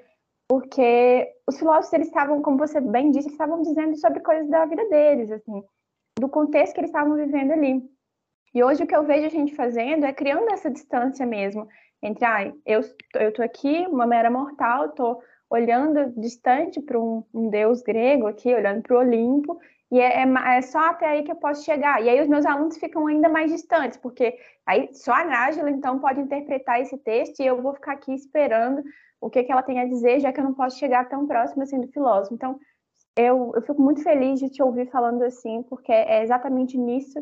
porque 0.48 1.30
os 1.46 1.58
filósofos 1.58 1.92
eles 1.92 2.06
estavam, 2.06 2.40
como 2.40 2.56
você 2.56 2.80
bem 2.80 3.10
disse, 3.10 3.28
estavam 3.28 3.60
dizendo 3.60 3.96
sobre 3.96 4.20
coisas 4.20 4.48
da 4.48 4.64
vida 4.64 4.88
deles, 4.88 5.30
assim, 5.30 5.62
do 6.18 6.28
contexto 6.28 6.72
que 6.72 6.80
eles 6.80 6.88
estavam 6.88 7.14
vivendo 7.16 7.52
ali. 7.52 7.82
E 8.54 8.64
hoje 8.64 8.82
o 8.82 8.86
que 8.86 8.96
eu 8.96 9.04
vejo 9.04 9.26
a 9.26 9.30
gente 9.30 9.54
fazendo 9.54 10.06
é 10.06 10.12
criando 10.12 10.50
essa 10.50 10.70
distância 10.70 11.26
mesmo 11.26 11.68
entre, 12.02 12.24
ah, 12.24 12.52
eu 12.64 12.80
eu 13.16 13.32
tô 13.32 13.42
aqui, 13.42 13.86
uma 13.88 14.06
mera 14.06 14.30
mortal, 14.30 14.88
tô 14.90 15.20
olhando 15.50 16.12
distante 16.18 16.80
para 16.80 16.98
um, 16.98 17.22
um, 17.34 17.50
deus 17.50 17.82
grego 17.82 18.26
aqui, 18.26 18.54
olhando 18.54 18.82
para 18.82 18.96
o 18.96 19.00
Olimpo, 19.00 19.58
e 19.90 19.98
é, 19.98 20.22
é, 20.22 20.56
é, 20.56 20.62
só 20.62 20.78
até 20.90 21.06
aí 21.06 21.22
que 21.22 21.32
eu 21.32 21.36
posso 21.36 21.64
chegar. 21.64 22.02
E 22.02 22.08
aí 22.08 22.20
os 22.20 22.28
meus 22.28 22.44
alunos 22.44 22.76
ficam 22.76 23.06
ainda 23.06 23.28
mais 23.28 23.50
distantes, 23.50 23.96
porque 23.96 24.38
aí 24.66 24.90
só 24.92 25.12
a 25.12 25.24
Nájila, 25.24 25.70
então, 25.70 25.98
pode 25.98 26.20
interpretar 26.20 26.80
esse 26.80 26.98
texto 26.98 27.40
e 27.40 27.46
eu 27.46 27.62
vou 27.62 27.72
ficar 27.74 27.92
aqui 27.92 28.12
esperando 28.12 28.82
o 29.20 29.30
que, 29.30 29.42
que 29.42 29.50
ela 29.50 29.62
tem 29.62 29.80
a 29.80 29.86
dizer, 29.86 30.20
já 30.20 30.32
que 30.32 30.40
eu 30.40 30.44
não 30.44 30.54
posso 30.54 30.78
chegar 30.78 31.08
tão 31.08 31.26
próximo 31.26 31.62
assim 31.62 31.80
do 31.80 31.88
filósofo. 31.88 32.34
Então, 32.34 32.58
eu, 33.16 33.52
eu 33.54 33.62
fico 33.62 33.80
muito 33.80 34.02
feliz 34.02 34.38
de 34.38 34.50
te 34.50 34.62
ouvir 34.62 34.90
falando 34.90 35.22
assim, 35.22 35.62
porque 35.64 35.90
é 35.90 36.22
exatamente 36.22 36.76
nisso 36.76 37.18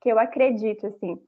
que 0.00 0.10
eu 0.10 0.18
acredito, 0.18 0.86
assim. 0.88 1.18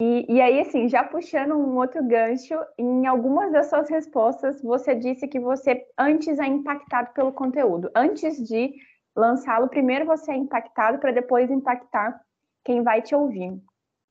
E, 0.00 0.26
e, 0.28 0.40
aí, 0.40 0.60
assim, 0.60 0.88
já 0.88 1.04
puxando 1.04 1.54
um 1.54 1.76
outro 1.76 2.02
gancho, 2.04 2.54
em 2.76 3.06
algumas 3.06 3.52
das 3.52 3.66
suas 3.66 3.88
respostas, 3.88 4.60
você 4.60 4.94
disse 4.94 5.26
que 5.26 5.38
você 5.38 5.86
antes 5.98 6.38
é 6.38 6.46
impactado 6.46 7.12
pelo 7.14 7.32
conteúdo. 7.32 7.90
Antes 7.94 8.36
de 8.46 8.74
lançá-lo, 9.16 9.68
primeiro 9.68 10.04
você 10.04 10.32
é 10.32 10.36
impactado 10.36 10.98
para 10.98 11.12
depois 11.12 11.50
impactar 11.50 12.20
quem 12.64 12.82
vai 12.82 13.02
te 13.02 13.14
ouvir. 13.14 13.60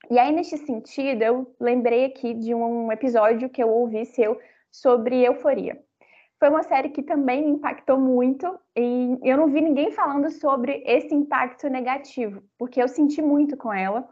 E 0.10 0.20
aí, 0.20 0.32
neste 0.32 0.58
sentido, 0.58 1.22
eu 1.22 1.56
lembrei 1.60 2.06
aqui 2.06 2.34
de 2.34 2.54
um 2.54 2.92
episódio 2.92 3.50
que 3.50 3.64
eu 3.64 3.70
ouvi 3.70 4.06
seu 4.06 4.40
sobre 4.70 5.26
euforia. 5.26 5.82
Foi 6.40 6.50
uma 6.50 6.64
série 6.64 6.90
que 6.90 7.02
também 7.02 7.48
impactou 7.48 7.98
muito 7.98 8.60
e 8.76 9.18
eu 9.24 9.38
não 9.38 9.48
vi 9.48 9.62
ninguém 9.62 9.92
falando 9.92 10.30
sobre 10.30 10.84
esse 10.86 11.16
impacto 11.16 11.70
negativo, 11.70 12.44
porque 12.58 12.82
eu 12.82 12.88
senti 12.88 13.22
muito 13.22 13.56
com 13.56 13.72
ela. 13.72 14.08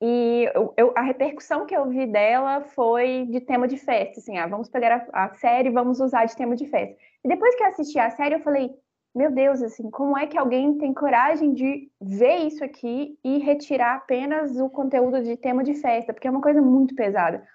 E 0.00 0.50
eu, 0.54 0.72
eu, 0.76 0.92
a 0.96 1.02
repercussão 1.02 1.66
que 1.66 1.76
eu 1.76 1.86
vi 1.88 2.06
dela 2.06 2.62
foi 2.62 3.26
de 3.26 3.40
tema 3.40 3.68
de 3.68 3.76
festa, 3.76 4.18
assim, 4.18 4.38
ah, 4.38 4.46
vamos 4.46 4.68
pegar 4.68 5.06
a, 5.12 5.24
a 5.24 5.34
série, 5.34 5.70
vamos 5.70 6.00
usar 6.00 6.24
de 6.24 6.36
tema 6.36 6.56
de 6.56 6.66
festa. 6.66 6.96
E 7.22 7.28
depois 7.28 7.54
que 7.54 7.62
eu 7.62 7.68
assisti 7.68 7.98
a 7.98 8.10
série, 8.10 8.34
eu 8.34 8.40
falei, 8.40 8.70
meu 9.14 9.30
Deus, 9.30 9.62
assim, 9.62 9.90
como 9.90 10.18
é 10.18 10.26
que 10.26 10.36
alguém 10.36 10.76
tem 10.76 10.92
coragem 10.92 11.54
de 11.54 11.88
ver 12.00 12.46
isso 12.46 12.64
aqui 12.64 13.16
e 13.22 13.38
retirar 13.38 13.94
apenas 13.94 14.58
o 14.58 14.68
conteúdo 14.68 15.22
de 15.22 15.36
tema 15.36 15.62
de 15.62 15.74
festa? 15.74 16.12
Porque 16.12 16.26
é 16.26 16.30
uma 16.30 16.40
coisa 16.40 16.60
muito 16.60 16.94
pesada. 16.94 17.46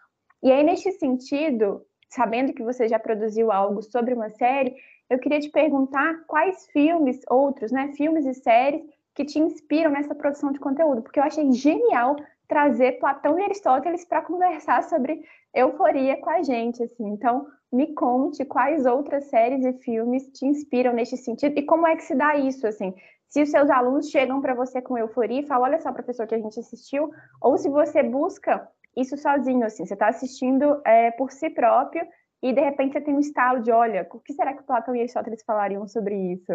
E 0.42 0.52
aí, 0.52 0.64
neste 0.64 0.92
sentido, 0.94 1.86
sabendo 2.10 2.54
que 2.54 2.64
você 2.64 2.88
já 2.88 2.98
produziu 2.98 3.52
algo 3.52 3.82
sobre 3.82 4.14
uma 4.14 4.30
série, 4.30 4.74
eu 5.10 5.20
queria 5.20 5.40
te 5.40 5.50
perguntar 5.50 6.24
quais 6.28 6.68
filmes, 6.68 7.20
outros, 7.30 7.72
né, 7.72 7.92
filmes 7.96 8.26
e 8.26 8.34
séries 8.34 8.82
que 9.14 9.26
te 9.26 9.38
inspiram 9.38 9.92
nessa 9.92 10.16
produção 10.16 10.52
de 10.52 10.60
conteúdo, 10.60 11.02
porque 11.02 11.20
eu 11.20 11.24
achei 11.24 11.52
genial 11.52 12.16
trazer 12.48 13.00
Platão 13.00 13.38
e 13.38 13.44
Aristóteles 13.44 14.06
para 14.06 14.22
conversar 14.22 14.84
sobre 14.84 15.22
euforia 15.54 16.16
com 16.18 16.30
a 16.30 16.42
gente, 16.42 16.82
assim. 16.82 17.08
Então, 17.08 17.46
me 17.72 17.94
conte 17.94 18.44
quais 18.46 18.86
outras 18.86 19.26
séries 19.26 19.64
e 19.64 19.74
filmes 19.74 20.28
te 20.32 20.46
inspiram 20.46 20.94
nesse 20.94 21.18
sentido 21.18 21.58
e 21.58 21.66
como 21.66 21.88
é 21.88 21.96
que 21.96 22.04
se 22.04 22.16
dá 22.16 22.36
isso, 22.36 22.66
assim. 22.66 22.94
Se 23.28 23.44
os 23.44 23.52
seus 23.52 23.70
alunos 23.70 24.10
chegam 24.10 24.42
para 24.42 24.56
você 24.56 24.82
com 24.82 24.98
euforia 24.98 25.42
e 25.42 25.46
falam, 25.46 25.66
olha 25.66 25.80
só, 25.80 25.92
professor, 25.92 26.26
que 26.26 26.34
a 26.34 26.40
gente 26.40 26.60
assistiu, 26.60 27.12
ou 27.40 27.58
se 27.58 27.70
você 27.70 28.02
busca 28.02 28.68
isso 28.98 29.16
sozinho, 29.18 29.66
assim, 29.66 29.86
você 29.86 29.94
está 29.94 30.08
assistindo 30.08 30.82
é, 30.84 31.12
por 31.12 31.32
si 31.32 31.50
próprio 31.50 32.02
e 32.42 32.52
de 32.52 32.62
repente 32.62 32.94
você 32.94 33.02
tem 33.02 33.14
um 33.14 33.20
estalo 33.20 33.62
de, 33.62 33.72
olha, 33.72 34.08
o 34.12 34.20
que 34.20 34.34
será 34.34 34.54
que 34.56 34.64
Platão 34.64 34.96
e 34.96 35.00
Aristóteles 35.00 35.44
falariam 35.46 35.88
sobre 35.88 36.16
isso? 36.34 36.52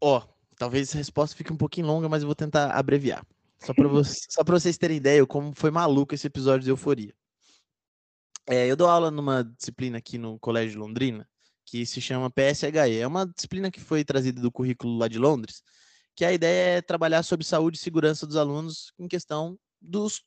Ó, 0.00 0.18
oh, 0.18 0.22
talvez 0.56 0.94
a 0.94 0.98
resposta 0.98 1.36
fique 1.36 1.52
um 1.52 1.56
pouquinho 1.56 1.88
longa, 1.88 2.08
mas 2.08 2.22
eu 2.22 2.28
vou 2.28 2.36
tentar 2.36 2.70
abreviar. 2.70 3.26
Só 3.58 3.74
para 3.74 3.88
vocês 4.54 4.78
terem 4.78 4.98
ideia 4.98 5.26
como 5.26 5.52
foi 5.54 5.70
maluco 5.70 6.14
esse 6.14 6.28
episódio 6.28 6.64
de 6.64 6.70
Euforia. 6.70 7.12
É, 8.46 8.66
eu 8.66 8.76
dou 8.76 8.88
aula 8.88 9.10
numa 9.10 9.42
disciplina 9.42 9.96
aqui 9.98 10.18
no 10.18 10.38
Colégio 10.38 10.72
de 10.72 10.78
Londrina, 10.78 11.28
que 11.64 11.86
se 11.86 12.00
chama 12.00 12.30
PSHE. 12.30 12.98
É 13.00 13.06
uma 13.06 13.26
disciplina 13.26 13.70
que 13.70 13.80
foi 13.80 14.04
trazida 14.04 14.40
do 14.40 14.52
currículo 14.52 14.98
lá 14.98 15.08
de 15.08 15.18
Londres, 15.18 15.62
que 16.14 16.24
a 16.24 16.32
ideia 16.32 16.78
é 16.78 16.82
trabalhar 16.82 17.22
sobre 17.22 17.46
saúde 17.46 17.78
e 17.78 17.80
segurança 17.80 18.26
dos 18.26 18.36
alunos 18.36 18.92
em 18.98 19.08
questão 19.08 19.58
dos, 19.80 20.22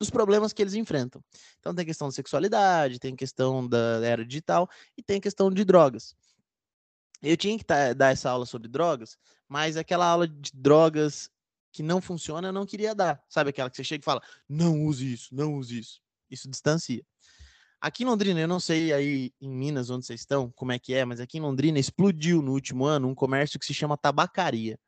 dos 0.00 0.10
problemas 0.10 0.52
que 0.52 0.60
eles 0.60 0.74
enfrentam. 0.74 1.22
Então 1.60 1.74
tem 1.74 1.86
questão 1.86 2.08
da 2.08 2.12
sexualidade, 2.12 2.98
tem 2.98 3.14
questão 3.14 3.66
da 3.68 4.04
era 4.04 4.26
digital 4.26 4.68
e 4.96 5.02
tem 5.02 5.20
questão 5.20 5.50
de 5.50 5.64
drogas. 5.64 6.16
Eu 7.22 7.36
tinha 7.36 7.56
que 7.56 7.64
dar 7.94 8.10
essa 8.12 8.28
aula 8.28 8.44
sobre 8.44 8.66
drogas, 8.66 9.16
mas 9.48 9.76
aquela 9.76 10.06
aula 10.06 10.26
de 10.26 10.50
drogas 10.52 11.30
que 11.70 11.82
não 11.82 12.00
funciona, 12.00 12.48
eu 12.48 12.52
não 12.52 12.66
queria 12.66 12.94
dar. 12.94 13.22
Sabe 13.28 13.50
aquela 13.50 13.70
que 13.70 13.76
você 13.76 13.84
chega 13.84 14.02
e 14.02 14.04
fala, 14.04 14.20
não 14.48 14.84
use 14.84 15.12
isso, 15.12 15.32
não 15.32 15.54
use 15.54 15.78
isso. 15.78 16.02
Isso 16.28 16.50
distancia. 16.50 17.04
Aqui 17.82 18.04
em 18.04 18.06
Londrina, 18.06 18.38
eu 18.38 18.46
não 18.46 18.60
sei 18.60 18.92
aí 18.92 19.32
em 19.40 19.50
Minas 19.50 19.90
onde 19.90 20.06
vocês 20.06 20.20
estão, 20.20 20.52
como 20.52 20.70
é 20.70 20.78
que 20.78 20.94
é, 20.94 21.04
mas 21.04 21.18
aqui 21.18 21.38
em 21.38 21.40
Londrina 21.40 21.80
explodiu 21.80 22.40
no 22.40 22.52
último 22.52 22.84
ano 22.84 23.08
um 23.08 23.14
comércio 23.14 23.58
que 23.58 23.66
se 23.66 23.74
chama 23.74 23.98
tabacaria. 23.98 24.78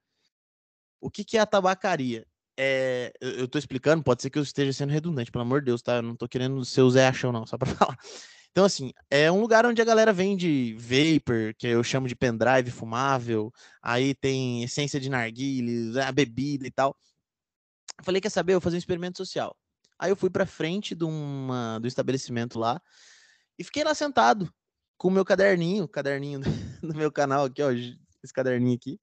O 1.00 1.10
que, 1.10 1.24
que 1.24 1.36
é 1.36 1.40
a 1.40 1.46
tabacaria? 1.46 2.24
É, 2.56 3.12
eu, 3.20 3.46
estou 3.46 3.58
explicando, 3.58 4.04
pode 4.04 4.22
ser 4.22 4.30
que 4.30 4.38
eu 4.38 4.44
esteja 4.44 4.72
sendo 4.72 4.90
redundante, 4.92 5.32
pelo 5.32 5.42
amor 5.42 5.60
de 5.60 5.66
Deus, 5.66 5.82
tá? 5.82 5.96
Eu 5.96 6.02
não 6.02 6.12
estou 6.12 6.28
querendo 6.28 6.64
ser 6.64 6.82
o 6.82 6.90
Zé 6.90 7.08
Achão, 7.08 7.32
não, 7.32 7.44
só 7.44 7.58
para 7.58 7.66
falar. 7.74 7.98
Então, 8.52 8.64
assim, 8.64 8.92
é 9.10 9.28
um 9.32 9.40
lugar 9.40 9.66
onde 9.66 9.82
a 9.82 9.84
galera 9.84 10.12
vende 10.12 10.76
vapor, 10.78 11.52
que 11.58 11.66
eu 11.66 11.82
chamo 11.82 12.06
de 12.06 12.14
pendrive 12.14 12.70
fumável, 12.70 13.52
aí 13.82 14.14
tem 14.14 14.62
essência 14.62 15.00
de 15.00 15.10
narguilé, 15.10 16.00
a 16.00 16.12
bebida 16.12 16.64
e 16.64 16.70
tal. 16.70 16.96
Eu 17.98 18.04
falei, 18.04 18.20
quer 18.20 18.30
saber? 18.30 18.52
Eu 18.52 18.60
vou 18.60 18.62
fazer 18.62 18.76
um 18.76 18.78
experimento 18.78 19.18
social. 19.18 19.56
Aí 20.04 20.10
eu 20.10 20.16
fui 20.16 20.28
para 20.28 20.44
frente 20.44 20.94
de 20.94 21.02
uma, 21.02 21.78
do 21.78 21.88
estabelecimento 21.88 22.58
lá 22.58 22.78
e 23.58 23.64
fiquei 23.64 23.82
lá 23.82 23.94
sentado 23.94 24.52
com 24.98 25.08
o 25.08 25.10
meu 25.10 25.24
caderninho, 25.24 25.88
caderninho 25.88 26.40
do 26.82 26.94
meu 26.94 27.10
canal 27.10 27.46
aqui, 27.46 27.62
ó, 27.62 27.70
esse 27.72 28.32
caderninho 28.34 28.76
aqui. 28.76 29.00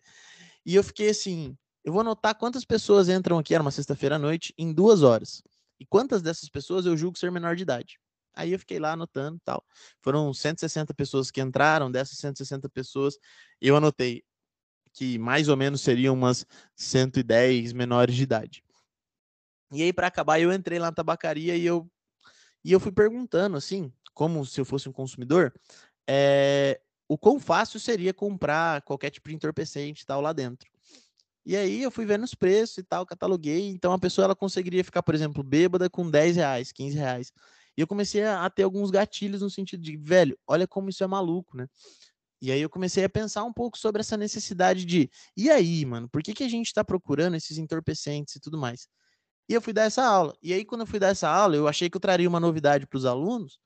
E 0.64 0.76
eu 0.76 0.84
fiquei 0.84 1.10
assim, 1.10 1.58
eu 1.84 1.92
vou 1.92 2.02
anotar 2.02 2.38
quantas 2.38 2.64
pessoas 2.64 3.10
entram 3.10 3.40
aqui, 3.40 3.56
era 3.56 3.64
uma 3.64 3.72
sexta-feira 3.72 4.18
à 4.18 4.20
noite, 4.20 4.54
em 4.60 4.72
duas 4.72 5.02
horas. 5.02 5.42
E 5.80 5.88
quantas 5.88 6.22
dessas 6.22 6.48
pessoas 6.50 6.86
eu 6.86 6.96
julgo 6.96 7.18
ser 7.18 7.32
menor 7.32 7.56
de 7.56 7.64
idade. 7.64 8.00
Aí 8.36 8.52
eu 8.52 8.60
fiquei 8.60 8.78
lá 8.78 8.92
anotando 8.92 9.42
tal. 9.44 9.66
Foram 10.02 10.32
160 10.32 10.94
pessoas 10.94 11.32
que 11.32 11.42
entraram, 11.42 11.92
dessas 11.92 12.20
160 12.20 12.70
pessoas, 12.70 13.18
eu 13.60 13.76
anotei 13.76 14.24
que 14.94 15.18
mais 15.18 15.50
ou 15.50 15.58
menos 15.58 15.82
seriam 15.82 16.14
umas 16.14 16.46
110 16.76 17.74
menores 17.74 18.14
de 18.14 18.22
idade. 18.22 18.64
E 19.72 19.84
aí, 19.84 19.94
para 19.94 20.08
acabar, 20.08 20.40
eu 20.40 20.52
entrei 20.52 20.80
lá 20.80 20.88
na 20.88 20.92
tabacaria 20.92 21.56
e 21.56 21.66
eu, 21.66 21.90
e 22.64 22.72
eu 22.72 22.80
fui 22.80 22.92
perguntando, 22.92 23.58
assim, 23.58 23.92
como 24.14 24.46
se 24.46 24.60
eu 24.60 24.66
fosse 24.66 24.90
um 24.90 24.92
consumidor, 24.92 25.54
é, 26.08 26.82
o 27.08 27.18
quão 27.18 27.40
fácil 27.40 27.80
seria 27.80 28.14
comprar 28.14 28.82
qualquer 28.84 29.10
tipo 29.10 29.30
de 29.30 29.36
entorpecente 29.36 30.04
e 30.04 30.06
tal 30.06 30.22
lá 30.22 30.34
dentro. 30.34 30.70
E 31.46 31.56
aí 31.56 31.82
eu 31.82 31.90
fui 31.90 32.06
vendo 32.06 32.24
os 32.24 32.36
preços 32.36 32.78
e 32.78 32.84
tal, 32.84 33.06
cataloguei. 33.06 33.70
Então 33.70 33.94
a 33.94 34.00
pessoa 34.00 34.26
ela 34.26 34.36
conseguiria 34.36 34.84
ficar, 34.84 35.02
por 35.02 35.16
exemplo, 35.16 35.44
bêbada 35.44 35.90
com 35.90 36.10
10 36.10 36.36
reais, 36.36 36.72
15 36.72 36.98
reais. 36.98 37.32
E 37.78 37.82
eu 37.82 37.88
comecei 37.88 38.24
a, 38.24 38.50
ter 38.50 38.64
alguns 38.64 38.92
gatilhos 38.92 39.42
no 39.42 39.50
sentido 39.50 39.82
de, 39.82 39.98
velho, 39.98 40.38
olha 40.46 40.68
como 40.68 40.90
isso 40.90 41.04
é 41.04 41.08
maluco, 41.08 41.58
né? 41.58 41.68
E 42.42 42.52
aí 42.52 42.62
eu 42.62 42.70
comecei 42.70 43.04
a 43.04 43.10
pensar 43.10 43.44
um 43.44 43.54
pouco 43.54 43.78
sobre 43.78 44.02
essa 44.02 44.18
necessidade 44.18 44.84
de, 44.84 45.10
e 45.38 45.50
aí, 45.50 45.86
mano, 45.86 46.10
por 46.10 46.24
que, 46.24 46.34
que 46.34 46.44
a 46.44 46.50
gente 46.50 46.68
está 46.68 46.84
procurando 46.84 47.36
esses 47.36 47.58
entorpecentes 47.58 48.36
e 48.36 48.40
tudo 48.40 48.58
mais? 48.58 48.88
E 49.52 49.54
eu 49.54 49.62
fui 49.62 49.74
dar 49.74 49.84
essa 49.84 50.02
aula. 50.02 50.34
E 50.42 50.54
aí, 50.54 50.64
quando 50.64 50.82
eu 50.82 50.88
fui 50.88 50.98
dar 50.98 51.10
essa 51.10 51.28
aula, 51.28 51.58
eu 51.58 51.68
achei 51.68 51.90
que 51.90 51.98
eu 51.98 52.00
traria 52.00 52.30
uma 52.30 52.40
novidade 52.40 52.88
para 52.88 52.96
os 52.96 53.04
alunos, 53.04 53.60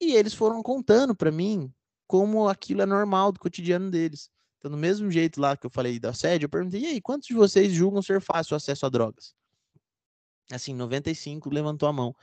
e 0.00 0.14
eles 0.14 0.32
foram 0.32 0.62
contando 0.62 1.14
para 1.14 1.30
mim 1.30 1.70
como 2.06 2.48
aquilo 2.48 2.80
é 2.80 2.86
normal 2.86 3.30
do 3.30 3.38
cotidiano 3.38 3.90
deles. 3.90 4.30
Então, 4.56 4.70
do 4.70 4.78
mesmo 4.78 5.10
jeito 5.10 5.38
lá 5.38 5.58
que 5.58 5.66
eu 5.66 5.70
falei 5.70 6.00
da 6.00 6.14
sede, 6.14 6.46
eu 6.46 6.48
perguntei, 6.48 6.80
e 6.80 6.86
aí, 6.86 7.00
quantos 7.02 7.28
de 7.28 7.34
vocês 7.34 7.70
julgam 7.70 8.00
ser 8.00 8.22
fácil 8.22 8.54
o 8.54 8.56
acesso 8.56 8.86
a 8.86 8.88
drogas? 8.88 9.34
Assim, 10.50 10.74
95 10.74 11.50
levantou 11.50 11.86
a 11.86 11.92
mão 11.92 12.16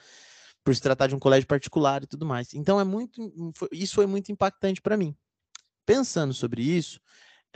por 0.64 0.76
se 0.76 0.82
tratar 0.82 1.06
de 1.06 1.14
um 1.14 1.20
colégio 1.20 1.46
particular 1.46 2.02
e 2.02 2.08
tudo 2.08 2.26
mais. 2.26 2.56
Então 2.56 2.80
é 2.80 2.84
muito, 2.84 3.32
isso 3.72 3.94
foi 3.94 4.08
muito 4.08 4.32
impactante 4.32 4.82
para 4.82 4.98
mim. 4.98 5.16
Pensando 5.86 6.34
sobre 6.34 6.64
isso, 6.64 7.00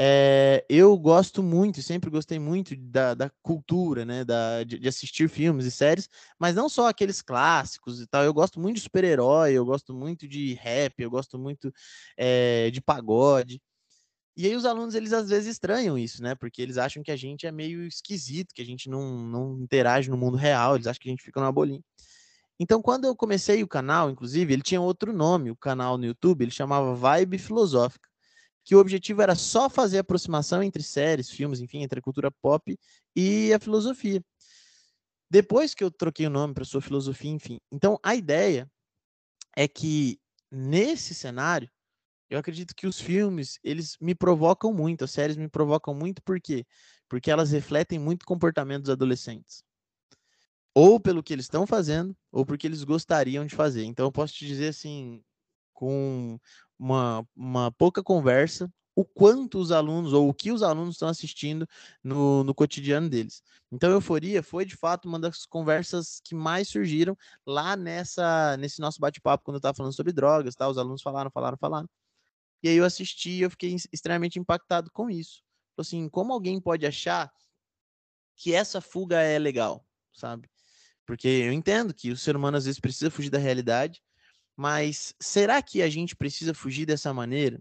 é, 0.04 0.66
eu 0.68 0.98
gosto 0.98 1.44
muito, 1.44 1.80
sempre 1.84 2.10
gostei 2.10 2.40
muito 2.40 2.76
da, 2.76 3.14
da 3.14 3.30
cultura, 3.44 4.04
né, 4.04 4.26
da, 4.26 4.64
de, 4.64 4.80
de, 4.80 4.88
assistir 4.88 5.30
filmes 5.30 5.64
e 5.64 5.70
séries, 5.70 6.10
mas 6.40 6.56
não 6.56 6.68
só 6.68 6.88
aqueles 6.88 7.22
clássicos 7.22 8.02
e 8.02 8.08
tal. 8.08 8.24
Eu 8.24 8.34
gosto 8.34 8.60
muito 8.60 8.78
de 8.78 8.82
super-herói, 8.82 9.54
eu 9.54 9.64
gosto 9.64 9.94
muito 9.94 10.28
de 10.28 10.56
rap, 10.56 10.96
eu 10.98 11.10
gosto 11.12 11.38
muito 11.38 11.72
é, 12.18 12.72
de 12.72 12.82
pagode. 12.82 13.62
E 14.36 14.48
aí 14.48 14.56
os 14.56 14.66
alunos, 14.66 14.96
eles 14.96 15.14
às 15.14 15.30
vezes 15.30 15.52
estranham 15.52 16.00
isso, 16.00 16.24
né? 16.24 16.34
Porque 16.34 16.64
eles 16.64 16.80
acham 16.80 17.04
que 17.04 17.12
a 17.12 17.16
gente 17.16 17.46
é 17.46 17.52
meio 17.52 17.86
esquisito, 17.86 18.56
que 18.56 18.62
a 18.64 18.66
gente 18.66 18.90
não, 18.90 19.20
não 19.20 19.62
interage 19.62 20.10
no 20.10 20.18
mundo 20.18 20.36
real, 20.36 20.76
eles 20.76 20.88
acham 20.88 21.00
que 21.00 21.10
a 21.10 21.12
gente 21.12 21.24
fica 21.24 21.40
numa 21.40 21.52
bolinha. 21.52 21.84
Então, 22.60 22.82
quando 22.82 23.06
eu 23.06 23.16
comecei 23.16 23.62
o 23.62 23.68
canal, 23.68 24.10
inclusive, 24.10 24.52
ele 24.52 24.64
tinha 24.64 24.82
outro 24.82 25.14
nome, 25.14 25.52
o 25.52 25.56
canal 25.56 25.96
no 25.98 26.06
YouTube, 26.06 26.44
ele 26.44 26.52
chamava 26.52 26.96
Vibe 26.96 27.38
Filosófica, 27.38 28.11
que 28.64 28.76
o 28.76 28.80
objetivo 28.80 29.22
era 29.22 29.36
só 29.36 29.70
fazer 29.70 30.00
aproximação 30.00 30.62
entre 30.62 30.84
séries, 30.84 31.30
filmes, 31.30 31.60
enfim, 31.60 31.82
entre 31.82 32.00
a 32.00 32.02
cultura 32.02 32.32
pop 32.32 32.78
e 33.16 33.54
a 33.54 33.60
filosofia. 33.60 34.24
Depois 35.30 35.74
que 35.74 35.84
eu 35.84 35.90
troquei 35.90 36.28
o 36.28 36.30
nome 36.30 36.54
para 36.54 36.66
sua 36.66 36.82
filosofia, 36.82 37.32
enfim. 37.32 37.60
Então, 37.72 37.98
a 38.04 38.16
ideia 38.16 38.70
é 39.56 39.68
que 39.68 40.20
nesse 40.52 41.16
cenário, 41.16 41.70
eu 42.30 42.38
acredito 42.40 42.76
que 42.76 42.88
os 42.88 43.00
filmes, 43.00 43.60
eles 43.64 43.98
me 44.00 44.14
provocam 44.14 44.74
muito, 44.74 45.04
as 45.04 45.12
séries 45.12 45.38
me 45.38 45.50
provocam 45.50 45.94
muito, 45.94 46.22
por 46.22 46.40
quê? 46.40 46.66
Porque 47.10 47.32
elas 47.32 47.52
refletem 47.52 48.00
muito 48.00 48.24
o 48.24 48.26
comportamento 48.26 48.84
dos 48.84 48.90
adolescentes. 48.90 49.64
Ou 50.74 51.00
pelo 51.00 51.22
que 51.24 51.34
eles 51.34 51.46
estão 51.46 51.68
fazendo, 51.68 52.16
ou 52.32 52.46
porque 52.46 52.68
eles 52.68 52.84
gostariam 52.84 53.46
de 53.46 53.56
fazer. 53.56 53.84
Então, 53.84 54.06
eu 54.06 54.12
posso 54.12 54.34
te 54.34 54.46
dizer 54.46 54.70
assim, 54.70 55.22
com 55.82 56.40
uma, 56.78 57.28
uma 57.36 57.72
pouca 57.72 58.04
conversa, 58.04 58.72
o 58.96 59.04
quanto 59.04 59.58
os 59.58 59.72
alunos 59.72 60.14
ou 60.14 60.30
o 60.30 60.34
que 60.34 60.52
os 60.52 60.62
alunos 60.62 60.94
estão 60.94 61.08
assistindo 61.08 61.68
no, 62.04 62.44
no 62.44 62.54
cotidiano 62.54 63.10
deles. 63.10 63.42
Então, 63.72 63.90
Euforia 63.90 64.44
foi 64.44 64.64
de 64.64 64.76
fato 64.76 65.08
uma 65.08 65.20
das 65.20 65.44
conversas 65.44 66.22
que 66.24 66.36
mais 66.36 66.68
surgiram 66.68 67.18
lá 67.48 67.76
nessa 67.76 68.56
nesse 68.58 68.80
nosso 68.80 69.00
bate-papo 69.00 69.44
quando 69.44 69.56
eu 69.56 69.60
estava 69.60 69.76
falando 69.76 69.96
sobre 69.96 70.14
drogas, 70.14 70.54
tá? 70.54 70.70
Os 70.70 70.78
alunos 70.78 71.02
falaram, 71.02 71.32
falaram, 71.32 71.58
falaram. 71.60 71.90
E 72.62 72.70
aí 72.70 72.76
eu 72.76 72.86
assisti 72.86 73.32
e 73.32 73.42
eu 73.42 73.50
fiquei 73.50 73.76
extremamente 73.92 74.38
impactado 74.38 74.92
com 74.92 75.10
isso. 75.10 75.42
Assim, 75.80 76.08
como 76.10 76.32
alguém 76.32 76.62
pode 76.62 76.86
achar 76.86 77.32
que 78.36 78.54
essa 78.54 78.80
fuga 78.80 79.20
é 79.20 79.40
legal, 79.40 79.84
sabe? 80.14 80.48
Porque 81.08 81.28
eu 81.28 81.52
entendo 81.52 81.92
que 81.92 82.12
o 82.12 82.18
ser 82.18 82.36
humano 82.36 82.58
às 82.58 82.66
vezes 82.66 82.80
precisa 82.80 83.10
fugir 83.10 83.32
da 83.32 83.40
realidade, 83.40 84.00
mas 84.56 85.14
será 85.20 85.62
que 85.62 85.82
a 85.82 85.90
gente 85.90 86.16
precisa 86.16 86.54
fugir 86.54 86.86
dessa 86.86 87.14
maneira? 87.14 87.60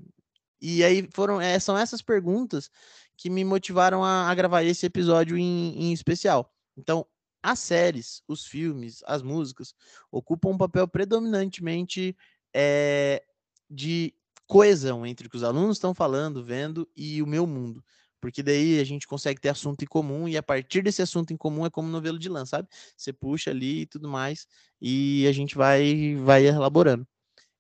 E 0.61 0.84
aí 0.84 1.09
foram 1.12 1.41
é, 1.41 1.59
são 1.59 1.76
essas 1.76 2.03
perguntas 2.03 2.70
que 3.16 3.30
me 3.30 3.45
motivaram 3.45 4.05
a, 4.05 4.28
a 4.30 4.34
gravar 4.34 4.62
esse 4.62 4.86
episódio 4.86 5.36
em, 5.36 5.74
em 5.76 5.93
especial. 5.93 6.53
Então, 6.76 7.07
as 7.43 7.59
séries, 7.59 8.22
os 8.28 8.47
filmes, 8.47 9.03
as 9.07 9.22
músicas 9.22 9.74
ocupam 10.11 10.51
um 10.51 10.59
papel 10.59 10.86
predominantemente 10.86 12.16
é, 12.55 13.22
de 13.68 14.14
coesão 14.47 15.07
entre 15.07 15.26
o 15.26 15.30
que 15.30 15.36
os 15.36 15.45
alunos 15.45 15.76
estão 15.76 15.95
falando, 15.95 16.45
vendo 16.45 16.88
e 16.97 17.22
o 17.22 17.26
meu 17.26 17.47
mundo. 17.47 17.82
Porque 18.21 18.43
daí 18.43 18.79
a 18.81 18.85
gente 18.85 19.07
consegue 19.07 19.41
ter 19.41 19.49
assunto 19.49 19.83
em 19.83 19.87
comum 19.87 20.29
e 20.29 20.37
a 20.37 20.43
partir 20.43 20.83
desse 20.83 21.01
assunto 21.03 21.33
em 21.33 21.37
comum 21.37 21.64
é 21.64 21.71
como 21.71 21.89
novelo 21.89 22.18
de 22.18 22.29
lã, 22.29 22.45
sabe? 22.45 22.68
Você 22.97 23.12
puxa 23.12 23.51
ali 23.51 23.83
e 23.83 23.87
tudo 23.87 24.09
mais 24.09 24.47
e 24.81 25.27
a 25.27 25.33
gente 25.33 25.57
vai 25.57 26.16
vai 26.16 26.47
elaborando. 26.47 27.07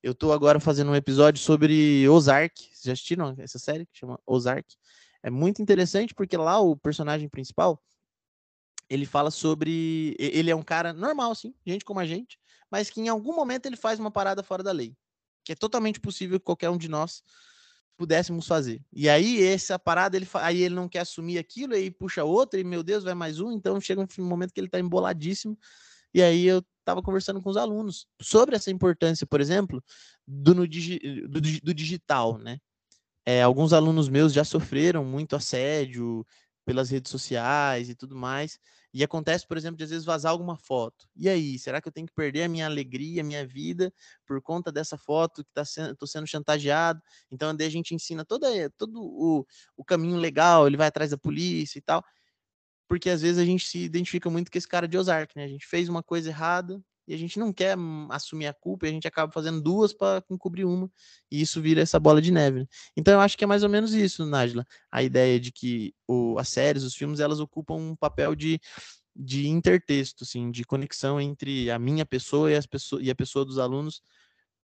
Eu 0.02 0.14
tô 0.14 0.32
agora 0.32 0.60
fazendo 0.60 0.90
um 0.90 0.96
episódio 0.96 1.42
sobre 1.42 2.08
Ozark. 2.08 2.58
Vocês 2.58 2.82
já 2.84 2.92
assistiram 2.92 3.34
essa 3.38 3.58
série 3.58 3.86
que 3.86 3.98
chama 3.98 4.18
Ozark? 4.26 4.66
É 5.22 5.30
muito 5.30 5.60
interessante 5.60 6.14
porque 6.14 6.36
lá 6.36 6.58
o 6.60 6.76
personagem 6.76 7.28
principal 7.28 7.82
ele 8.88 9.06
fala 9.06 9.30
sobre. 9.30 10.16
Ele 10.18 10.50
é 10.50 10.56
um 10.56 10.62
cara 10.62 10.92
normal, 10.92 11.30
assim, 11.30 11.54
gente 11.64 11.84
como 11.84 12.00
a 12.00 12.06
gente, 12.06 12.38
mas 12.70 12.90
que 12.90 13.00
em 13.00 13.08
algum 13.08 13.34
momento 13.34 13.66
ele 13.66 13.76
faz 13.76 14.00
uma 14.00 14.10
parada 14.10 14.42
fora 14.42 14.62
da 14.62 14.72
lei. 14.72 14.96
Que 15.44 15.52
é 15.52 15.54
totalmente 15.54 16.00
possível 16.00 16.38
que 16.38 16.44
qualquer 16.44 16.70
um 16.70 16.76
de 16.76 16.88
nós 16.88 17.22
pudéssemos 18.00 18.46
fazer. 18.46 18.80
E 18.90 19.10
aí, 19.10 19.44
essa 19.44 19.78
parada, 19.78 20.16
ele, 20.16 20.26
aí 20.36 20.62
ele 20.62 20.74
não 20.74 20.88
quer 20.88 21.00
assumir 21.00 21.36
aquilo, 21.36 21.74
aí 21.74 21.90
puxa 21.90 22.24
outra, 22.24 22.58
e 22.58 22.64
meu 22.64 22.82
Deus, 22.82 23.04
vai 23.04 23.12
mais 23.12 23.40
um. 23.40 23.52
Então 23.52 23.78
chega 23.78 24.00
um 24.18 24.24
momento 24.24 24.54
que 24.54 24.60
ele 24.60 24.70
tá 24.70 24.80
emboladíssimo. 24.80 25.58
E 26.14 26.22
aí 26.22 26.46
eu 26.46 26.64
estava 26.78 27.02
conversando 27.02 27.42
com 27.42 27.50
os 27.50 27.58
alunos 27.58 28.06
sobre 28.18 28.56
essa 28.56 28.70
importância, 28.70 29.26
por 29.26 29.38
exemplo, 29.38 29.84
do, 30.26 30.54
no, 30.54 30.66
do, 30.66 31.40
do 31.62 31.74
digital, 31.74 32.38
né? 32.38 32.56
É, 33.26 33.42
alguns 33.42 33.74
alunos 33.74 34.08
meus 34.08 34.32
já 34.32 34.44
sofreram 34.44 35.04
muito 35.04 35.36
assédio 35.36 36.26
pelas 36.70 36.88
redes 36.88 37.10
sociais 37.10 37.88
e 37.88 37.96
tudo 37.96 38.14
mais. 38.14 38.56
E 38.94 39.02
acontece, 39.02 39.44
por 39.44 39.56
exemplo, 39.56 39.76
de 39.76 39.82
às 39.82 39.90
vezes 39.90 40.04
vazar 40.04 40.30
alguma 40.30 40.56
foto. 40.56 41.08
E 41.16 41.28
aí, 41.28 41.58
será 41.58 41.80
que 41.80 41.88
eu 41.88 41.92
tenho 41.92 42.06
que 42.06 42.14
perder 42.14 42.44
a 42.44 42.48
minha 42.48 42.64
alegria, 42.64 43.22
a 43.22 43.24
minha 43.24 43.44
vida 43.44 43.92
por 44.24 44.40
conta 44.40 44.70
dessa 44.70 44.96
foto 44.96 45.42
que 45.44 45.50
tá 45.52 45.64
sendo, 45.64 45.96
tô 45.96 46.06
sendo 46.06 46.28
chantageado? 46.28 47.02
Então, 47.28 47.56
daí 47.56 47.66
a 47.66 47.70
gente 47.70 47.92
ensina 47.92 48.24
toda, 48.24 48.46
todo 48.78 49.02
o, 49.02 49.44
o 49.76 49.84
caminho 49.84 50.16
legal, 50.16 50.68
ele 50.68 50.76
vai 50.76 50.86
atrás 50.86 51.10
da 51.10 51.18
polícia 51.18 51.78
e 51.78 51.82
tal 51.82 52.04
porque 52.88 53.08
às 53.08 53.22
vezes 53.22 53.38
a 53.38 53.44
gente 53.44 53.68
se 53.68 53.78
identifica 53.78 54.28
muito 54.28 54.50
com 54.50 54.58
esse 54.58 54.66
cara 54.66 54.88
de 54.88 54.98
Ozark, 54.98 55.36
né? 55.36 55.44
A 55.44 55.48
gente 55.48 55.64
fez 55.64 55.88
uma 55.88 56.02
coisa 56.02 56.28
errada 56.28 56.82
e 57.06 57.14
a 57.14 57.16
gente 57.16 57.38
não 57.38 57.52
quer 57.52 57.76
assumir 58.10 58.46
a 58.46 58.54
culpa 58.54 58.86
e 58.86 58.90
a 58.90 58.92
gente 58.92 59.08
acaba 59.08 59.32
fazendo 59.32 59.60
duas 59.60 59.92
para 59.92 60.22
encobrir 60.30 60.64
uma 60.64 60.90
e 61.30 61.40
isso 61.40 61.60
vira 61.60 61.80
essa 61.80 61.98
bola 61.98 62.20
de 62.20 62.32
neve. 62.32 62.60
Né? 62.60 62.66
Então 62.96 63.14
eu 63.14 63.20
acho 63.20 63.36
que 63.36 63.44
é 63.44 63.46
mais 63.46 63.62
ou 63.62 63.68
menos 63.68 63.94
isso, 63.94 64.24
Nájila, 64.24 64.64
a 64.90 65.02
ideia 65.02 65.38
de 65.40 65.50
que 65.50 65.94
o, 66.06 66.38
as 66.38 66.48
séries, 66.48 66.84
os 66.84 66.94
filmes, 66.94 67.20
elas 67.20 67.40
ocupam 67.40 67.74
um 67.74 67.96
papel 67.96 68.34
de, 68.34 68.60
de 69.14 69.48
intertexto, 69.48 70.24
assim, 70.24 70.50
de 70.50 70.64
conexão 70.64 71.20
entre 71.20 71.70
a 71.70 71.78
minha 71.78 72.06
pessoa 72.06 72.50
e, 72.50 72.56
as 72.56 72.66
pessoas, 72.66 73.02
e 73.04 73.10
a 73.10 73.14
pessoa 73.14 73.44
dos 73.44 73.58
alunos, 73.58 74.02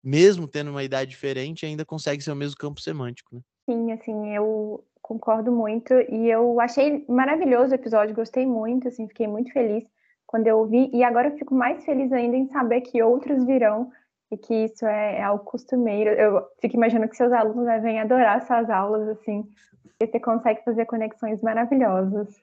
mesmo 0.03 0.47
tendo 0.47 0.71
uma 0.71 0.85
idade 0.85 1.11
diferente, 1.11 1.67
ainda 1.67 1.85
consegue 1.85 2.23
ser 2.23 2.31
o 2.31 2.37
mesmo 2.37 2.57
campo 2.57 2.81
semântico, 2.81 3.35
né? 3.35 3.41
Sim, 3.69 3.93
assim, 3.93 4.35
eu 4.35 4.83
concordo 5.03 5.53
muito. 5.53 5.93
E 5.93 6.31
eu 6.31 6.59
achei 6.61 7.05
maravilhoso 7.07 7.73
o 7.73 7.75
episódio, 7.75 8.15
gostei 8.15 8.47
muito, 8.47 8.89
assim, 8.89 9.07
fiquei 9.07 9.27
muito 9.27 9.53
feliz 9.53 9.85
quando 10.29 10.47
eu 10.47 10.59
ouvi. 10.59 10.91
E 10.93 11.03
agora 11.03 11.29
eu 11.29 11.39
fico 11.39 11.55
mais 11.55 11.85
feliz 11.85 12.13
ainda 12.13 12.37
em 12.37 12.47
saber 12.49 12.83
que 12.83 13.03
outros 13.03 13.45
virão 13.45 13.91
e 14.31 14.37
que 14.37 14.55
isso 14.55 14.87
é, 14.87 15.17
é 15.17 15.23
algo 15.23 15.43
costumeiro. 15.43 16.11
Eu 16.11 16.47
fico 16.61 16.77
imaginando 16.77 17.09
que 17.09 17.17
seus 17.17 17.33
alunos 17.33 17.65
devem 17.65 17.99
adorar 17.99 18.47
suas 18.47 18.69
aulas, 18.69 19.09
assim, 19.09 19.51
e 19.99 20.07
você 20.07 20.21
consegue 20.21 20.63
fazer 20.63 20.85
conexões 20.85 21.43
maravilhosas. 21.43 22.37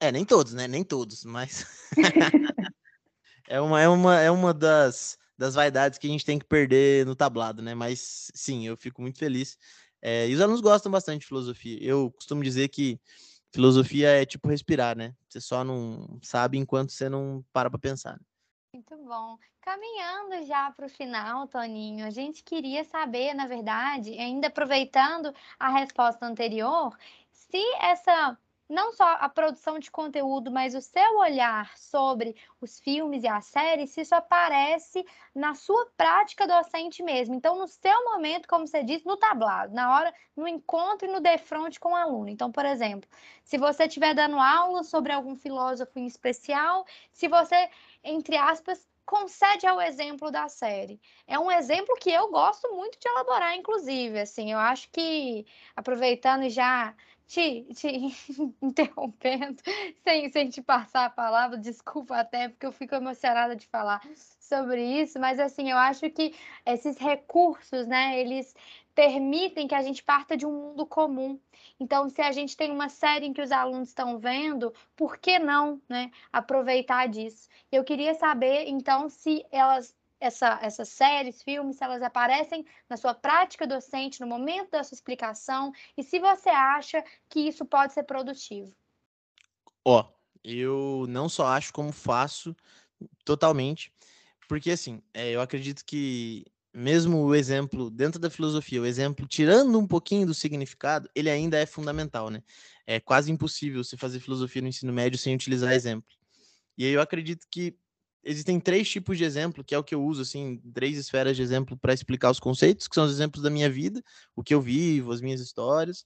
É, 0.00 0.10
nem 0.12 0.24
todos, 0.24 0.52
né? 0.52 0.66
Nem 0.66 0.84
todos, 0.84 1.24
mas 1.24 1.64
é 3.48 3.60
uma, 3.60 3.80
é 3.80 3.88
uma, 3.88 4.20
é 4.20 4.30
uma 4.30 4.52
das, 4.52 5.16
das 5.38 5.54
vaidades 5.54 5.98
que 5.98 6.08
a 6.08 6.10
gente 6.10 6.26
tem 6.26 6.38
que 6.38 6.44
perder 6.44 7.06
no 7.06 7.14
tablado, 7.14 7.62
né? 7.62 7.74
Mas 7.74 8.30
sim, 8.34 8.66
eu 8.66 8.76
fico 8.76 9.00
muito 9.00 9.18
feliz 9.18 9.56
é, 10.02 10.28
e 10.28 10.34
os 10.34 10.40
alunos 10.40 10.60
gostam 10.60 10.90
bastante 10.90 11.20
de 11.20 11.26
filosofia. 11.26 11.78
Eu 11.80 12.10
costumo 12.10 12.42
dizer 12.42 12.68
que 12.68 13.00
filosofia 13.56 14.10
é 14.10 14.26
tipo 14.26 14.48
respirar, 14.48 14.96
né? 14.96 15.14
Você 15.28 15.40
só 15.40 15.64
não 15.64 16.18
sabe 16.22 16.58
enquanto 16.58 16.92
você 16.92 17.08
não 17.08 17.42
para 17.52 17.70
para 17.70 17.78
pensar. 17.78 18.12
Né? 18.12 18.20
Muito 18.74 18.96
bom. 18.98 19.38
Caminhando 19.62 20.46
já 20.46 20.70
para 20.70 20.86
o 20.86 20.90
final, 20.90 21.48
Toninho, 21.48 22.06
a 22.06 22.10
gente 22.10 22.44
queria 22.44 22.84
saber, 22.84 23.32
na 23.32 23.46
verdade, 23.46 24.10
ainda 24.18 24.48
aproveitando 24.48 25.32
a 25.58 25.70
resposta 25.70 26.26
anterior, 26.26 26.94
se 27.32 27.62
essa 27.80 28.38
não 28.68 28.92
só 28.92 29.04
a 29.20 29.28
produção 29.28 29.78
de 29.78 29.90
conteúdo, 29.90 30.50
mas 30.50 30.74
o 30.74 30.80
seu 30.80 31.18
olhar 31.18 31.76
sobre 31.76 32.36
os 32.60 32.80
filmes 32.80 33.22
e 33.22 33.28
as 33.28 33.46
séries, 33.46 33.90
se 33.90 34.00
isso 34.00 34.14
aparece 34.14 35.04
na 35.34 35.54
sua 35.54 35.86
prática 35.96 36.46
docente 36.46 37.02
mesmo. 37.02 37.34
Então, 37.34 37.56
no 37.56 37.68
seu 37.68 38.04
momento, 38.04 38.48
como 38.48 38.66
você 38.66 38.82
disse, 38.82 39.06
no 39.06 39.16
tablado, 39.16 39.74
na 39.74 39.94
hora, 39.94 40.14
no 40.36 40.48
encontro 40.48 41.08
e 41.08 41.12
no 41.12 41.20
defronte 41.20 41.78
com 41.78 41.92
o 41.92 41.96
aluno. 41.96 42.28
Então, 42.28 42.50
por 42.50 42.64
exemplo, 42.64 43.08
se 43.44 43.56
você 43.56 43.84
estiver 43.84 44.14
dando 44.14 44.38
aula 44.38 44.82
sobre 44.82 45.12
algum 45.12 45.36
filósofo 45.36 45.98
em 45.98 46.06
especial, 46.06 46.84
se 47.12 47.28
você, 47.28 47.70
entre 48.02 48.36
aspas, 48.36 48.88
concede 49.06 49.66
ao 49.66 49.80
exemplo 49.80 50.32
da 50.32 50.48
série. 50.48 51.00
É 51.28 51.38
um 51.38 51.50
exemplo 51.50 51.94
que 52.00 52.10
eu 52.10 52.28
gosto 52.28 52.74
muito 52.74 52.98
de 52.98 53.08
elaborar, 53.08 53.54
inclusive. 53.54 54.18
Assim, 54.18 54.52
eu 54.52 54.58
acho 54.58 54.90
que, 54.90 55.46
aproveitando 55.76 56.50
já 56.50 56.92
te, 57.26 57.64
te 57.74 57.88
interrompendo, 58.62 59.60
sem, 60.04 60.30
sem 60.30 60.48
te 60.48 60.62
passar 60.62 61.06
a 61.06 61.10
palavra, 61.10 61.58
desculpa 61.58 62.16
até, 62.16 62.48
porque 62.48 62.66
eu 62.66 62.72
fico 62.72 62.94
emocionada 62.94 63.56
de 63.56 63.66
falar 63.66 64.00
sobre 64.40 64.82
isso, 65.00 65.18
mas 65.18 65.40
assim, 65.40 65.70
eu 65.70 65.76
acho 65.76 66.08
que 66.10 66.34
esses 66.64 66.96
recursos, 66.98 67.86
né, 67.86 68.18
eles 68.18 68.54
permitem 68.94 69.68
que 69.68 69.74
a 69.74 69.82
gente 69.82 70.02
parta 70.02 70.36
de 70.36 70.46
um 70.46 70.52
mundo 70.52 70.86
comum. 70.86 71.38
Então, 71.78 72.08
se 72.08 72.22
a 72.22 72.32
gente 72.32 72.56
tem 72.56 72.70
uma 72.70 72.88
série 72.88 73.26
em 73.26 73.32
que 73.32 73.42
os 73.42 73.52
alunos 73.52 73.88
estão 73.88 74.18
vendo, 74.18 74.72
por 74.96 75.18
que 75.18 75.38
não, 75.38 75.80
né, 75.88 76.10
aproveitar 76.32 77.06
disso? 77.06 77.48
Eu 77.70 77.84
queria 77.84 78.14
saber, 78.14 78.68
então, 78.68 79.08
se 79.10 79.44
elas 79.50 79.94
essa, 80.20 80.58
essas 80.62 80.88
séries, 80.88 81.42
filmes, 81.42 81.76
se 81.76 81.84
elas 81.84 82.02
aparecem 82.02 82.64
na 82.88 82.96
sua 82.96 83.14
prática 83.14 83.66
docente, 83.66 84.20
no 84.20 84.26
momento 84.26 84.70
da 84.70 84.82
sua 84.82 84.94
explicação, 84.94 85.72
e 85.96 86.02
se 86.02 86.18
você 86.18 86.48
acha 86.48 87.04
que 87.28 87.40
isso 87.40 87.64
pode 87.64 87.92
ser 87.92 88.04
produtivo. 88.04 88.74
Ó, 89.84 90.00
oh, 90.00 90.16
eu 90.42 91.06
não 91.08 91.28
só 91.28 91.46
acho 91.46 91.72
como 91.72 91.92
faço 91.92 92.56
totalmente, 93.24 93.92
porque 94.48 94.70
assim, 94.70 95.02
é, 95.12 95.30
eu 95.30 95.40
acredito 95.40 95.84
que 95.84 96.44
mesmo 96.72 97.24
o 97.24 97.34
exemplo 97.34 97.90
dentro 97.90 98.20
da 98.20 98.28
filosofia, 98.28 98.82
o 98.82 98.86
exemplo 98.86 99.26
tirando 99.26 99.78
um 99.78 99.86
pouquinho 99.86 100.26
do 100.26 100.34
significado, 100.34 101.08
ele 101.14 101.30
ainda 101.30 101.58
é 101.58 101.64
fundamental, 101.64 102.28
né? 102.28 102.42
É 102.86 103.00
quase 103.00 103.32
impossível 103.32 103.82
você 103.82 103.96
fazer 103.96 104.20
filosofia 104.20 104.60
no 104.60 104.68
ensino 104.68 104.92
médio 104.92 105.18
sem 105.18 105.34
utilizar 105.34 105.72
exemplo. 105.72 106.06
E 106.76 106.84
aí 106.84 106.92
eu 106.92 107.00
acredito 107.00 107.46
que 107.50 107.74
existem 108.26 108.58
três 108.58 108.90
tipos 108.90 109.16
de 109.16 109.24
exemplo, 109.24 109.62
que 109.62 109.74
é 109.74 109.78
o 109.78 109.84
que 109.84 109.94
eu 109.94 110.04
uso, 110.04 110.22
assim, 110.22 110.60
três 110.74 110.98
esferas 110.98 111.36
de 111.36 111.42
exemplo 111.42 111.76
para 111.76 111.94
explicar 111.94 112.30
os 112.30 112.40
conceitos, 112.40 112.88
que 112.88 112.94
são 112.94 113.04
os 113.04 113.12
exemplos 113.12 113.40
da 113.40 113.48
minha 113.48 113.70
vida, 113.70 114.02
o 114.34 114.42
que 114.42 114.52
eu 114.52 114.60
vivo, 114.60 115.12
as 115.12 115.20
minhas 115.20 115.40
histórias. 115.40 116.04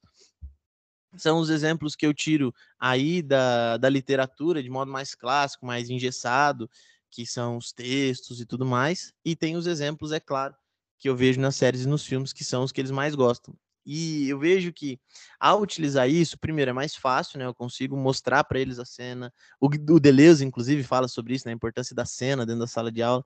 São 1.16 1.40
os 1.40 1.48
exemplos 1.48 1.96
que 1.96 2.06
eu 2.06 2.12
tiro 2.12 2.54
aí 2.78 3.22
da, 3.22 3.78
da 3.78 3.88
literatura, 3.88 4.62
de 4.62 4.68
modo 4.68 4.92
mais 4.92 5.14
clássico, 5.14 5.66
mais 5.66 5.88
engessado, 5.88 6.70
que 7.10 7.26
são 7.26 7.56
os 7.56 7.72
textos 7.72 8.40
e 8.40 8.46
tudo 8.46 8.66
mais. 8.66 9.12
E 9.24 9.34
tem 9.34 9.56
os 9.56 9.66
exemplos, 9.66 10.12
é 10.12 10.20
claro, 10.20 10.54
que 10.98 11.08
eu 11.08 11.16
vejo 11.16 11.40
nas 11.40 11.56
séries 11.56 11.82
e 11.82 11.88
nos 11.88 12.04
filmes, 12.04 12.32
que 12.32 12.44
são 12.44 12.62
os 12.62 12.70
que 12.70 12.80
eles 12.80 12.90
mais 12.90 13.14
gostam. 13.14 13.56
E 13.92 14.28
eu 14.28 14.38
vejo 14.38 14.72
que 14.72 15.00
ao 15.40 15.60
utilizar 15.60 16.08
isso, 16.08 16.38
primeiro 16.38 16.70
é 16.70 16.72
mais 16.72 16.94
fácil, 16.94 17.40
né? 17.40 17.44
Eu 17.44 17.52
consigo 17.52 17.96
mostrar 17.96 18.44
para 18.44 18.60
eles 18.60 18.78
a 18.78 18.84
cena. 18.84 19.34
O, 19.60 19.66
o 19.66 19.98
Deleuze, 19.98 20.44
inclusive, 20.44 20.84
fala 20.84 21.08
sobre 21.08 21.34
isso, 21.34 21.44
né? 21.48 21.52
A 21.52 21.56
importância 21.56 21.92
da 21.92 22.04
cena 22.04 22.46
dentro 22.46 22.60
da 22.60 22.68
sala 22.68 22.92
de 22.92 23.02
aula. 23.02 23.24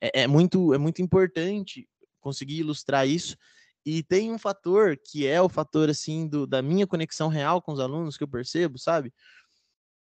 É, 0.00 0.22
é 0.22 0.26
muito, 0.26 0.72
é 0.72 0.78
muito 0.78 1.02
importante 1.02 1.86
conseguir 2.18 2.60
ilustrar 2.60 3.06
isso. 3.06 3.36
E 3.84 4.02
tem 4.02 4.32
um 4.32 4.38
fator 4.38 4.96
que 4.96 5.26
é 5.26 5.38
o 5.42 5.50
fator 5.50 5.90
assim 5.90 6.26
do, 6.26 6.46
da 6.46 6.62
minha 6.62 6.86
conexão 6.86 7.28
real 7.28 7.60
com 7.60 7.72
os 7.72 7.78
alunos 7.78 8.16
que 8.16 8.24
eu 8.24 8.28
percebo, 8.28 8.78
sabe? 8.78 9.12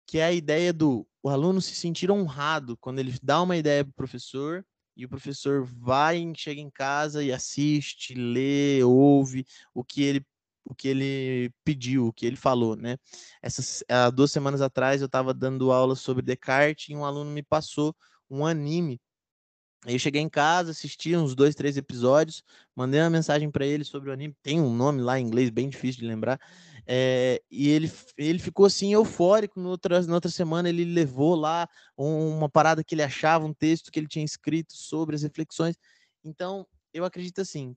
Que 0.07 0.16
é 0.16 0.24
a 0.24 0.32
ideia 0.32 0.72
do 0.72 1.07
o 1.22 1.28
aluno 1.28 1.61
se 1.61 1.74
sentir 1.74 2.11
honrado 2.11 2.74
quando 2.78 3.01
ele 3.01 3.14
dá 3.22 3.42
uma 3.42 3.55
ideia 3.55 3.84
para 3.84 3.90
o 3.90 3.94
professor 3.94 4.64
e 4.97 5.05
o 5.05 5.09
professor 5.09 5.64
vai, 5.64 6.32
chega 6.36 6.61
em 6.61 6.70
casa 6.70 7.22
e 7.22 7.32
assiste, 7.32 8.14
lê, 8.14 8.82
ouve 8.82 9.47
o 9.74 9.84
que 9.84 10.03
ele 10.03 10.26
o 10.62 10.74
que 10.74 10.88
ele 10.88 11.53
pediu, 11.64 12.07
o 12.07 12.12
que 12.12 12.26
ele 12.26 12.36
falou, 12.36 12.76
né? 12.76 12.97
Essas 13.43 13.82
há 13.88 14.11
duas 14.11 14.30
semanas 14.30 14.61
atrás 14.61 15.01
eu 15.01 15.07
estava 15.07 15.34
dando 15.34 15.72
aula 15.72 15.97
sobre 15.97 16.22
Descartes 16.22 16.91
e 16.91 16.95
um 16.95 17.05
aluno 17.05 17.30
me 17.30 17.43
passou 17.43 17.97
um 18.30 18.47
anime 18.47 19.01
Aí 19.87 19.95
eu 19.95 19.99
cheguei 19.99 20.20
em 20.20 20.28
casa, 20.28 20.72
assisti 20.72 21.16
uns 21.16 21.35
dois, 21.35 21.55
três 21.55 21.76
episódios, 21.76 22.45
mandei 22.76 23.01
uma 23.01 23.09
mensagem 23.09 23.51
para 23.51 23.64
ele 23.64 23.83
sobre 23.83 24.11
o 24.11 24.12
anime. 24.12 24.37
Tem 24.43 24.61
um 24.61 24.74
nome 24.74 25.01
lá 25.01 25.18
em 25.18 25.26
inglês 25.26 25.49
bem 25.49 25.70
difícil 25.70 26.03
de 26.03 26.07
lembrar. 26.07 26.39
É, 26.87 27.41
e 27.51 27.68
ele, 27.68 27.91
ele 28.18 28.39
ficou 28.39 28.66
assim 28.66 28.93
eufórico. 28.93 29.59
No 29.59 29.70
outra, 29.70 30.03
na 30.03 30.14
outra 30.14 30.31
semana 30.31 30.68
ele 30.68 30.85
levou 30.85 31.35
lá 31.35 31.66
uma 31.97 32.49
parada 32.49 32.85
que 32.85 32.95
ele 32.95 33.03
achava, 33.03 33.47
um 33.47 33.55
texto 33.55 33.91
que 33.91 33.99
ele 33.99 34.07
tinha 34.07 34.24
escrito 34.24 34.76
sobre 34.76 35.16
as 35.16 35.22
reflexões. 35.22 35.76
Então, 36.22 36.66
eu 36.93 37.05
acredito 37.05 37.41
assim, 37.41 37.74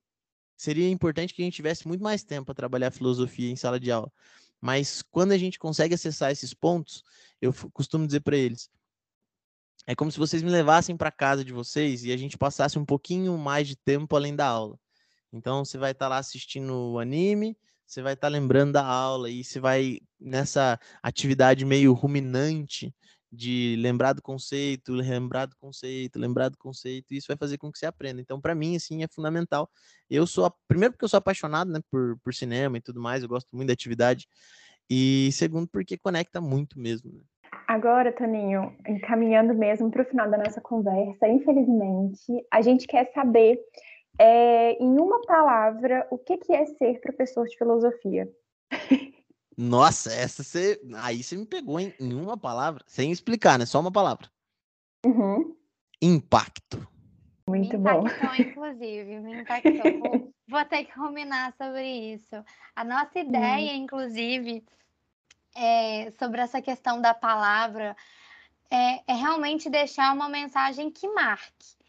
seria 0.57 0.89
importante 0.89 1.33
que 1.33 1.41
a 1.41 1.45
gente 1.45 1.55
tivesse 1.55 1.87
muito 1.87 2.03
mais 2.03 2.23
tempo 2.23 2.45
para 2.47 2.55
trabalhar 2.55 2.91
filosofia 2.91 3.49
em 3.49 3.55
sala 3.55 3.79
de 3.79 3.91
aula. 3.91 4.11
Mas 4.59 5.01
quando 5.11 5.31
a 5.31 5.37
gente 5.37 5.57
consegue 5.57 5.93
acessar 5.93 6.31
esses 6.31 6.53
pontos, 6.53 7.03
eu 7.41 7.53
costumo 7.71 8.05
dizer 8.05 8.21
para 8.21 8.35
eles, 8.37 8.69
é 9.85 9.95
como 9.95 10.11
se 10.11 10.17
vocês 10.17 10.41
me 10.41 10.49
levassem 10.49 10.95
para 10.95 11.11
casa 11.11 11.43
de 11.43 11.53
vocês 11.53 12.03
e 12.03 12.11
a 12.11 12.17
gente 12.17 12.37
passasse 12.37 12.79
um 12.79 12.85
pouquinho 12.85 13.37
mais 13.37 13.67
de 13.67 13.75
tempo 13.75 14.15
além 14.15 14.35
da 14.35 14.47
aula. 14.47 14.79
Então 15.31 15.65
você 15.65 15.77
vai 15.77 15.91
estar 15.91 16.05
tá 16.05 16.09
lá 16.09 16.17
assistindo 16.17 16.73
o 16.73 16.99
anime, 16.99 17.57
você 17.85 18.01
vai 18.01 18.13
estar 18.13 18.27
tá 18.27 18.31
lembrando 18.31 18.73
da 18.73 18.85
aula 18.85 19.29
e 19.29 19.43
você 19.43 19.59
vai 19.59 19.99
nessa 20.19 20.79
atividade 21.01 21.65
meio 21.65 21.93
ruminante 21.93 22.93
de 23.33 23.75
lembrar 23.79 24.13
do 24.13 24.21
conceito, 24.21 24.93
lembrar 24.93 25.47
do 25.47 25.55
conceito, 25.55 26.19
lembrar 26.19 26.49
do 26.49 26.57
conceito, 26.57 27.11
e 27.13 27.17
isso 27.17 27.27
vai 27.27 27.35
fazer 27.35 27.57
com 27.57 27.71
que 27.71 27.79
você 27.79 27.87
aprenda. 27.87 28.21
Então, 28.21 28.39
para 28.39 28.53
mim, 28.53 28.75
assim, 28.75 29.03
é 29.03 29.07
fundamental. 29.07 29.69
Eu 30.07 30.27
sou, 30.27 30.53
primeiro, 30.67 30.93
porque 30.93 31.03
eu 31.03 31.09
sou 31.09 31.17
apaixonado, 31.17 31.71
né, 31.71 31.79
por, 31.89 32.19
por 32.19 32.31
cinema 32.31 32.77
e 32.77 32.81
tudo 32.81 33.01
mais, 33.01 33.23
eu 33.23 33.29
gosto 33.29 33.47
muito 33.51 33.67
da 33.67 33.73
atividade, 33.73 34.27
e 34.87 35.31
segundo, 35.33 35.67
porque 35.67 35.97
conecta 35.97 36.39
muito 36.39 36.79
mesmo. 36.79 37.11
Né? 37.11 37.23
Agora, 37.67 38.11
Toninho, 38.11 38.75
encaminhando 38.87 39.53
mesmo 39.53 39.89
para 39.89 40.03
o 40.03 40.05
final 40.05 40.29
da 40.29 40.37
nossa 40.37 40.61
conversa, 40.61 41.27
infelizmente, 41.27 42.45
a 42.51 42.61
gente 42.61 42.87
quer 42.87 43.11
saber, 43.13 43.59
é, 44.19 44.73
em 44.73 44.99
uma 44.99 45.21
palavra, 45.21 46.07
o 46.11 46.17
que, 46.17 46.37
que 46.37 46.53
é 46.53 46.65
ser 46.65 46.99
professor 47.01 47.47
de 47.47 47.57
filosofia? 47.57 48.29
Nossa, 49.57 50.11
essa 50.11 50.43
você. 50.43 50.81
Aí 50.95 51.23
você 51.23 51.35
me 51.35 51.45
pegou 51.45 51.79
em, 51.79 51.93
em 51.99 52.13
uma 52.13 52.37
palavra, 52.37 52.83
sem 52.87 53.11
explicar, 53.11 53.59
né? 53.59 53.65
Só 53.65 53.79
uma 53.79 53.91
palavra. 53.91 54.29
Uhum. 55.05 55.55
Impacto. 56.01 56.87
Muito 57.47 57.77
me 57.77 57.83
bom. 57.83 58.07
impactou, 58.07 58.35
inclusive, 58.39 59.19
me 59.19 59.33
impactou. 59.41 59.99
vou, 59.99 60.33
vou 60.47 60.65
ter 60.65 60.85
que 60.85 60.97
ruminar 60.97 61.53
sobre 61.57 62.13
isso. 62.13 62.35
A 62.75 62.83
nossa 62.83 63.19
ideia, 63.19 63.71
uhum. 63.73 63.83
inclusive, 63.83 64.65
é, 65.55 66.11
sobre 66.19 66.41
essa 66.41 66.61
questão 66.61 67.01
da 67.01 67.13
palavra 67.13 67.95
é, 68.69 69.03
é 69.07 69.13
realmente 69.13 69.69
deixar 69.69 70.13
uma 70.13 70.29
mensagem 70.29 70.89
que 70.89 71.07
marque 71.07 71.83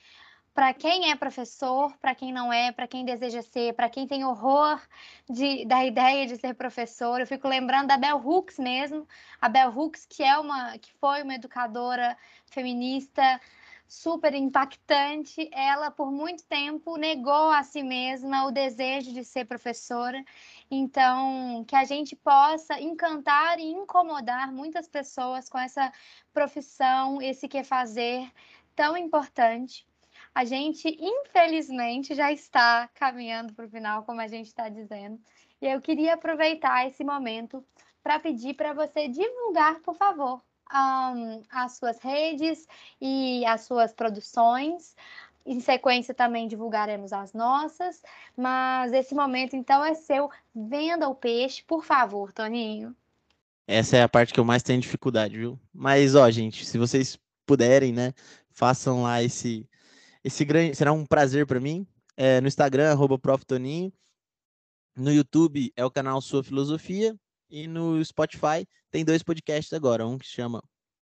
para 0.54 0.72
quem 0.72 1.10
é 1.10 1.16
professor, 1.16 1.92
para 1.98 2.14
quem 2.14 2.32
não 2.32 2.52
é, 2.52 2.70
para 2.70 2.86
quem 2.86 3.04
deseja 3.04 3.42
ser, 3.42 3.74
para 3.74 3.90
quem 3.90 4.06
tem 4.06 4.24
horror 4.24 4.80
de, 5.28 5.66
da 5.66 5.84
ideia 5.84 6.26
de 6.26 6.36
ser 6.36 6.54
professor. 6.54 7.20
Eu 7.20 7.26
fico 7.26 7.48
lembrando 7.48 7.88
da 7.88 7.96
Bell 7.96 8.18
Hooks 8.24 8.58
mesmo, 8.58 9.06
a 9.40 9.48
Bell 9.48 9.70
Hooks 9.76 10.06
que 10.06 10.22
é 10.22 10.38
uma 10.38 10.78
que 10.78 10.92
foi 11.00 11.22
uma 11.22 11.34
educadora 11.34 12.16
feminista 12.46 13.40
super 13.88 14.32
impactante. 14.32 15.48
Ela, 15.52 15.90
por 15.90 16.12
muito 16.12 16.44
tempo, 16.44 16.96
negou 16.96 17.50
a 17.50 17.64
si 17.64 17.82
mesma 17.82 18.46
o 18.46 18.52
desejo 18.52 19.12
de 19.12 19.24
ser 19.24 19.46
professora. 19.46 20.22
Então, 20.70 21.64
que 21.66 21.76
a 21.76 21.84
gente 21.84 22.16
possa 22.16 22.80
encantar 22.80 23.58
e 23.58 23.64
incomodar 23.64 24.52
muitas 24.52 24.88
pessoas 24.88 25.48
com 25.48 25.58
essa 25.58 25.92
profissão, 26.32 27.20
esse 27.20 27.46
que 27.46 27.62
fazer 27.62 28.30
tão 28.74 28.96
importante. 28.96 29.86
A 30.34 30.44
gente, 30.44 30.88
infelizmente, 31.00 32.14
já 32.14 32.32
está 32.32 32.88
caminhando 32.94 33.52
para 33.54 33.66
o 33.66 33.68
final, 33.68 34.02
como 34.02 34.20
a 34.20 34.26
gente 34.26 34.46
está 34.46 34.68
dizendo. 34.68 35.20
E 35.60 35.66
eu 35.66 35.80
queria 35.80 36.14
aproveitar 36.14 36.86
esse 36.88 37.04
momento 37.04 37.64
para 38.02 38.18
pedir 38.18 38.54
para 38.54 38.72
você 38.72 39.08
divulgar, 39.08 39.80
por 39.80 39.94
favor, 39.94 40.42
um, 40.72 41.42
as 41.50 41.76
suas 41.76 41.98
redes 42.00 42.66
e 43.00 43.46
as 43.46 43.62
suas 43.62 43.92
produções. 43.92 44.96
Em 45.46 45.60
sequência, 45.60 46.14
também 46.14 46.48
divulgaremos 46.48 47.12
as 47.12 47.34
nossas, 47.34 48.02
mas 48.36 48.92
esse 48.92 49.14
momento, 49.14 49.54
então, 49.54 49.84
é 49.84 49.94
seu. 49.94 50.30
Venda 50.54 51.08
o 51.08 51.14
peixe, 51.14 51.62
por 51.62 51.84
favor, 51.84 52.32
Toninho. 52.32 52.96
Essa 53.66 53.98
é 53.98 54.02
a 54.02 54.08
parte 54.08 54.32
que 54.32 54.40
eu 54.40 54.44
mais 54.44 54.62
tenho 54.62 54.80
dificuldade, 54.80 55.36
viu? 55.36 55.58
Mas, 55.72 56.14
ó, 56.14 56.30
gente, 56.30 56.64
se 56.64 56.78
vocês 56.78 57.18
puderem, 57.46 57.92
né, 57.92 58.12
façam 58.50 59.02
lá 59.02 59.22
esse, 59.22 59.68
esse 60.22 60.44
grande. 60.44 60.74
Será 60.74 60.92
um 60.92 61.04
prazer 61.04 61.46
para 61.46 61.60
mim. 61.60 61.86
É, 62.16 62.40
no 62.40 62.48
Instagram, 62.48 62.90
arroba 62.90 63.18
Toninho. 63.46 63.92
No 64.96 65.12
YouTube 65.12 65.72
é 65.76 65.84
o 65.84 65.90
canal 65.90 66.20
Sua 66.20 66.42
Filosofia. 66.42 67.14
E 67.50 67.66
no 67.66 68.02
Spotify 68.04 68.66
tem 68.90 69.04
dois 69.04 69.22
podcasts 69.22 69.72
agora. 69.72 70.06
Um 70.06 70.18
que 70.18 70.26
chama 70.26 70.62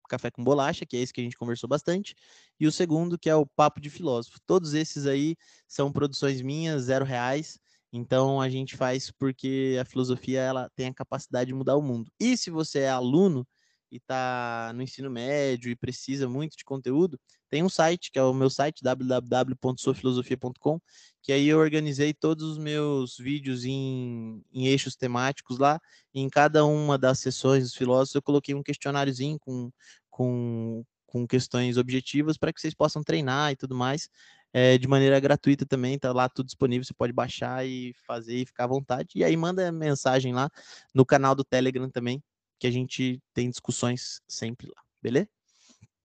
Café 0.09 0.31
com 0.31 0.43
Bolacha, 0.45 0.87
que 0.87 0.97
é 0.97 1.01
esse 1.01 1.13
que 1.13 1.21
a 1.21 1.25
gente 1.25 1.37
conversou 1.37 1.69
bastante, 1.69 2.15
e 2.59 2.67
o 2.67 2.73
segundo, 2.73 3.19
que 3.19 3.29
é 3.31 3.35
o 3.35 3.47
Papo 3.47 3.81
de 3.81 3.91
Filósofo. 3.91 4.39
Todos 4.47 4.75
esses 4.75 5.07
aí 5.07 5.37
são 5.69 5.93
produções 5.93 6.41
minhas, 6.43 6.85
zero 6.85 7.05
reais. 7.05 7.59
Então 7.93 8.41
a 8.41 8.49
gente 8.49 8.77
faz 8.77 9.11
porque 9.11 9.79
a 9.81 9.85
filosofia 9.85 10.41
ela 10.41 10.71
tem 10.75 10.89
a 10.89 10.95
capacidade 10.95 11.49
de 11.49 11.55
mudar 11.55 11.77
o 11.77 11.83
mundo. 11.83 12.11
E 12.19 12.37
se 12.37 12.51
você 12.51 12.81
é 12.81 12.91
aluno 12.91 13.47
e 13.95 13.99
está 13.99 14.73
no 14.75 14.83
ensino 14.83 15.09
médio 15.09 15.71
e 15.71 15.77
precisa 15.77 16.29
muito 16.29 16.57
de 16.57 16.65
conteúdo, 16.65 17.17
tem 17.49 17.63
um 17.63 17.69
site, 17.69 18.11
que 18.11 18.19
é 18.19 18.23
o 18.25 18.35
meu 18.35 18.51
site, 18.51 18.83
www.sofilosofia.com, 18.83 20.81
que 21.23 21.33
aí 21.33 21.47
eu 21.47 21.61
organizei 21.61 22.13
todos 22.13 22.45
os 22.45 22.59
meus 22.59 23.17
vídeos 23.17 23.65
em, 23.65 24.43
em 24.53 24.67
eixos 24.67 24.97
temáticos 24.97 25.59
lá. 25.59 25.81
E 26.13 26.21
em 26.21 26.29
cada 26.29 26.65
uma 26.65 26.99
das 26.99 27.21
sessões 27.21 27.63
dos 27.63 27.77
filósofos 27.77 28.17
eu 28.17 28.23
coloquei 28.23 28.57
um 28.57 28.63
questionáriozinho 28.65 29.39
com, 29.39 29.71
com, 30.11 30.85
com 31.07 31.25
questões 31.29 31.77
objetivas 31.77 32.37
para 32.37 32.53
que 32.53 32.61
vocês 32.61 32.75
possam 32.75 33.05
treinar 33.05 33.53
e 33.53 33.57
tudo 33.57 33.77
mais. 33.77 34.09
É, 34.53 34.77
de 34.77 34.89
maneira 34.89 35.21
gratuita 35.21 35.65
também, 35.65 35.97
tá 35.97 36.13
lá 36.13 36.29
tudo 36.29 36.47
disponível, 36.47 36.85
você 36.85 36.95
pode 36.95 37.13
baixar 37.13 37.65
e 37.65 37.95
fazer 38.05 38.39
e 38.39 38.47
ficar 38.47 38.65
à 38.65 38.69
vontade. 38.69 39.11
E 39.15 39.23
aí 39.23 39.37
manda 39.37 39.71
mensagem 39.71 40.33
lá 40.33 40.51
no 40.93 41.07
canal 41.07 41.37
do 41.37 41.45
Telegram 41.45 41.89
também, 41.89 42.21
que 42.59 42.67
a 42.67 42.71
gente 42.71 43.21
tem 43.33 43.49
discussões 43.49 44.21
sempre 44.29 44.67
lá, 44.69 44.83
beleza? 45.03 45.29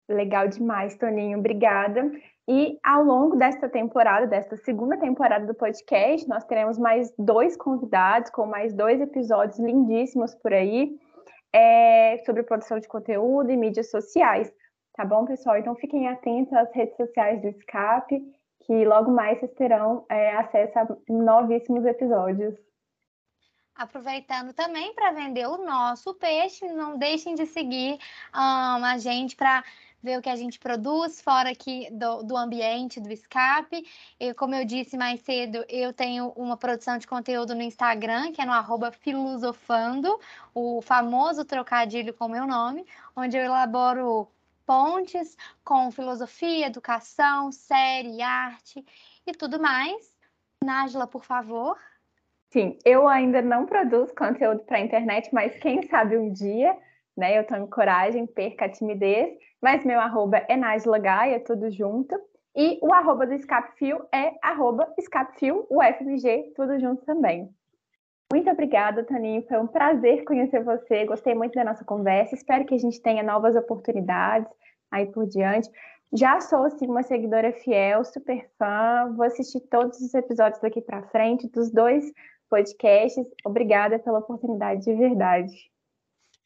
Legal 0.08 0.48
demais, 0.48 0.96
Toninho, 0.96 1.38
obrigada. 1.38 2.10
E 2.48 2.76
ao 2.82 3.04
longo 3.04 3.36
desta 3.36 3.68
temporada, 3.68 4.26
desta 4.26 4.56
segunda 4.56 4.98
temporada 4.98 5.46
do 5.46 5.54
podcast, 5.54 6.28
nós 6.28 6.44
teremos 6.44 6.76
mais 6.76 7.12
dois 7.16 7.56
convidados 7.56 8.30
com 8.30 8.46
mais 8.46 8.74
dois 8.74 9.00
episódios 9.00 9.58
lindíssimos 9.60 10.34
por 10.34 10.52
aí 10.52 10.98
é, 11.52 12.18
sobre 12.26 12.42
produção 12.42 12.80
de 12.80 12.88
conteúdo 12.88 13.50
e 13.50 13.56
mídias 13.56 13.90
sociais. 13.90 14.52
Tá 14.94 15.04
bom, 15.04 15.24
pessoal? 15.24 15.56
Então 15.56 15.74
fiquem 15.76 16.08
atentos 16.08 16.52
às 16.52 16.72
redes 16.74 16.96
sociais 16.96 17.40
do 17.40 17.48
Escape, 17.48 18.20
que 18.66 18.84
logo 18.84 19.10
mais 19.10 19.38
vocês 19.38 19.52
terão 19.54 20.04
é, 20.10 20.36
acesso 20.36 20.78
a 20.78 20.86
novíssimos 21.08 21.84
episódios. 21.84 22.54
Aproveitando 23.74 24.52
também 24.52 24.94
para 24.94 25.12
vender 25.12 25.46
o 25.46 25.64
nosso 25.64 26.14
peixe, 26.14 26.66
não 26.68 26.98
deixem 26.98 27.34
de 27.34 27.46
seguir 27.46 27.98
um, 28.34 28.84
a 28.84 28.98
gente 28.98 29.34
para 29.34 29.64
ver 30.02 30.18
o 30.18 30.22
que 30.22 30.28
a 30.28 30.36
gente 30.36 30.58
produz 30.58 31.22
fora 31.22 31.50
aqui 31.50 31.88
do, 31.92 32.22
do 32.22 32.36
ambiente, 32.36 33.00
do 33.00 33.10
escape. 33.10 33.86
E, 34.18 34.34
como 34.34 34.54
eu 34.54 34.64
disse 34.64 34.96
mais 34.96 35.20
cedo, 35.20 35.64
eu 35.68 35.92
tenho 35.92 36.30
uma 36.30 36.56
produção 36.56 36.98
de 36.98 37.06
conteúdo 37.06 37.54
no 37.54 37.62
Instagram, 37.62 38.32
que 38.32 38.42
é 38.42 38.44
no 38.44 38.52
arroba 38.52 38.90
filosofando, 38.90 40.18
o 40.52 40.82
famoso 40.82 41.44
trocadilho 41.44 42.12
com 42.12 42.28
meu 42.28 42.46
nome, 42.46 42.84
onde 43.16 43.36
eu 43.36 43.44
elaboro 43.44 44.28
pontes 44.66 45.36
com 45.64 45.90
filosofia, 45.90 46.66
educação, 46.66 47.52
série, 47.52 48.20
arte 48.20 48.84
e 49.26 49.32
tudo 49.32 49.60
mais. 49.60 50.12
Nájila, 50.62 51.06
por 51.06 51.24
favor. 51.24 51.78
Sim, 52.52 52.76
eu 52.84 53.08
ainda 53.08 53.40
não 53.40 53.64
produzo 53.64 54.14
conteúdo 54.14 54.62
para 54.64 54.76
a 54.76 54.80
internet, 54.80 55.30
mas 55.32 55.56
quem 55.56 55.82
sabe 55.88 56.18
um 56.18 56.30
dia, 56.30 56.76
né? 57.16 57.38
Eu 57.38 57.46
tomo 57.46 57.66
coragem, 57.66 58.26
perca 58.26 58.66
a 58.66 58.68
timidez, 58.68 59.32
mas 59.60 59.82
meu 59.86 59.98
arroba 59.98 60.36
é 60.46 60.54
Nájila 60.54 60.98
Gaia, 60.98 61.40
tudo 61.40 61.70
junto. 61.70 62.14
E 62.54 62.78
o 62.82 62.92
arroba 62.92 63.26
do 63.26 63.32
Escapefio 63.32 64.04
é 64.14 64.34
arroba 64.42 64.92
Escapefio, 64.98 65.66
o 65.70 65.82
FMG, 65.82 66.52
tudo 66.54 66.78
junto 66.78 67.02
também. 67.06 67.48
Muito 68.30 68.50
obrigada, 68.50 69.02
Toninho. 69.02 69.46
Foi 69.48 69.56
um 69.56 69.66
prazer 69.66 70.22
conhecer 70.24 70.62
você. 70.62 71.06
Gostei 71.06 71.34
muito 71.34 71.54
da 71.54 71.64
nossa 71.64 71.86
conversa. 71.86 72.34
Espero 72.34 72.66
que 72.66 72.74
a 72.74 72.78
gente 72.78 73.00
tenha 73.00 73.22
novas 73.22 73.56
oportunidades 73.56 74.50
aí 74.90 75.06
por 75.06 75.26
diante. 75.26 75.70
Já 76.12 76.38
sou 76.40 76.64
assim, 76.64 76.86
uma 76.86 77.02
seguidora 77.02 77.50
fiel, 77.52 78.04
super 78.04 78.46
fã. 78.58 79.10
Vou 79.16 79.24
assistir 79.24 79.60
todos 79.70 79.98
os 80.00 80.12
episódios 80.12 80.60
daqui 80.60 80.82
para 80.82 81.02
frente, 81.04 81.48
dos 81.48 81.70
dois 81.70 82.04
podcasts. 82.52 83.26
Obrigada 83.46 83.98
pela 83.98 84.18
oportunidade 84.18 84.84
de 84.84 84.94
verdade. 84.94 85.50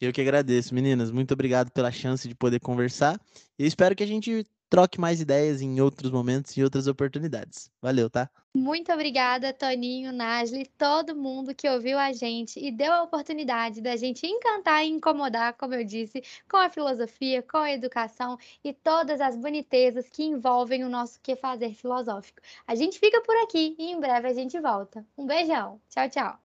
Eu 0.01 0.13
que 0.13 0.21
agradeço, 0.21 0.73
meninas. 0.73 1.11
Muito 1.11 1.35
obrigado 1.35 1.73
pela 1.73 1.91
chance 1.91 2.29
de 2.29 2.35
poder 2.35 2.61
conversar. 2.61 3.19
E 3.59 3.67
espero 3.67 3.97
que 3.97 4.05
a 4.05 4.07
gente 4.07 4.47
troque 4.69 5.01
mais 5.01 5.21
ideias 5.21 5.61
em 5.61 5.81
outros 5.81 6.11
momentos 6.11 6.57
e 6.57 6.63
outras 6.63 6.87
oportunidades. 6.87 7.71
Valeu, 7.81 8.11
tá? 8.11 8.29
Muito 8.55 8.91
obrigada, 8.91 9.53
Toninho, 9.53 10.13
Nasli, 10.13 10.67
todo 10.79 11.15
mundo 11.15 11.55
que 11.55 11.69
ouviu 11.69 11.99
a 11.99 12.13
gente 12.13 12.59
e 12.59 12.71
deu 12.71 12.91
a 12.91 13.03
oportunidade 13.03 13.83
da 13.83 13.97
gente 13.97 14.27
encantar 14.27 14.83
e 14.83 14.89
incomodar, 14.89 15.53
como 15.55 15.75
eu 15.75 15.85
disse, 15.85 16.23
com 16.49 16.57
a 16.57 16.71
filosofia, 16.71 17.43
com 17.43 17.59
a 17.59 17.73
educação 17.73 18.39
e 18.65 18.73
todas 18.73 19.21
as 19.21 19.37
bonitezas 19.37 20.09
que 20.09 20.25
envolvem 20.25 20.85
o 20.85 20.89
nosso 20.89 21.21
que 21.23 21.37
fazer 21.37 21.75
filosófico. 21.75 22.41
A 22.67 22.75
gente 22.75 22.99
fica 22.99 23.21
por 23.21 23.37
aqui 23.43 23.77
e 23.79 23.91
em 23.91 24.01
breve 24.01 24.29
a 24.29 24.35
gente 24.35 24.59
volta. 24.59 25.05
Um 25.19 25.27
beijão. 25.27 25.79
Tchau, 25.91 26.09
tchau. 26.09 26.39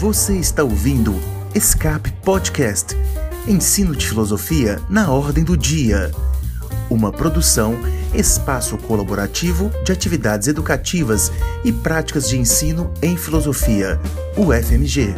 Você 0.00 0.38
está 0.38 0.62
ouvindo 0.62 1.12
Escape 1.54 2.12
Podcast 2.22 2.94
Ensino 3.46 3.94
de 3.94 4.08
Filosofia 4.08 4.80
na 4.88 5.10
Ordem 5.10 5.44
do 5.44 5.54
Dia. 5.54 6.10
Uma 6.88 7.12
produção, 7.12 7.78
espaço 8.14 8.78
colaborativo 8.78 9.70
de 9.84 9.92
atividades 9.92 10.48
educativas 10.48 11.30
e 11.62 11.70
práticas 11.70 12.26
de 12.26 12.38
ensino 12.38 12.90
em 13.02 13.18
filosofia, 13.18 14.00
o 14.34 14.46
FMG. 14.50 15.14